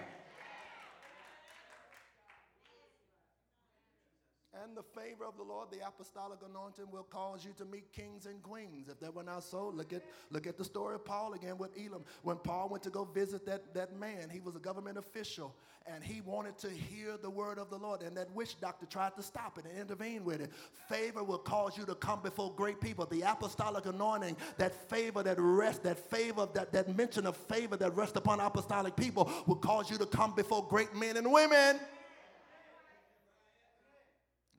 The 4.75 4.83
favor 4.83 5.25
of 5.25 5.37
the 5.37 5.43
Lord, 5.43 5.69
the 5.71 5.85
apostolic 5.85 6.39
anointing 6.47 6.85
will 6.91 7.03
cause 7.03 7.45
you 7.45 7.53
to 7.57 7.65
meet 7.65 7.91
kings 7.91 8.25
and 8.25 8.41
queens. 8.43 8.89
If 8.89 8.99
that 8.99 9.13
were 9.13 9.23
not 9.23 9.43
so, 9.43 9.69
look 9.69 9.93
at 9.93 10.03
look 10.31 10.47
at 10.47 10.57
the 10.57 10.63
story 10.63 10.95
of 10.95 11.05
Paul 11.05 11.33
again 11.33 11.57
with 11.57 11.71
Elam. 11.77 12.03
When 12.23 12.37
Paul 12.37 12.69
went 12.69 12.83
to 12.83 12.89
go 12.89 13.05
visit 13.05 13.45
that, 13.45 13.73
that 13.73 13.97
man, 13.99 14.29
he 14.31 14.39
was 14.39 14.55
a 14.55 14.59
government 14.59 14.97
official, 14.97 15.55
and 15.85 16.03
he 16.03 16.21
wanted 16.21 16.57
to 16.59 16.69
hear 16.69 17.17
the 17.21 17.29
word 17.29 17.57
of 17.57 17.69
the 17.69 17.77
Lord. 17.77 18.01
And 18.01 18.15
that 18.17 18.31
witch 18.33 18.59
doctor 18.59 18.85
tried 18.85 19.15
to 19.15 19.23
stop 19.23 19.57
it 19.57 19.65
and 19.65 19.77
intervene 19.77 20.23
with 20.23 20.41
it. 20.41 20.51
Favor 20.87 21.23
will 21.23 21.37
cause 21.37 21.77
you 21.77 21.85
to 21.85 21.95
come 21.95 22.21
before 22.21 22.53
great 22.55 22.79
people. 22.79 23.05
The 23.05 23.21
apostolic 23.21 23.85
anointing, 23.85 24.37
that 24.57 24.73
favor 24.89 25.23
that 25.23 25.37
rest, 25.39 25.83
that 25.83 25.97
favor, 25.97 26.47
that, 26.53 26.71
that 26.71 26.95
mention 26.95 27.25
of 27.25 27.35
favor 27.35 27.75
that 27.77 27.95
rests 27.95 28.17
upon 28.17 28.39
apostolic 28.39 28.95
people 28.95 29.29
will 29.45 29.55
cause 29.55 29.91
you 29.91 29.97
to 29.97 30.05
come 30.05 30.33
before 30.35 30.65
great 30.67 30.95
men 30.95 31.17
and 31.17 31.31
women. 31.31 31.79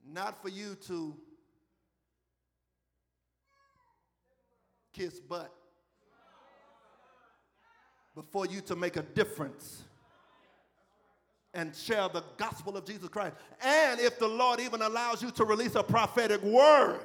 Not 0.07 0.41
for 0.41 0.49
you 0.49 0.75
to 0.87 1.15
kiss 4.93 5.19
butt, 5.19 5.53
but 8.15 8.25
for 8.31 8.45
you 8.45 8.61
to 8.61 8.75
make 8.75 8.95
a 8.95 9.01
difference 9.01 9.83
and 11.53 11.75
share 11.75 12.07
the 12.09 12.23
gospel 12.37 12.77
of 12.77 12.85
Jesus 12.85 13.09
Christ. 13.09 13.35
And 13.61 13.99
if 13.99 14.19
the 14.19 14.27
Lord 14.27 14.59
even 14.59 14.81
allows 14.81 15.23
you 15.23 15.31
to 15.31 15.45
release 15.45 15.75
a 15.75 15.83
prophetic 15.83 16.41
word. 16.43 16.99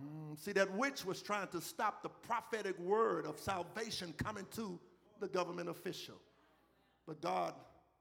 Mm, 0.00 0.38
see, 0.38 0.52
that 0.52 0.70
witch 0.72 1.04
was 1.04 1.22
trying 1.22 1.48
to 1.48 1.60
stop 1.60 2.02
the 2.02 2.08
prophetic 2.08 2.78
word 2.78 3.26
of 3.26 3.38
salvation 3.40 4.14
coming 4.18 4.46
to 4.52 4.78
the 5.18 5.28
government 5.28 5.68
official. 5.68 6.16
But 7.06 7.20
God, 7.20 7.54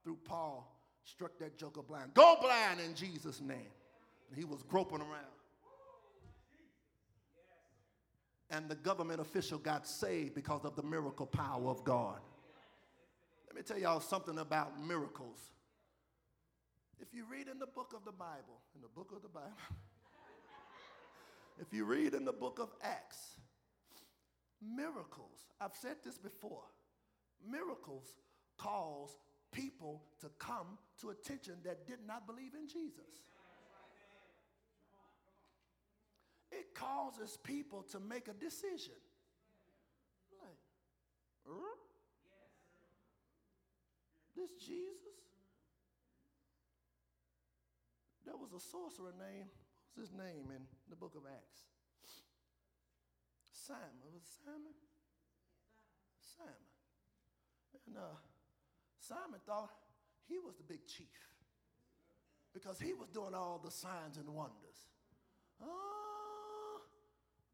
through 0.03 0.17
Paul, 0.25 0.78
struck 1.10 1.38
that 1.39 1.57
joker 1.57 1.82
blind. 1.82 2.14
Go 2.14 2.38
blind 2.41 2.80
in 2.80 2.95
Jesus' 2.95 3.41
name. 3.41 3.72
And 4.30 4.38
he 4.38 4.45
was 4.45 4.62
groping 4.64 4.99
around. 4.99 5.36
And 8.51 8.68
the 8.68 8.76
government 8.76 9.22
official 9.22 9.60
got 9.60 9.88
saved 9.88 10.34
because 10.34 10.66
of 10.66 10.76
the 10.76 10.84
miracle 10.84 11.26
power 11.26 11.70
of 11.70 11.84
God. 11.84 12.20
Let 13.47 13.55
me 13.55 13.62
tell 13.62 13.80
y'all 13.80 13.99
something 13.99 14.39
about 14.39 14.84
miracles. 14.84 15.38
If 16.99 17.14
you 17.14 17.26
read 17.32 17.47
in 17.47 17.60
the 17.60 17.68
book 17.68 17.93
of 17.95 18.05
the 18.05 18.12
Bible, 18.12 18.62
in 18.76 18.82
the 18.82 18.88
book 18.88 19.12
of 19.16 19.22
the 19.22 19.30
Bible, 19.30 19.51
if 21.60 21.68
you 21.72 21.86
read 21.86 22.14
in 22.14 22.26
the 22.26 22.34
book 22.34 22.60
of 22.60 22.70
Acts, 22.84 23.38
miracles, 24.62 25.47
I've 25.62 25.76
said 25.76 25.97
this 26.03 26.18
before, 26.18 26.64
miracles 27.47 28.05
cause 28.57 29.16
people 29.51 30.03
to 30.21 30.29
come 30.39 30.77
to 31.01 31.09
attention 31.09 31.55
that 31.63 31.87
did 31.87 31.99
not 32.07 32.27
believe 32.27 32.53
in 32.53 32.67
Jesus. 32.67 33.23
It 36.51 36.73
causes 36.73 37.37
people 37.43 37.83
to 37.91 37.99
make 37.99 38.27
a 38.27 38.33
decision. 38.33 38.97
Like, 40.41 40.57
this 44.35 44.49
Jesus? 44.59 44.97
There 48.25 48.37
was 48.37 48.53
a 48.53 48.59
sorcerer 48.59 49.13
named, 49.17 49.49
what 49.93 50.05
was 50.05 50.09
his 50.09 50.13
name 50.13 50.51
in 50.55 50.63
the 50.89 50.95
book 50.95 51.13
of 51.15 51.23
Acts? 51.25 51.65
Simon. 53.69 54.09
Was 54.13 54.23
Simon? 54.45 54.73
Simon. 56.17 56.69
And 57.85 57.97
uh, 57.97 58.17
Simon 58.99 59.39
thought 59.45 59.71
he 60.27 60.37
was 60.37 60.55
the 60.55 60.63
big 60.63 60.85
chief 60.85 61.07
because 62.53 62.79
he 62.79 62.93
was 62.93 63.09
doing 63.09 63.33
all 63.33 63.59
the 63.63 63.71
signs 63.71 64.17
and 64.17 64.27
wonders. 64.29 64.79
Oh, 65.61 66.81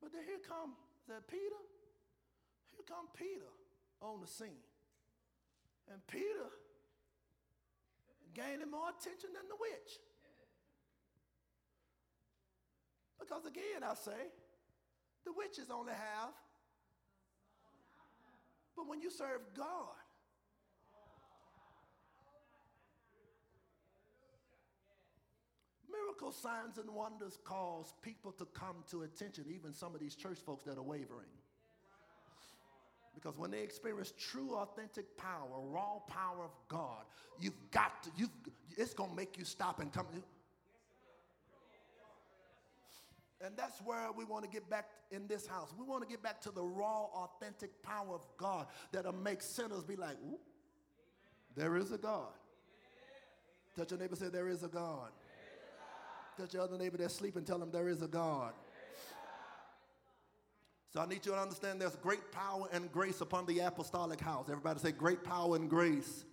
but 0.02 0.12
then 0.12 0.22
here 0.26 0.42
come, 0.48 0.74
that 1.08 1.28
Peter? 1.28 1.62
Here 2.72 2.84
come 2.88 3.08
Peter 3.16 3.50
on 4.02 4.22
the 4.22 4.28
scene. 4.28 4.66
And 5.92 6.06
Peter 6.08 6.50
gaining 8.34 8.70
more 8.70 8.90
attention 8.90 9.30
than 9.34 9.48
the 9.48 9.56
witch. 9.60 9.92
Because 13.20 13.46
again, 13.46 13.82
I 13.84 13.96
say, 13.96 14.30
the 15.26 15.32
witches 15.32 15.72
only 15.72 15.94
have. 15.94 16.34
But 18.76 18.88
when 18.88 19.00
you 19.02 19.10
serve 19.10 19.42
God, 19.56 20.05
Miracle 26.06 26.32
signs 26.32 26.78
and 26.78 26.90
wonders 26.90 27.40
cause 27.44 27.94
people 28.02 28.32
to 28.34 28.46
come 28.46 28.84
to 28.92 29.04
attention, 29.04 29.46
even 29.50 29.74
some 29.74 29.96
of 29.96 30.02
these 30.02 30.16
church 30.16 30.38
folks 30.46 30.64
that 30.66 30.78
are 30.78 30.84
wavering. 30.84 31.28
Because 33.16 33.38
when 33.38 33.50
they 33.50 33.62
experience 33.62 34.14
true, 34.20 34.56
authentic 34.56 35.18
power, 35.18 35.48
raw 35.62 36.00
power 36.08 36.44
of 36.44 36.52
God, 36.68 37.06
you've 37.40 37.54
got 37.72 38.04
to, 38.04 38.12
you've, 38.16 38.30
it's 38.78 38.94
going 38.94 39.10
to 39.10 39.16
make 39.16 39.38
you 39.38 39.46
stop 39.46 39.80
and 39.80 39.92
come. 39.92 40.06
And 43.44 43.56
that's 43.58 43.80
where 43.80 44.12
we 44.16 44.26
want 44.26 44.44
to 44.44 44.50
get 44.50 44.70
back 44.70 44.90
in 45.12 45.28
this 45.28 45.48
house. 45.48 45.74
We 45.78 45.86
want 45.86 46.04
to 46.04 46.10
get 46.10 46.22
back 46.22 46.42
to 46.42 46.52
the 46.52 46.64
raw, 46.64 47.06
authentic 47.06 47.82
power 47.82 48.14
of 48.14 48.26
God 48.38 48.68
that'll 48.92 49.14
make 49.14 49.42
sinners 49.42 49.84
be 49.84 49.96
like, 49.96 50.18
there 51.56 51.78
is 51.78 51.92
a 51.92 51.98
God. 51.98 52.34
Touch 53.78 53.92
your 53.92 54.00
neighbor, 54.00 54.16
say, 54.16 54.30
there 54.30 54.50
is 54.50 54.64
a 54.64 54.68
God. 54.68 55.10
Touch 56.38 56.54
your 56.54 56.64
other 56.64 56.78
neighbor 56.78 56.98
that's 56.98 57.16
sleeping, 57.16 57.44
tell 57.44 57.60
them 57.60 57.72
there 57.72 57.88
is 57.88 58.02
a 58.02 58.08
God. 58.08 58.54
So 60.94 61.02
I 61.02 61.06
need 61.06 61.26
you 61.26 61.34
to 61.34 61.38
understand 61.38 61.82
there's 61.82 61.96
great 61.98 62.32
power 62.32 62.68
and 62.72 62.92
grace 62.92 63.20
upon 63.22 63.46
the 63.46 63.60
apostolic 63.60 64.22
house. 64.22 64.48
Everybody 64.50 64.80
say, 64.80 64.92
great 64.92 65.24
power 65.24 65.56
and 65.56 65.70
grace. 65.70 66.24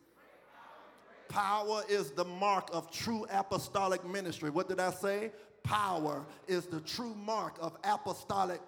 Power 1.28 1.82
is 1.88 2.10
the 2.10 2.24
mark 2.24 2.68
of 2.72 2.90
true 2.90 3.26
apostolic 3.30 4.04
ministry. 4.06 4.50
What 4.50 4.68
did 4.68 4.78
I 4.78 4.90
say? 4.90 5.32
Power 5.62 6.24
is 6.46 6.66
the 6.66 6.80
true 6.80 7.14
mark 7.14 7.56
of 7.60 7.76
apostolic. 7.84 8.60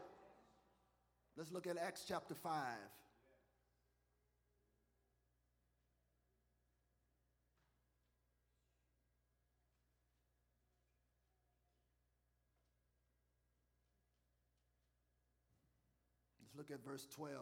Let's 1.37 1.53
look 1.53 1.66
at 1.66 1.76
Acts 1.76 2.05
chapter 2.07 2.35
5. 2.35 2.53
Look 16.65 16.79
at 16.79 16.85
verse 16.85 17.07
12. 17.15 17.35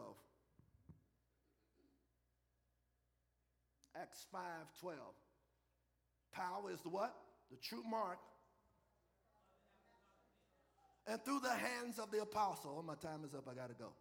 Acts 4.00 4.26
5 4.32 4.40
12. 4.80 4.98
Power 6.32 6.72
is 6.72 6.80
the 6.80 6.88
what? 6.88 7.14
The 7.50 7.56
true 7.58 7.82
mark. 7.88 8.18
And 11.06 11.22
through 11.24 11.40
the 11.40 11.50
hands 11.50 11.98
of 11.98 12.10
the 12.10 12.22
apostle, 12.22 12.76
oh, 12.78 12.82
my 12.82 12.94
time 12.94 13.24
is 13.24 13.34
up, 13.34 13.46
I 13.50 13.54
got 13.54 13.68
to 13.68 13.74
go. 13.74 13.92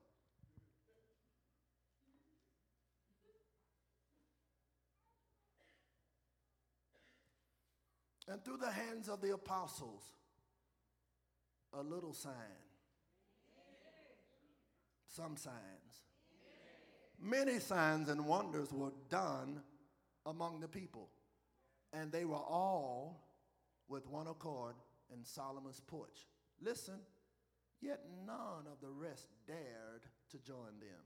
And 8.27 8.43
through 8.45 8.57
the 8.57 8.71
hands 8.71 9.09
of 9.09 9.19
the 9.21 9.33
apostles, 9.33 10.03
a 11.73 11.81
little 11.81 12.13
sign 12.13 12.31
some 15.15 15.35
signs. 15.35 16.03
Many 17.19 17.59
signs 17.59 18.09
and 18.09 18.25
wonders 18.25 18.71
were 18.71 18.93
done 19.09 19.61
among 20.25 20.59
the 20.59 20.67
people, 20.67 21.09
and 21.93 22.11
they 22.11 22.25
were 22.25 22.35
all 22.35 23.27
with 23.87 24.07
one 24.07 24.27
accord 24.27 24.75
in 25.13 25.23
Solomon's 25.23 25.81
porch. 25.81 26.27
Listen, 26.61 26.99
yet 27.81 27.99
none 28.25 28.65
of 28.71 28.79
the 28.81 28.89
rest 28.89 29.27
dared 29.45 30.03
to 30.31 30.37
join 30.39 30.79
them, 30.79 31.03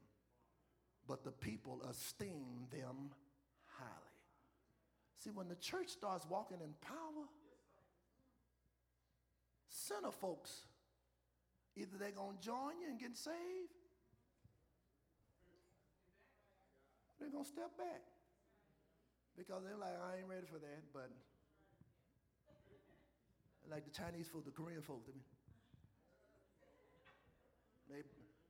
but 1.07 1.23
the 1.23 1.31
people 1.31 1.81
esteemed 1.89 2.69
them 2.71 3.11
highly. 3.65 3.91
See, 5.17 5.31
when 5.31 5.47
the 5.47 5.55
church 5.55 5.89
starts 5.89 6.25
walking 6.29 6.59
in 6.61 6.73
power, 6.81 7.25
sinner 9.67 10.11
folks, 10.11 10.51
either 11.75 11.97
they're 11.99 12.11
going 12.11 12.37
to 12.37 12.43
join 12.43 12.79
you 12.81 12.89
and 12.89 12.99
get 12.99 13.17
saved, 13.17 13.73
they're 17.19 17.29
going 17.29 17.43
to 17.43 17.49
step 17.49 17.77
back. 17.77 18.01
Because 19.37 19.63
they're 19.63 19.77
like, 19.77 19.95
I 19.99 20.19
ain't 20.19 20.27
ready 20.29 20.47
for 20.47 20.59
that, 20.59 20.81
but 20.93 21.11
like 23.69 23.83
the 23.83 23.91
Chinese 23.91 24.27
folks, 24.27 24.45
the 24.45 24.51
Korean 24.51 24.81
folks, 24.81 25.09
they, 27.89 28.01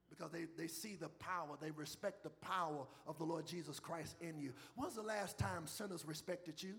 because 0.09 0.31
they, 0.31 0.45
they 0.57 0.67
see 0.67 0.95
the 0.95 1.09
power, 1.09 1.57
they 1.61 1.71
respect 1.71 2.23
the 2.23 2.29
power 2.29 2.85
of 3.07 3.17
the 3.17 3.23
Lord 3.23 3.45
Jesus 3.45 3.79
Christ 3.79 4.15
in 4.21 4.39
you. 4.39 4.53
When's 4.75 4.95
the 4.95 5.01
last 5.01 5.37
time 5.37 5.67
sinners 5.67 6.05
respected 6.05 6.61
you? 6.61 6.75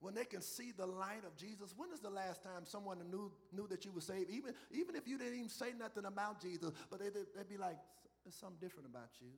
When 0.00 0.14
they 0.14 0.24
can 0.24 0.42
see 0.42 0.72
the 0.76 0.86
light 0.86 1.24
of 1.26 1.36
Jesus. 1.36 1.74
When 1.76 1.90
is 1.92 2.00
the 2.00 2.10
last 2.10 2.42
time 2.42 2.64
someone 2.64 2.98
knew, 3.10 3.32
knew 3.52 3.66
that 3.68 3.84
you 3.84 3.92
were 3.92 4.00
saved? 4.00 4.30
Even, 4.30 4.54
even 4.70 4.94
if 4.94 5.08
you 5.08 5.18
didn't 5.18 5.34
even 5.34 5.48
say 5.48 5.72
nothing 5.78 6.04
about 6.04 6.40
Jesus, 6.40 6.70
but 6.90 7.00
they, 7.00 7.08
they'd 7.08 7.48
be 7.48 7.56
like, 7.56 7.76
there's 8.24 8.34
something 8.34 8.58
different 8.60 8.88
about 8.88 9.10
you. 9.20 9.28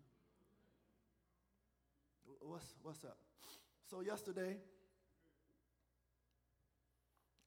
What's, 2.40 2.74
what's 2.82 3.04
up? 3.04 3.18
So, 3.90 4.00
yesterday, 4.00 4.56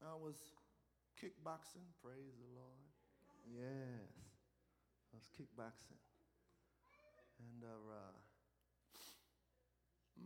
I 0.02 0.16
was 0.16 0.36
kickboxing. 1.22 1.86
Praise 2.02 2.34
the 2.40 2.50
Lord. 2.56 2.82
Yes, 3.46 4.10
I 5.14 5.18
was 5.18 5.28
kickboxing. 5.38 6.00
And 7.40 7.64
uh, 7.64 8.12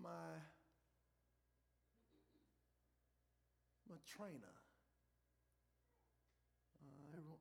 my 0.01 0.39
my 3.95 4.03
trainer, 4.11 4.51
uh, 7.15 7.31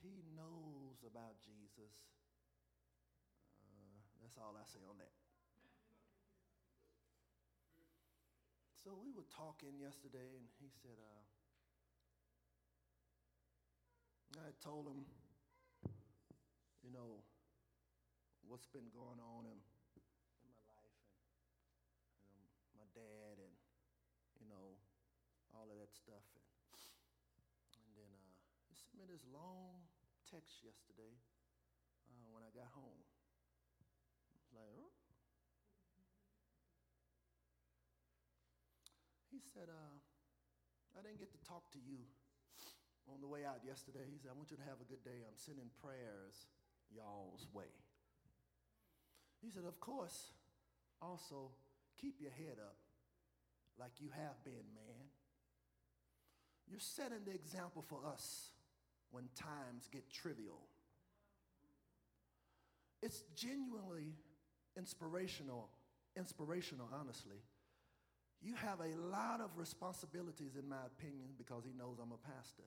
he 0.00 0.24
knows 0.32 1.04
about 1.04 1.36
Jesus. 1.44 1.92
Uh, 3.60 4.00
that's 4.24 4.40
all 4.40 4.56
I 4.56 4.64
say 4.64 4.80
on 4.88 4.96
that. 4.96 5.12
So 8.80 8.96
we 8.96 9.12
were 9.12 9.28
talking 9.28 9.76
yesterday, 9.76 10.40
and 10.40 10.48
he 10.56 10.72
said, 10.80 10.96
uh, 10.96 11.20
I 14.40 14.56
told 14.64 14.88
him, 14.88 15.04
you 16.80 16.88
know, 16.88 17.20
what's 18.48 18.66
been 18.72 18.88
going 18.96 19.20
on 19.20 19.44
in, 19.44 19.58
in 19.60 20.48
my 20.48 20.64
life 20.80 20.96
and, 22.24 22.40
and 22.40 22.74
my 22.80 22.88
dad 22.96 23.36
and, 23.38 23.54
you 24.42 24.50
know, 24.50 24.74
all 25.54 25.70
of 25.70 25.78
that 25.78 25.94
stuff. 25.94 26.26
And, 26.34 26.44
and 27.78 27.90
then 27.94 28.10
uh, 28.10 28.34
he 28.66 28.74
sent 28.74 28.98
me 28.98 29.01
this 29.12 29.28
long 29.28 29.76
text 30.24 30.64
yesterday 30.64 31.12
uh, 32.08 32.32
when 32.32 32.40
I 32.40 32.48
got 32.56 32.72
home. 32.72 32.96
I 32.96 34.32
like, 34.32 34.48
oh. 34.56 34.88
He 39.28 39.36
said, 39.52 39.68
uh, 39.68 40.00
I 40.96 41.04
didn't 41.04 41.20
get 41.20 41.28
to 41.36 41.40
talk 41.44 41.68
to 41.76 41.80
you 41.84 42.08
on 43.04 43.20
the 43.20 43.28
way 43.28 43.44
out 43.44 43.60
yesterday. 43.60 44.08
He 44.08 44.16
said, 44.16 44.32
I 44.32 44.36
want 44.40 44.48
you 44.48 44.56
to 44.56 44.64
have 44.64 44.80
a 44.80 44.88
good 44.88 45.04
day. 45.04 45.20
I'm 45.28 45.36
sending 45.36 45.68
prayers 45.84 46.48
y'all's 46.88 47.44
way. 47.52 47.68
He 49.44 49.52
said, 49.52 49.68
Of 49.68 49.76
course, 49.76 50.32
also 51.04 51.52
keep 52.00 52.16
your 52.16 52.32
head 52.32 52.56
up 52.56 52.80
like 53.76 54.00
you 54.00 54.08
have 54.16 54.40
been, 54.40 54.72
man. 54.72 55.04
You're 56.64 56.80
setting 56.80 57.28
the 57.28 57.36
example 57.36 57.84
for 57.84 58.00
us 58.08 58.56
when 59.12 59.28
times 59.36 59.88
get 59.92 60.10
trivial. 60.10 60.58
It's 63.02 63.22
genuinely 63.36 64.16
inspirational, 64.76 65.68
inspirational, 66.16 66.88
honestly. 66.92 67.36
You 68.42 68.54
have 68.56 68.80
a 68.80 68.96
lot 69.10 69.40
of 69.40 69.56
responsibilities, 69.56 70.56
in 70.58 70.68
my 70.68 70.82
opinion, 70.86 71.28
because 71.38 71.62
he 71.64 71.72
knows 71.78 71.98
I'm 72.02 72.10
a 72.10 72.18
pastor. 72.34 72.66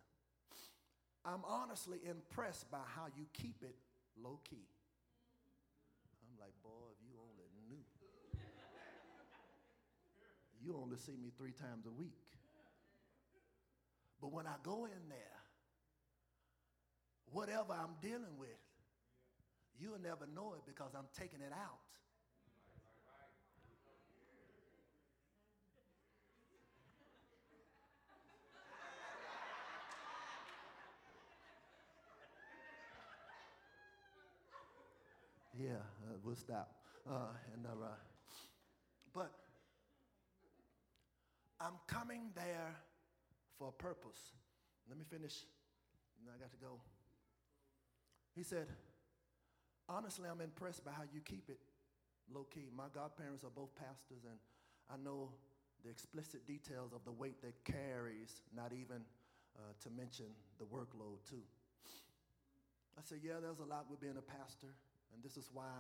I'm 1.25 1.43
honestly 1.43 1.97
impressed 2.07 2.69
by 2.71 2.85
how 2.95 3.07
you 3.17 3.25
keep 3.33 3.61
it 3.61 3.75
low 4.15 4.39
key. 4.47 4.67
I'm 6.29 6.39
like, 6.39 6.53
boy, 6.63 6.93
if 6.93 7.01
you 7.03 7.15
only 7.19 7.49
knew. 7.67 7.83
You 10.61 10.79
only 10.81 10.97
see 10.97 11.17
me 11.21 11.29
three 11.37 11.51
times 11.51 11.85
a 11.85 11.91
week. 11.91 12.13
But 14.21 14.31
when 14.31 14.47
I 14.47 14.55
go 14.63 14.85
in 14.85 15.09
there, 15.09 15.44
whatever 17.35 17.73
I'm 17.73 17.95
dealing 18.01 18.39
with, 18.39 18.63
you'll 19.77 19.99
never 19.99 20.25
know 20.33 20.53
it 20.55 20.61
because 20.65 20.91
I'm 20.97 21.07
taking 21.19 21.41
it 21.41 21.51
out. 21.51 21.79
Yeah, 35.59 35.71
uh, 35.73 36.15
we'll 36.23 36.35
stop. 36.35 36.71
Uh, 37.09 37.35
and, 37.53 37.65
uh, 37.65 37.85
but 39.13 39.31
I'm 41.59 41.73
coming 41.87 42.31
there 42.33 42.75
for 43.57 43.69
a 43.69 43.71
purpose. 43.71 44.31
Let 44.87 44.97
me 44.97 45.03
finish, 45.09 45.43
and 46.19 46.29
I 46.33 46.39
got 46.39 46.51
to 46.51 46.57
go. 46.57 46.79
He 48.35 48.43
said, 48.43 48.67
Honestly, 49.87 50.27
I'm 50.29 50.41
impressed 50.41 50.83
by 50.83 50.91
how 50.91 51.03
you 51.13 51.21
keep 51.21 51.49
it 51.49 51.59
low 52.33 52.45
key. 52.49 52.69
My 52.75 52.89
godparents 52.93 53.43
are 53.43 53.53
both 53.53 53.69
pastors, 53.75 54.25
and 54.25 54.37
I 54.89 54.97
know 54.97 55.29
the 55.83 55.91
explicit 55.91 56.47
details 56.47 56.91
of 56.91 57.05
the 57.05 57.11
weight 57.11 57.41
that 57.43 57.53
carries, 57.63 58.41
not 58.55 58.73
even 58.73 59.05
uh, 59.55 59.73
to 59.83 59.89
mention 59.89 60.25
the 60.57 60.65
workload, 60.65 61.21
too. 61.29 61.45
I 62.97 63.01
said, 63.03 63.19
Yeah, 63.23 63.39
there's 63.41 63.59
a 63.59 63.69
lot 63.69 63.85
with 63.89 64.01
being 64.01 64.17
a 64.17 64.25
pastor. 64.25 64.73
And 65.13 65.23
this 65.23 65.37
is 65.37 65.47
why, 65.53 65.71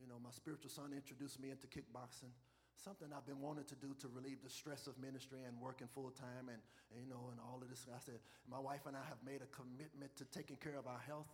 you 0.00 0.08
know, 0.08 0.18
my 0.18 0.34
spiritual 0.34 0.70
son 0.70 0.90
introduced 0.90 1.38
me 1.38 1.50
into 1.50 1.68
kickboxing. 1.68 2.34
Something 2.74 3.12
I've 3.14 3.26
been 3.26 3.38
wanting 3.38 3.68
to 3.68 3.76
do 3.76 3.94
to 4.00 4.08
relieve 4.08 4.42
the 4.42 4.50
stress 4.50 4.86
of 4.86 4.96
ministry 4.98 5.44
and 5.46 5.54
working 5.60 5.86
full 5.92 6.10
time 6.10 6.48
and, 6.48 6.58
and, 6.90 6.98
you 6.98 7.06
know, 7.06 7.28
and 7.30 7.38
all 7.38 7.60
of 7.60 7.68
this. 7.68 7.86
I 7.92 8.00
said, 8.00 8.18
my 8.48 8.58
wife 8.58 8.88
and 8.88 8.96
I 8.96 9.04
have 9.06 9.20
made 9.20 9.44
a 9.44 9.50
commitment 9.52 10.16
to 10.16 10.24
taking 10.32 10.56
care 10.56 10.80
of 10.80 10.88
our 10.88 10.98
health. 11.06 11.28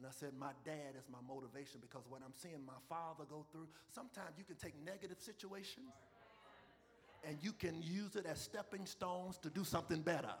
And 0.00 0.08
I 0.08 0.12
said, 0.12 0.30
my 0.40 0.52
dad 0.64 0.96
is 0.96 1.04
my 1.12 1.18
motivation 1.28 1.78
because 1.78 2.04
what 2.08 2.22
I'm 2.24 2.32
seeing 2.34 2.64
my 2.64 2.80
father 2.88 3.24
go 3.28 3.44
through, 3.52 3.68
sometimes 3.90 4.30
you 4.38 4.44
can 4.44 4.56
take 4.56 4.72
negative 4.82 5.18
situations 5.20 5.92
and 7.22 7.36
you 7.42 7.52
can 7.52 7.82
use 7.82 8.16
it 8.16 8.24
as 8.24 8.40
stepping 8.40 8.86
stones 8.86 9.36
to 9.42 9.50
do 9.50 9.62
something 9.62 10.00
better. 10.00 10.32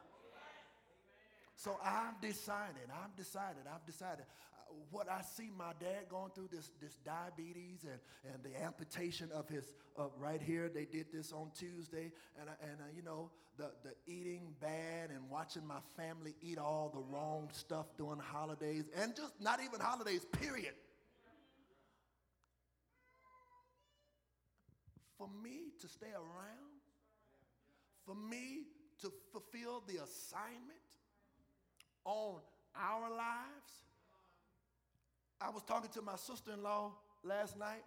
So 1.60 1.76
I've 1.84 2.18
decided, 2.22 2.88
I've 2.90 3.14
decided, 3.16 3.64
I've 3.70 3.84
decided 3.84 4.24
what 4.90 5.10
I 5.10 5.20
see 5.20 5.50
my 5.54 5.72
dad 5.78 6.08
going 6.08 6.30
through 6.34 6.48
this, 6.50 6.70
this 6.80 6.96
diabetes 7.04 7.84
and, 7.84 8.00
and 8.32 8.42
the 8.42 8.62
amputation 8.64 9.28
of 9.34 9.46
his 9.46 9.74
uh, 9.98 10.04
right 10.18 10.40
here. 10.40 10.70
They 10.70 10.86
did 10.86 11.12
this 11.12 11.32
on 11.32 11.50
Tuesday. 11.54 12.12
And, 12.40 12.48
and 12.62 12.80
uh, 12.80 12.84
you 12.96 13.02
know, 13.02 13.30
the, 13.58 13.72
the 13.84 13.92
eating 14.10 14.54
bad 14.58 15.10
and 15.10 15.28
watching 15.28 15.66
my 15.66 15.80
family 15.98 16.34
eat 16.40 16.56
all 16.56 16.90
the 16.94 17.14
wrong 17.14 17.50
stuff 17.52 17.94
during 17.98 18.20
holidays 18.20 18.84
and 18.96 19.14
just 19.14 19.38
not 19.38 19.60
even 19.62 19.80
holidays, 19.80 20.24
period. 20.40 20.72
For 25.18 25.28
me 25.44 25.72
to 25.78 25.88
stay 25.88 26.12
around, 26.14 26.80
for 28.06 28.14
me 28.14 28.62
to 29.02 29.12
fulfill 29.30 29.82
the 29.86 30.02
assignment 30.02 30.79
on 32.04 32.40
our 32.74 33.10
lives, 33.10 33.72
I 35.40 35.50
was 35.50 35.62
talking 35.62 35.90
to 35.94 36.02
my 36.02 36.16
sister 36.16 36.52
in 36.52 36.62
law 36.62 36.92
last 37.24 37.58
night, 37.58 37.84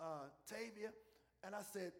uh, 0.00 0.28
Tavia, 0.48 0.90
and 1.44 1.54
I 1.54 1.62
said, 1.72 1.92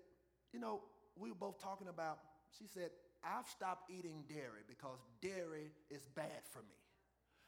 You 0.52 0.60
know, 0.60 0.80
we 1.16 1.30
were 1.30 1.36
both 1.36 1.62
talking 1.62 1.88
about, 1.88 2.18
she 2.58 2.66
said, 2.66 2.90
I've 3.24 3.46
stopped 3.48 3.90
eating 3.90 4.24
dairy 4.28 4.62
because 4.68 4.98
dairy 5.20 5.72
is 5.90 6.02
bad 6.14 6.42
for 6.50 6.60
me. 6.60 6.76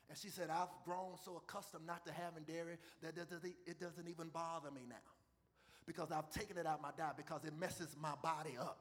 And 0.09 0.17
she 0.17 0.29
said, 0.29 0.49
I've 0.51 0.73
grown 0.85 1.17
so 1.23 1.37
accustomed 1.37 1.87
not 1.87 2.07
to 2.07 2.13
having 2.13 2.45
dairy 2.45 2.79
that 3.03 3.15
it 3.19 3.81
doesn't 3.81 4.09
even 4.09 4.29
bother 4.29 4.71
me 4.71 4.83
now 4.89 4.97
because 5.87 6.11
I've 6.11 6.31
taken 6.31 6.57
it 6.57 6.67
out 6.67 6.77
of 6.77 6.83
my 6.83 6.91
diet 6.97 7.17
because 7.17 7.45
it 7.45 7.53
messes 7.59 7.95
my 8.01 8.15
body 8.23 8.57
up. 8.59 8.79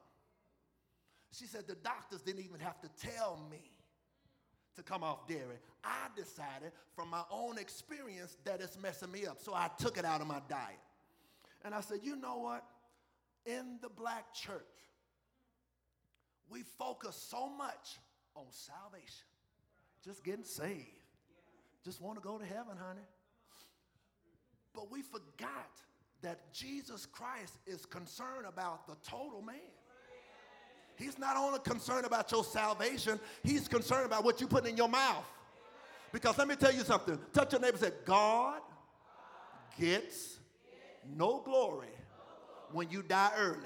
She 1.33 1.45
said, 1.45 1.67
the 1.67 1.75
doctors 1.75 2.21
didn't 2.21 2.45
even 2.45 2.59
have 2.61 2.79
to 2.81 2.89
tell 3.01 3.39
me 3.51 3.59
to 4.77 4.83
come 4.83 5.03
off 5.03 5.27
dairy. 5.27 5.57
I 5.83 6.07
decided 6.15 6.71
from 6.95 7.09
my 7.09 7.23
own 7.29 7.57
experience 7.57 8.37
that 8.45 8.61
it's 8.61 8.79
messing 8.79 9.11
me 9.11 9.25
up. 9.25 9.41
So 9.41 9.53
I 9.53 9.69
took 9.77 9.97
it 9.97 10.05
out 10.05 10.21
of 10.21 10.27
my 10.27 10.41
diet. 10.47 10.79
And 11.65 11.75
I 11.75 11.81
said, 11.81 11.99
you 12.03 12.15
know 12.15 12.37
what? 12.37 12.63
In 13.45 13.79
the 13.81 13.89
black 13.89 14.33
church, 14.33 14.61
we 16.49 16.63
focus 16.77 17.15
so 17.29 17.49
much 17.49 17.99
on 18.35 18.45
salvation, 18.51 19.25
just 20.03 20.23
getting 20.23 20.45
saved. 20.45 20.85
Just 21.83 22.01
want 22.01 22.17
to 22.17 22.21
go 22.21 22.37
to 22.37 22.45
heaven, 22.45 22.77
honey. 22.79 23.05
But 24.73 24.91
we 24.91 25.01
forgot 25.01 25.71
that 26.21 26.53
Jesus 26.53 27.05
Christ 27.05 27.53
is 27.65 27.85
concerned 27.85 28.45
about 28.47 28.87
the 28.87 28.95
total 29.07 29.41
man. 29.41 29.55
He's 30.97 31.19
not 31.19 31.37
only 31.37 31.59
concerned 31.59 32.05
about 32.05 32.31
your 32.31 32.43
salvation, 32.43 33.19
he's 33.43 33.67
concerned 33.67 34.07
about 34.07 34.23
what 34.23 34.41
you 34.41 34.47
put 34.47 34.65
in 34.65 34.75
your 34.75 34.89
mouth. 34.89 35.25
Because 36.11 36.37
let 36.37 36.47
me 36.47 36.55
tell 36.55 36.73
you 36.73 36.81
something. 36.81 37.19
Touch 37.33 37.51
your 37.51 37.61
neighbor 37.61 37.77
and 37.77 37.85
say, 37.85 37.91
God 38.03 38.61
gets 39.79 40.39
no 41.15 41.41
glory 41.45 41.87
when 42.71 42.89
you 42.89 43.03
die 43.03 43.31
early. 43.37 43.57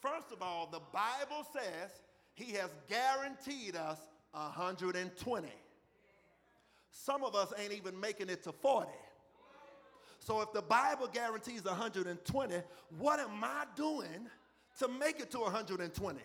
First 0.00 0.30
of 0.32 0.40
all, 0.40 0.68
the 0.70 0.80
Bible 0.92 1.44
says 1.52 1.90
he 2.34 2.52
has 2.52 2.70
guaranteed 2.88 3.74
us 3.74 3.98
120. 4.30 5.48
Some 6.92 7.24
of 7.24 7.34
us 7.34 7.52
ain't 7.58 7.72
even 7.72 7.98
making 7.98 8.28
it 8.28 8.44
to 8.44 8.52
40. 8.52 8.88
So 10.18 10.42
if 10.42 10.52
the 10.52 10.62
Bible 10.62 11.08
guarantees 11.12 11.64
120, 11.64 12.54
what 12.98 13.20
am 13.20 13.42
I 13.42 13.64
doing 13.76 14.28
to 14.78 14.88
make 14.88 15.20
it 15.20 15.30
to 15.32 15.38
120? 15.38 16.18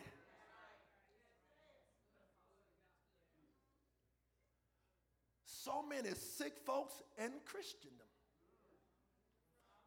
So 5.45 5.83
many 5.87 6.09
sick 6.15 6.53
folks 6.65 6.95
in 7.17 7.31
Christendom. 7.45 7.99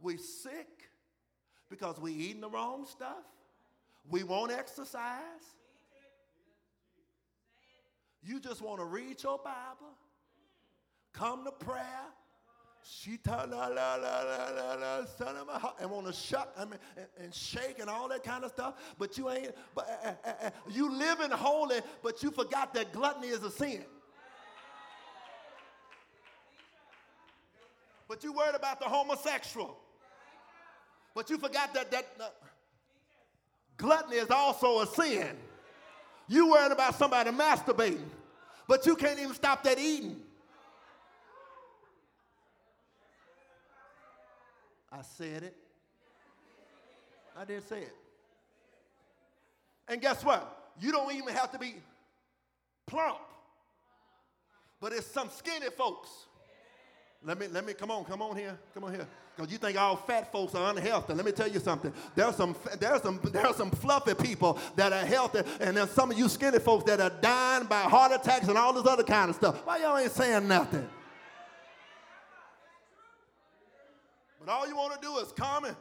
We 0.00 0.16
sick 0.16 0.88
because 1.68 2.00
we 2.00 2.12
eating 2.12 2.40
the 2.40 2.48
wrong 2.48 2.86
stuff. 2.86 3.24
We 4.08 4.22
won't 4.22 4.52
exercise. 4.52 5.20
You 8.22 8.40
just 8.40 8.62
want 8.62 8.80
to 8.80 8.84
read 8.84 9.22
your 9.22 9.38
Bible, 9.38 9.92
come 11.12 11.44
to 11.44 11.52
prayer, 11.52 12.02
and 15.80 15.90
want 15.90 16.06
to 16.06 16.12
shut 16.12 16.54
I 16.56 16.64
mean, 16.64 16.78
and, 16.96 17.06
and, 17.20 17.34
shake 17.34 17.80
and 17.80 17.90
all 17.90 18.08
that 18.08 18.22
kind 18.22 18.44
of 18.44 18.50
stuff. 18.52 18.74
But 18.98 19.18
you 19.18 19.28
ain't, 19.30 19.52
but 19.74 19.88
uh, 20.04 20.28
uh, 20.28 20.46
uh, 20.46 20.50
you 20.70 20.92
living 20.92 21.30
holy, 21.30 21.80
but 22.02 22.22
you 22.22 22.30
forgot 22.30 22.74
that 22.74 22.92
gluttony 22.92 23.28
is 23.28 23.42
a 23.42 23.50
sin. 23.50 23.84
But 28.08 28.22
you 28.22 28.32
worried 28.32 28.54
about 28.54 28.78
the 28.78 28.86
homosexual. 28.86 29.76
But 31.14 31.28
you 31.28 31.38
forgot 31.38 31.74
that 31.74 31.90
that 31.90 32.06
uh, 32.20 32.28
gluttony 33.76 34.16
is 34.16 34.30
also 34.30 34.80
a 34.82 34.86
sin. 34.86 35.36
You 36.28 36.50
worried 36.50 36.72
about 36.72 36.94
somebody 36.94 37.30
masturbating, 37.30 38.08
but 38.68 38.86
you 38.86 38.94
can't 38.94 39.18
even 39.18 39.34
stop 39.34 39.64
that 39.64 39.78
eating. 39.78 40.22
I 44.92 45.02
said 45.02 45.42
it. 45.42 45.56
I 47.38 47.44
did 47.44 47.66
say 47.68 47.80
it. 47.80 47.94
And 49.88 50.00
guess 50.00 50.24
what? 50.24 50.72
You 50.80 50.92
don't 50.92 51.12
even 51.14 51.34
have 51.34 51.52
to 51.52 51.58
be 51.58 51.74
plump. 52.86 53.18
But 54.80 54.92
it's 54.92 55.06
some 55.06 55.30
skinny 55.30 55.70
folks. 55.76 56.08
Let 57.24 57.38
me, 57.38 57.48
let 57.48 57.66
me, 57.66 57.72
come 57.72 57.90
on, 57.90 58.04
come 58.04 58.22
on 58.22 58.36
here, 58.36 58.56
come 58.72 58.84
on 58.84 58.94
here. 58.94 59.06
Because 59.34 59.50
you 59.50 59.58
think 59.58 59.78
all 59.78 59.96
fat 59.96 60.30
folks 60.30 60.54
are 60.54 60.70
unhealthy. 60.70 61.12
Let 61.12 61.24
me 61.26 61.32
tell 61.32 61.48
you 61.48 61.58
something. 61.60 61.92
There's 62.14 62.36
some, 62.36 62.54
there's 62.78 63.02
some, 63.02 63.20
there's 63.24 63.56
some 63.56 63.70
fluffy 63.70 64.14
people 64.14 64.58
that 64.76 64.92
are 64.92 65.04
healthy, 65.04 65.40
and 65.60 65.76
then 65.76 65.88
some 65.88 66.10
of 66.10 66.18
you 66.18 66.28
skinny 66.28 66.58
folks 66.58 66.84
that 66.84 67.00
are 67.00 67.10
dying 67.20 67.66
by 67.66 67.80
heart 67.80 68.12
attacks 68.12 68.48
and 68.48 68.56
all 68.56 68.72
this 68.72 68.86
other 68.86 69.02
kind 69.02 69.30
of 69.30 69.36
stuff. 69.36 69.66
Why 69.66 69.78
y'all 69.78 69.98
ain't 69.98 70.12
saying 70.12 70.46
nothing? 70.46 70.88
But 74.46 74.52
all 74.52 74.68
you 74.68 74.76
want 74.76 74.94
to 74.94 75.00
do 75.04 75.16
is 75.18 75.32
come 75.32 75.64
and, 75.64 75.76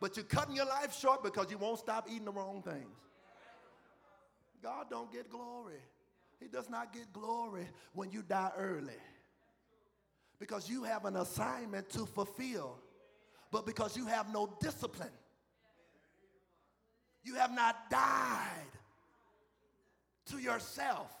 but 0.00 0.16
you're 0.16 0.24
cutting 0.24 0.56
your 0.56 0.64
life 0.64 0.98
short 0.98 1.22
because 1.22 1.50
you 1.50 1.58
won't 1.58 1.78
stop 1.78 2.06
eating 2.10 2.24
the 2.24 2.32
wrong 2.32 2.62
things. 2.62 2.96
God 4.62 4.86
don't 4.88 5.12
get 5.12 5.28
glory. 5.28 5.80
He 6.40 6.48
does 6.48 6.70
not 6.70 6.94
get 6.94 7.12
glory 7.12 7.68
when 7.92 8.10
you 8.10 8.22
die 8.22 8.50
early. 8.56 8.96
Because 10.38 10.70
you 10.70 10.84
have 10.84 11.04
an 11.04 11.16
assignment 11.16 11.90
to 11.90 12.06
fulfill. 12.06 12.78
But 13.50 13.66
because 13.66 13.94
you 13.94 14.06
have 14.06 14.32
no 14.32 14.56
discipline, 14.58 15.10
you 17.24 17.34
have 17.34 17.54
not 17.54 17.90
died 17.90 18.72
to 20.30 20.38
yourself. 20.38 21.14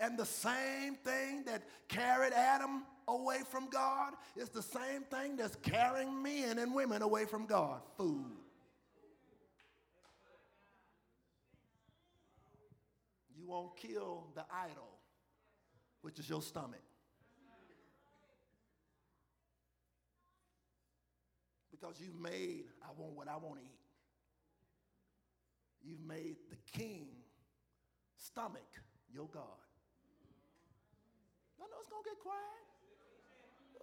And 0.00 0.18
the 0.18 0.26
same 0.26 0.96
thing 0.96 1.44
that 1.46 1.62
carried 1.88 2.32
Adam 2.32 2.82
away 3.08 3.38
from 3.48 3.68
God 3.68 4.14
is 4.36 4.48
the 4.48 4.62
same 4.62 5.02
thing 5.10 5.36
that's 5.36 5.56
carrying 5.56 6.22
men 6.22 6.58
and 6.58 6.74
women 6.74 7.02
away 7.02 7.24
from 7.24 7.46
God 7.46 7.80
food. 7.96 8.36
You 13.36 13.46
won't 13.46 13.76
kill 13.76 14.28
the 14.34 14.44
idol, 14.52 14.88
which 16.00 16.18
is 16.18 16.28
your 16.28 16.42
stomach. 16.42 16.82
Because 21.70 21.96
you've 22.00 22.20
made, 22.20 22.66
I 22.82 22.88
want 22.96 23.14
what 23.16 23.28
I 23.28 23.36
want 23.36 23.56
to 23.56 23.64
eat. 23.64 23.78
You've 25.84 26.06
made 26.06 26.36
the 26.48 26.78
king 26.78 27.08
stomach 28.16 28.62
your 29.12 29.26
God. 29.32 29.61
Going 31.92 32.08
to 32.08 32.08
get 32.08 32.20
quiet. 32.24 32.64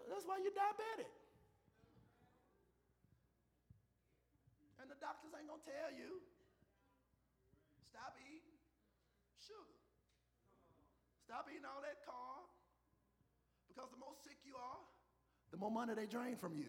That's 0.09 0.25
why 0.25 0.41
you're 0.41 0.57
diabetic. 0.57 1.13
And 4.81 4.89
the 4.89 4.97
doctors 4.97 5.29
ain't 5.37 5.45
going 5.45 5.61
to 5.61 5.69
tell 5.69 5.93
you 5.93 6.17
stop 7.85 8.17
eating 8.17 8.57
sugar. 9.37 9.77
Stop 11.21 11.45
eating 11.53 11.69
all 11.69 11.85
that 11.85 12.01
carb. 12.01 12.49
Because 13.69 13.93
the 13.93 14.01
more 14.01 14.17
sick 14.25 14.41
you 14.41 14.57
are, 14.57 14.81
the 15.53 15.61
more 15.61 15.69
money 15.69 15.93
they 15.93 16.09
drain 16.09 16.33
from 16.33 16.57
you. 16.57 16.65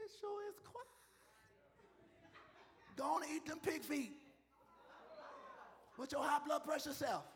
It 0.00 0.08
sure 0.16 0.40
is 0.48 0.56
quiet. 0.64 0.88
Don't 2.96 3.24
eat 3.28 3.44
them 3.44 3.60
pig 3.60 3.84
feet 3.84 4.16
with 5.98 6.12
your 6.12 6.22
high 6.22 6.40
blood 6.40 6.64
pressure 6.64 6.96
self. 6.96 7.35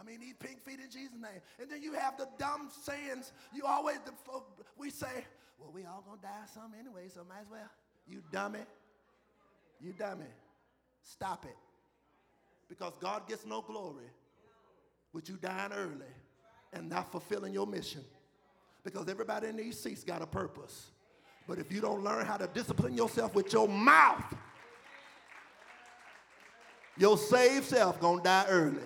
I 0.00 0.04
mean, 0.04 0.20
eat 0.26 0.38
pig 0.38 0.58
feet 0.60 0.80
in 0.82 0.90
Jesus' 0.90 1.20
name. 1.20 1.42
And 1.60 1.70
then 1.70 1.82
you 1.82 1.92
have 1.92 2.16
the 2.16 2.26
dumb 2.38 2.70
sayings. 2.84 3.32
You 3.54 3.64
always, 3.66 3.98
we 4.78 4.90
say, 4.90 5.24
well, 5.58 5.70
we 5.74 5.84
all 5.84 6.02
gonna 6.06 6.22
die 6.22 6.46
some 6.54 6.72
anyway, 6.78 7.08
so 7.08 7.20
might 7.28 7.42
as 7.42 7.50
well. 7.50 7.68
You 8.08 8.22
dummy. 8.32 8.60
You 9.80 9.92
dummy. 9.92 10.24
Stop 11.02 11.44
it. 11.44 11.56
Because 12.68 12.94
God 13.00 13.28
gets 13.28 13.44
no 13.44 13.60
glory 13.60 14.06
with 15.12 15.28
you 15.28 15.36
dying 15.36 15.72
early 15.72 16.12
and 16.72 16.88
not 16.88 17.10
fulfilling 17.10 17.52
your 17.52 17.66
mission. 17.66 18.02
Because 18.84 19.08
everybody 19.08 19.48
in 19.48 19.56
these 19.56 19.78
seats 19.78 20.04
got 20.04 20.22
a 20.22 20.26
purpose. 20.26 20.86
But 21.46 21.58
if 21.58 21.70
you 21.70 21.80
don't 21.80 22.02
learn 22.02 22.24
how 22.24 22.36
to 22.36 22.46
discipline 22.46 22.94
yourself 22.94 23.34
with 23.34 23.52
your 23.52 23.68
mouth, 23.68 24.34
your 26.96 27.18
saved 27.18 27.66
self 27.66 28.00
gonna 28.00 28.22
die 28.22 28.46
early. 28.48 28.82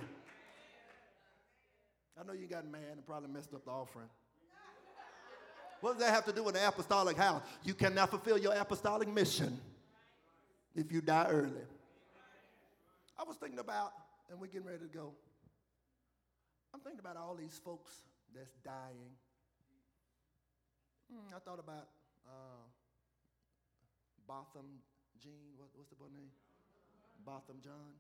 I 2.18 2.24
know 2.24 2.32
you 2.32 2.46
got 2.46 2.66
mad 2.70 2.92
and 2.92 3.06
probably 3.06 3.28
messed 3.28 3.52
up 3.54 3.64
the 3.64 3.70
offering. 3.70 4.08
What 5.80 5.98
does 5.98 6.06
that 6.06 6.14
have 6.14 6.24
to 6.26 6.32
do 6.32 6.42
with 6.42 6.54
the 6.54 6.66
apostolic 6.66 7.16
house? 7.16 7.42
You 7.62 7.74
cannot 7.74 8.10
fulfill 8.10 8.38
your 8.38 8.54
apostolic 8.54 9.08
mission 9.08 9.60
if 10.74 10.90
you 10.90 11.00
die 11.00 11.26
early. 11.28 11.66
I 13.18 13.24
was 13.24 13.36
thinking 13.36 13.58
about, 13.58 13.92
and 14.30 14.40
we're 14.40 14.46
getting 14.46 14.66
ready 14.66 14.78
to 14.78 14.90
go. 14.90 15.12
I'm 16.72 16.80
thinking 16.80 17.00
about 17.00 17.16
all 17.16 17.34
these 17.34 17.60
folks 17.62 17.90
that's 18.34 18.54
dying. 18.64 19.12
Mm, 21.12 21.36
I 21.36 21.38
thought 21.38 21.60
about 21.60 21.88
uh, 22.26 22.64
Botham 24.26 24.80
Jean, 25.22 25.54
what, 25.56 25.68
what's 25.74 25.90
the 25.90 25.96
boy 25.96 26.10
name? 26.12 26.32
Botham 27.24 27.60
John. 27.62 27.94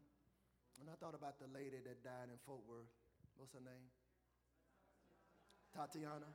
And 0.80 0.88
I 0.90 0.96
thought 0.98 1.14
about 1.14 1.38
the 1.38 1.46
lady 1.54 1.78
that 1.84 2.02
died 2.02 2.32
in 2.32 2.38
Fort 2.44 2.64
Worth. 2.68 2.90
What's 3.36 3.52
her 3.52 3.62
name? 3.62 3.86
Tatiana. 5.74 6.30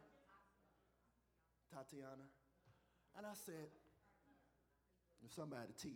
Tatiana. 1.72 2.28
And 3.18 3.26
I 3.26 3.34
said, 3.46 3.72
somebody 5.36 5.72
T. 5.82 5.96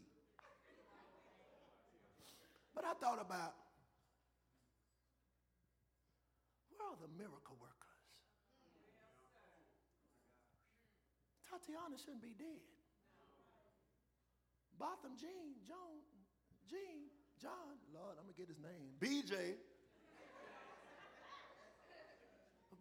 But 2.76 2.86
I 2.86 2.94
thought 2.94 3.20
about 3.22 3.54
where 6.78 6.90
are 6.90 7.00
the 7.02 7.12
miracle 7.18 7.58
workers? 7.60 8.00
Tatiana 11.50 11.98
shouldn't 12.00 12.22
be 12.22 12.34
dead. 12.38 12.64
Botham 14.80 15.16
Jean, 15.20 15.54
John, 15.68 16.02
Jean, 16.68 17.08
John, 17.40 17.78
Lord, 17.94 18.18
I'm 18.18 18.26
gonna 18.26 18.38
get 18.38 18.50
his 18.50 18.60
name. 18.60 18.98
BJ 19.00 19.56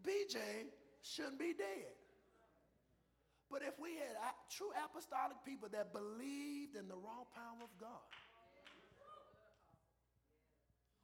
BJ 0.06 0.38
shouldn't 1.02 1.38
be 1.38 1.54
dead. 1.56 1.94
But 3.50 3.62
if 3.62 3.78
we 3.78 3.96
had 3.96 4.16
true 4.48 4.72
apostolic 4.84 5.36
people 5.44 5.68
that 5.72 5.92
believed 5.92 6.76
in 6.76 6.88
the 6.88 6.96
raw 6.96 7.28
power 7.36 7.60
of 7.62 7.70
God, 7.78 8.08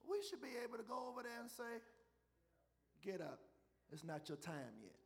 we 0.09 0.17
should 0.25 0.41
be 0.41 0.57
able 0.65 0.79
to 0.79 0.85
go 0.85 1.13
over 1.13 1.23
there 1.23 1.41
and 1.41 1.51
say, 1.51 1.85
Get 3.03 3.21
up. 3.21 3.39
It's 3.93 4.05
not 4.05 4.29
your 4.29 4.39
time 4.39 4.75
yet. 4.83 4.99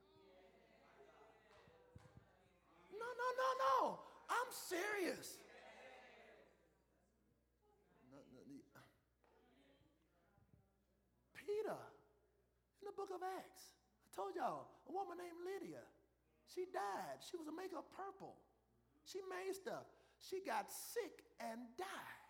no, 2.90 3.05
no. 3.05 3.28
No, 3.36 3.49
no. 3.59 3.99
I'm 4.30 4.51
serious. 4.51 5.36
Peter, 11.34 11.76
in 12.80 12.86
the 12.86 12.97
book 12.97 13.11
of 13.11 13.20
Acts, 13.20 13.74
Told 14.15 14.37
y'all, 14.37 14.69
a 14.89 14.93
woman 14.93 15.17
named 15.19 15.41
Lydia, 15.45 15.81
she 16.55 16.67
died. 16.73 17.19
She 17.31 17.37
was 17.37 17.49
a 17.49 17.53
makeup 17.53 17.87
purple. 17.97 18.37
She 19.05 19.19
made 19.29 19.55
stuff. 19.55 19.89
She 20.21 20.41
got 20.45 20.71
sick 20.71 21.25
and 21.41 21.61
died. 21.79 22.23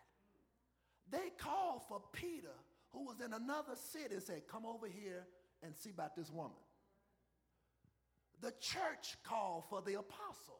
They 1.11 1.29
called 1.37 1.81
for 1.87 2.01
Peter, 2.13 2.55
who 2.89 3.05
was 3.05 3.19
in 3.19 3.33
another 3.33 3.75
city, 3.75 4.15
and 4.15 4.23
said, 4.23 4.47
Come 4.47 4.65
over 4.65 4.87
here 4.87 5.27
and 5.61 5.75
see 5.75 5.89
about 5.89 6.15
this 6.15 6.31
woman. 6.31 6.57
The 8.41 8.53
church 8.59 9.15
called 9.23 9.63
for 9.69 9.81
the 9.81 9.93
apostle 9.93 10.59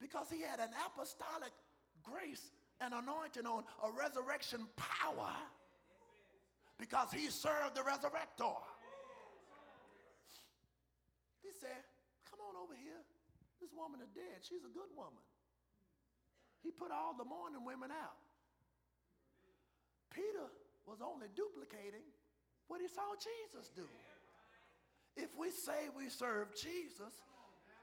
because 0.00 0.28
he 0.30 0.42
had 0.42 0.60
an 0.60 0.68
apostolic 0.86 1.52
grace 2.02 2.50
and 2.80 2.92
anointing 2.92 3.46
on 3.46 3.64
a 3.84 3.90
resurrection 3.90 4.66
power 4.76 5.32
because 6.78 7.08
he 7.12 7.28
served 7.28 7.74
the 7.74 7.80
resurrector. 7.80 8.56
He 11.46 11.54
said, 11.54 11.78
Come 12.26 12.42
on 12.42 12.58
over 12.58 12.74
here. 12.74 12.98
This 13.62 13.70
woman 13.70 14.02
is 14.02 14.10
dead. 14.10 14.42
She's 14.42 14.66
a 14.66 14.72
good 14.74 14.90
woman. 14.98 15.22
He 16.66 16.74
put 16.74 16.90
all 16.90 17.14
the 17.14 17.24
mourning 17.24 17.62
women 17.62 17.94
out. 17.94 18.18
Peter 20.10 20.50
was 20.90 20.98
only 20.98 21.30
duplicating 21.38 22.02
what 22.66 22.80
he 22.80 22.88
saw 22.88 23.14
Jesus 23.14 23.70
do. 23.70 23.86
If 25.16 25.30
we 25.38 25.50
say 25.50 25.88
we 25.96 26.08
serve 26.08 26.48
Jesus, 26.54 27.14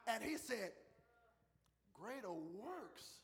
and 0.07 0.21
he 0.21 0.37
said, 0.37 0.71
greater 1.93 2.31
works, 2.31 3.23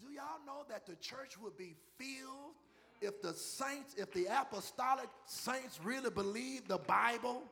do 0.00 0.12
y'all 0.12 0.42
know 0.44 0.64
that 0.68 0.86
the 0.86 0.96
church 0.96 1.38
would 1.40 1.56
be 1.56 1.74
filled 1.96 2.54
if 3.00 3.22
the 3.22 3.32
saints, 3.32 3.94
if 3.96 4.12
the 4.12 4.26
apostolic 4.26 5.08
saints 5.24 5.78
really 5.82 6.10
believe 6.10 6.66
the 6.66 6.78
Bible? 6.78 7.44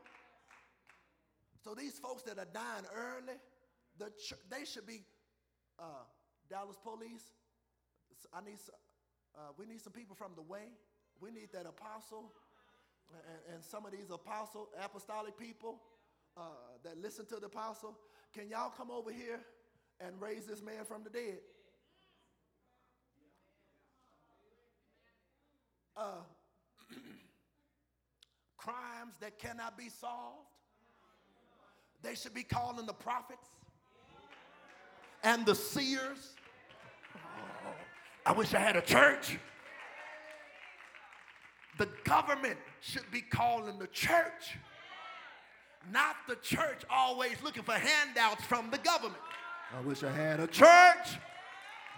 So 1.67 1.75
these 1.75 1.99
folks 1.99 2.23
that 2.23 2.39
are 2.39 2.47
dying 2.55 2.87
early, 2.95 3.35
the 3.99 4.13
they 4.49 4.65
should 4.65 4.87
be 4.87 5.03
uh, 5.81 6.07
Dallas 6.49 6.77
police. 6.81 7.25
I 8.33 8.39
need, 8.45 8.59
uh, 9.37 9.51
we 9.59 9.67
need 9.67 9.81
some 9.81 9.93
people 9.93 10.15
from 10.15 10.31
the 10.37 10.43
way. 10.43 10.71
We 11.21 11.33
need 11.33 11.49
that 11.53 11.67
apostle 11.67 12.31
and, 13.11 13.55
and 13.57 13.65
some 13.65 13.85
of 13.85 13.91
these 13.91 14.13
apostle, 14.13 14.69
apostolic 14.81 15.37
people 15.37 15.81
uh, 16.37 16.43
that 16.85 17.03
listen 17.03 17.27
to 17.27 17.41
the 17.41 17.47
apostle. 17.47 17.99
Can 18.33 18.49
y'all 18.49 18.71
come 18.71 18.93
over 18.93 19.11
here 19.11 19.41
and 19.99 20.21
raise 20.21 20.47
this 20.47 20.63
man 20.63 20.85
from 20.85 21.03
the 21.03 21.11
dead? 21.11 21.39
Uh, 25.97 26.23
crimes 28.57 29.15
that 29.21 29.41
cannot 29.41 29.77
be 29.77 29.89
solved. 29.89 30.47
They 32.07 32.15
should 32.15 32.35
be 32.35 32.45
calling 32.45 32.87
the 32.87 32.93
prophets 32.93 33.49
and 35.25 35.45
the 35.45 35.57
seers. 35.57 36.35
Oh, 37.17 37.71
I 38.25 38.31
wish 38.31 38.55
I 38.55 38.61
had 38.61 38.77
a 38.77 38.81
church. 38.81 39.37
The 41.79 41.89
government 42.05 42.59
should 42.81 43.11
be 43.11 43.23
calling 43.23 43.81
the 43.81 43.89
church, 43.89 44.57
not 45.93 46.15
the 46.29 46.37
church 46.37 46.83
always 46.89 47.43
looking 47.43 47.65
for 47.65 47.73
handouts 47.73 48.45
from 48.45 48.71
the 48.71 48.79
government. 48.79 49.21
I 49.77 49.81
wish 49.81 50.05
I 50.05 50.13
had 50.13 50.39
a 50.39 50.47
church. 50.47 51.19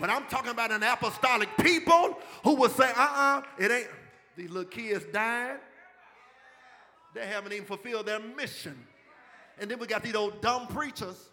But 0.01 0.09
I'm 0.09 0.25
talking 0.29 0.53
about 0.53 0.73
an 0.73 0.83
apostolic 0.83 1.51
people 1.61 2.17
who 2.45 2.55
will 2.55 2.71
say, 2.71 2.91
uh 2.97 3.03
uh-uh, 3.03 3.39
uh, 3.41 3.43
it 3.59 3.71
ain't. 3.71 3.89
These 4.37 4.49
little 4.49 4.71
kids 4.71 5.05
dying. 5.13 5.59
They 7.13 7.27
haven't 7.27 7.53
even 7.53 7.67
fulfilled 7.67 8.07
their 8.07 8.21
mission. 8.21 8.88
And 9.61 9.71
then 9.71 9.79
we 9.79 9.87
got 9.87 10.03
these 10.03 10.15
old 10.15 10.41
dumb 10.41 10.67
preachers. 10.69 11.29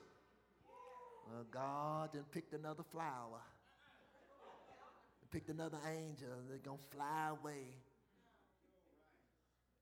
Well, 1.31 1.45
God 1.51 2.09
then 2.13 2.23
picked 2.31 2.53
another 2.53 2.83
flower, 2.83 3.41
picked 5.31 5.49
another 5.49 5.77
angel, 5.85 6.29
they're 6.49 6.57
going 6.59 6.77
to 6.77 6.95
fly 6.95 7.29
away. 7.29 7.75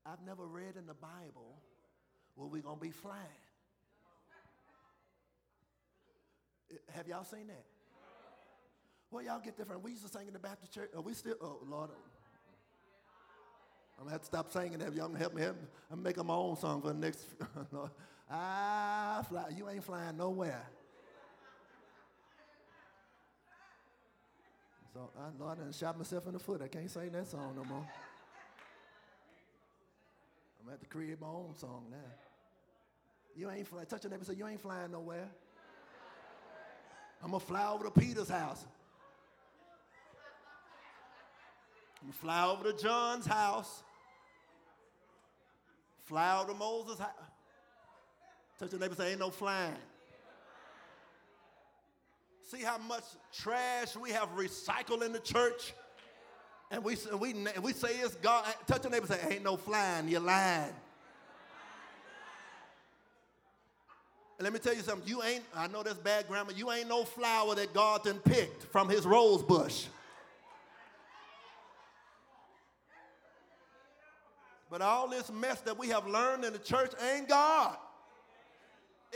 I've 0.04 0.20
never 0.26 0.46
read 0.46 0.76
in 0.76 0.86
the 0.86 0.94
Bible 0.94 1.58
where 2.34 2.48
we're 2.48 2.60
going 2.60 2.76
to 2.76 2.82
be 2.82 2.90
flying. 2.90 3.20
Have 6.92 7.06
y'all 7.06 7.24
seen 7.24 7.46
that? 7.46 7.64
Well, 9.10 9.22
y'all 9.22 9.40
get 9.40 9.56
different. 9.56 9.84
We 9.84 9.92
used 9.92 10.02
to 10.02 10.08
sing 10.10 10.26
in 10.26 10.32
the 10.32 10.40
Baptist 10.40 10.72
church. 10.72 10.90
Are 10.94 11.00
we 11.00 11.14
still? 11.14 11.36
Oh, 11.40 11.60
Lord. 11.68 11.90
I'm 13.96 14.06
going 14.06 14.08
to 14.08 14.12
have 14.12 14.20
to 14.22 14.26
stop 14.26 14.52
singing 14.52 14.78
that. 14.78 14.92
Y'all 14.92 15.14
help 15.14 15.34
me. 15.34 15.42
Help 15.42 15.56
me. 15.56 15.68
I'm 15.90 16.02
making 16.02 16.26
my 16.26 16.34
own 16.34 16.56
song 16.56 16.82
for 16.82 16.88
the 16.88 16.94
next. 16.94 17.26
I 18.30 19.22
fly. 19.28 19.44
You 19.56 19.68
ain't 19.68 19.84
flying 19.84 20.16
nowhere. 20.16 20.62
So, 24.94 25.10
I, 25.18 25.42
Lord, 25.42 25.58
I 25.58 25.62
done 25.62 25.72
shot 25.72 25.98
myself 25.98 26.26
in 26.26 26.34
the 26.34 26.38
foot. 26.38 26.62
I 26.62 26.68
can't 26.68 26.90
sing 26.90 27.10
that 27.12 27.26
song 27.28 27.54
no 27.56 27.64
more. 27.64 27.84
I'm 30.62 30.72
at 30.72 30.80
to 30.80 30.86
create 30.86 31.20
my 31.20 31.26
own 31.26 31.54
song 31.56 31.86
now. 31.90 31.96
You 33.36 33.50
ain't 33.50 33.66
flying. 33.66 33.86
Touch 33.86 34.04
your 34.04 34.12
neighbor 34.12 34.24
say, 34.24 34.34
You 34.34 34.46
ain't 34.46 34.60
flying 34.60 34.92
nowhere. 34.92 35.28
I'm 37.22 37.32
to 37.32 37.40
fly 37.40 37.72
over 37.72 37.84
to 37.84 37.90
Peter's 37.90 38.28
house. 38.28 38.64
I'm 42.02 42.12
to 42.12 42.18
fly 42.18 42.46
over 42.46 42.70
to 42.70 42.78
John's 42.80 43.26
house. 43.26 43.82
Fly 46.04 46.38
over 46.40 46.52
to 46.52 46.58
Moses' 46.58 46.98
house. 46.98 47.10
Touch 48.58 48.72
your 48.72 48.80
neighbor 48.80 48.94
say, 48.94 49.10
Ain't 49.10 49.20
no 49.20 49.30
flying. 49.30 49.74
See 52.50 52.62
how 52.62 52.78
much 52.78 53.04
trash 53.32 53.96
we 53.96 54.10
have 54.10 54.28
recycled 54.36 55.04
in 55.04 55.12
the 55.12 55.20
church? 55.20 55.72
and 56.74 56.82
we, 56.82 56.96
we, 57.20 57.34
we 57.62 57.72
say 57.72 57.88
it's 58.00 58.16
God, 58.16 58.44
touch 58.66 58.82
your 58.82 58.90
neighbor 58.90 59.06
say, 59.06 59.20
ain't 59.30 59.44
no 59.44 59.56
flying, 59.56 60.08
you're 60.08 60.20
lying. 60.20 60.72
And 64.38 64.44
let 64.44 64.52
me 64.52 64.58
tell 64.58 64.74
you 64.74 64.82
something, 64.82 65.08
you 65.08 65.22
ain't, 65.22 65.44
I 65.54 65.68
know 65.68 65.84
that's 65.84 65.98
bad 65.98 66.26
grammar, 66.26 66.50
you 66.50 66.72
ain't 66.72 66.88
no 66.88 67.04
flower 67.04 67.54
that 67.54 67.72
God 67.72 68.00
then 68.04 68.18
picked 68.18 68.64
from 68.64 68.88
his 68.88 69.06
rose 69.06 69.42
bush. 69.42 69.86
But 74.68 74.82
all 74.82 75.08
this 75.08 75.30
mess 75.30 75.60
that 75.60 75.78
we 75.78 75.88
have 75.90 76.08
learned 76.08 76.44
in 76.44 76.52
the 76.52 76.58
church 76.58 76.90
ain't 77.12 77.28
God. 77.28 77.76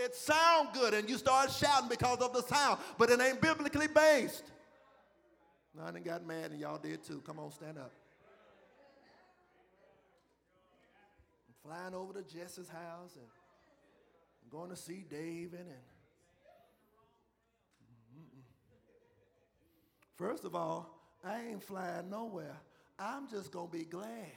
It 0.01 0.15
sound 0.15 0.69
good 0.73 0.95
and 0.95 1.09
you 1.11 1.19
start 1.19 1.51
shouting 1.51 1.89
because 1.89 2.19
of 2.19 2.33
the 2.33 2.43
sound, 2.43 2.79
but 2.97 3.11
it 3.11 3.21
ain't 3.21 3.41
biblically 3.41 3.89
based. 3.89 4.45
I 5.85 5.91
done 5.91 6.03
got 6.03 6.27
mad 6.27 6.51
and 6.51 6.61
y'all 6.61 6.79
did 6.79 7.05
too. 7.05 7.23
Come 7.25 7.39
on, 7.39 7.53
stand 7.53 7.79
up. 7.79 7.93
I'm 11.49 11.71
flying 11.71 11.95
over 11.95 12.13
to 12.15 12.23
Jess's 12.23 12.69
house 12.69 13.15
and 13.15 13.27
I'm 14.45 14.51
going 14.51 14.71
to 14.71 14.77
see 14.77 15.05
David 15.09 15.61
and 15.61 15.69
First 20.17 20.45
of 20.45 20.57
all, 20.57 20.99
I 21.25 21.41
ain't 21.51 21.63
flying 21.63 22.11
nowhere. 22.11 22.57
I'm 22.99 23.29
just 23.29 23.53
going 23.53 23.71
to 23.71 23.79
be 23.79 23.85
glad 23.85 24.33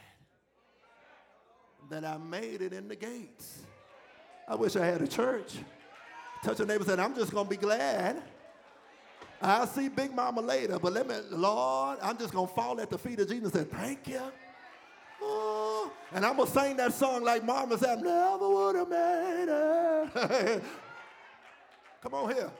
that 1.89 2.05
I 2.05 2.17
made 2.17 2.61
it 2.61 2.71
in 2.71 2.87
the 2.87 2.95
gates. 2.95 3.63
I 4.47 4.55
wish 4.55 4.75
I 4.75 4.85
had 4.85 5.01
a 5.01 5.07
church. 5.07 5.55
Touch 6.43 6.59
a 6.59 6.65
neighbor 6.65 6.83
said, 6.83 6.99
I'm 6.99 7.15
just 7.15 7.31
going 7.31 7.45
to 7.45 7.49
be 7.49 7.57
glad 7.57 8.21
I'll 9.41 9.67
see 9.67 9.89
Big 9.89 10.13
Mama 10.13 10.41
later, 10.41 10.77
but 10.77 10.93
let 10.93 11.07
me, 11.07 11.15
Lord, 11.31 11.97
I'm 12.01 12.17
just 12.17 12.31
going 12.31 12.47
to 12.47 12.53
fall 12.53 12.79
at 12.79 12.91
the 12.91 12.97
feet 12.97 13.19
of 13.19 13.27
Jesus 13.27 13.53
and 13.55 13.63
say, 13.67 13.75
thank 13.75 14.07
you. 14.07 14.21
Oh, 15.19 15.91
and 16.11 16.23
I'm 16.25 16.35
going 16.35 16.47
to 16.47 16.53
sing 16.53 16.77
that 16.77 16.93
song 16.93 17.23
like 17.23 17.43
Mama 17.43 17.77
said, 17.77 17.97
I 17.97 18.01
never 18.01 18.49
would 18.49 18.75
have 18.75 18.89
made 18.89 19.45
it. 19.49 20.63
Come 22.03 22.13
on 22.13 22.33
here. 22.33 22.51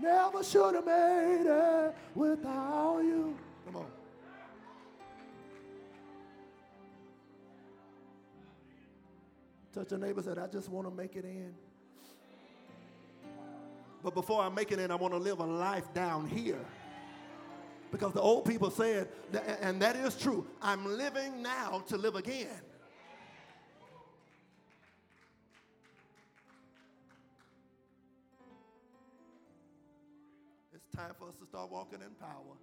Never 0.00 0.42
should 0.42 0.74
have 0.74 0.84
made 0.84 1.46
it 1.46 1.94
without 2.14 3.00
you. 3.00 3.36
Touch 9.78 9.92
your 9.92 10.00
neighbor 10.00 10.20
said, 10.20 10.40
I 10.40 10.48
just 10.48 10.68
want 10.68 10.88
to 10.88 10.92
make 10.92 11.14
it 11.14 11.24
in. 11.24 11.54
But 14.02 14.12
before 14.12 14.42
I 14.42 14.48
make 14.48 14.72
it 14.72 14.80
in, 14.80 14.90
I 14.90 14.96
want 14.96 15.14
to 15.14 15.18
live 15.18 15.38
a 15.38 15.46
life 15.46 15.94
down 15.94 16.26
here. 16.26 16.58
Because 17.92 18.12
the 18.12 18.20
old 18.20 18.44
people 18.44 18.72
said, 18.72 19.06
and 19.60 19.80
that 19.80 19.94
is 19.94 20.16
true, 20.16 20.44
I'm 20.60 20.84
living 20.84 21.42
now 21.42 21.84
to 21.86 21.96
live 21.96 22.16
again. 22.16 22.48
It's 30.74 30.88
time 30.96 31.12
for 31.16 31.28
us 31.28 31.36
to 31.36 31.46
start 31.46 31.70
walking 31.70 32.00
in 32.00 32.10
power. 32.16 32.56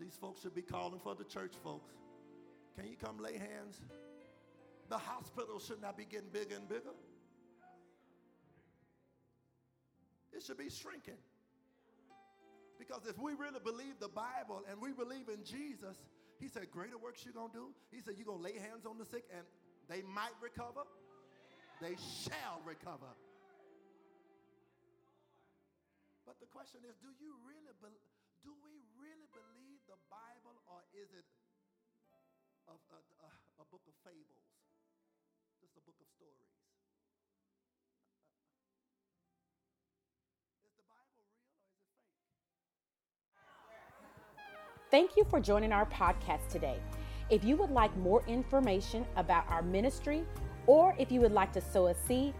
These 0.00 0.16
folks 0.18 0.40
should 0.40 0.54
be 0.54 0.62
calling 0.62 0.98
for 0.98 1.14
the 1.14 1.24
church 1.24 1.52
folks. 1.62 1.92
Can 2.74 2.88
you 2.88 2.96
come 2.96 3.18
lay 3.18 3.34
hands? 3.34 3.82
The 4.88 4.98
hospital 4.98 5.58
should 5.58 5.80
not 5.80 5.96
be 5.96 6.04
getting 6.04 6.28
bigger 6.28 6.56
and 6.56 6.68
bigger. 6.68 6.94
It 10.32 10.42
should 10.42 10.58
be 10.58 10.68
shrinking. 10.68 11.18
Because 12.78 13.06
if 13.06 13.16
we 13.18 13.34
really 13.34 13.62
believe 13.62 13.96
the 14.00 14.10
Bible 14.10 14.66
and 14.68 14.80
we 14.82 14.92
believe 14.92 15.30
in 15.30 15.44
Jesus, 15.46 15.96
he 16.42 16.48
said, 16.48 16.70
Greater 16.70 16.98
works 16.98 17.24
you're 17.24 17.32
going 17.32 17.54
to 17.54 17.56
do. 17.56 17.66
He 17.94 18.02
said, 18.02 18.14
You're 18.18 18.26
going 18.26 18.42
to 18.42 18.48
lay 18.50 18.58
hands 18.58 18.84
on 18.84 18.98
the 18.98 19.06
sick 19.06 19.24
and 19.30 19.46
they 19.88 20.02
might 20.02 20.34
recover. 20.42 20.82
They 21.80 21.94
shall 22.26 22.60
recover. 22.66 23.14
But 26.26 26.40
the 26.40 26.50
question 26.50 26.82
is, 26.88 26.96
do 26.98 27.12
you 27.20 27.36
really 27.46 27.74
be- 27.80 28.02
do 28.44 28.52
we 28.60 28.76
really 29.00 29.28
believe 29.32 29.80
the 29.88 29.96
Bible 30.12 30.60
or 30.68 30.84
is 30.92 31.08
it 31.16 31.24
a, 32.68 32.76
a, 32.76 32.98
a, 33.00 33.30
a 33.60 33.66
book 33.72 33.84
of 33.88 33.96
fables? 34.04 34.43
Stories? 36.14 36.38
Is 40.64 40.70
the 40.76 40.82
Bible 40.88 41.18
real 41.26 41.58
or 41.58 41.74
is 43.74 44.00
it 44.00 44.08
fake? 44.36 44.44
Thank 44.90 45.16
you 45.16 45.24
for 45.30 45.40
joining 45.40 45.72
our 45.72 45.86
podcast 45.86 46.48
today. 46.48 46.78
If 47.30 47.42
you 47.44 47.56
would 47.56 47.70
like 47.70 47.96
more 47.96 48.22
information 48.26 49.06
about 49.16 49.48
our 49.48 49.62
ministry 49.62 50.24
or 50.66 50.94
if 50.98 51.10
you 51.10 51.20
would 51.20 51.32
like 51.32 51.52
to 51.54 51.60
sow 51.60 51.86
a 51.88 51.94
seed, 51.94 52.34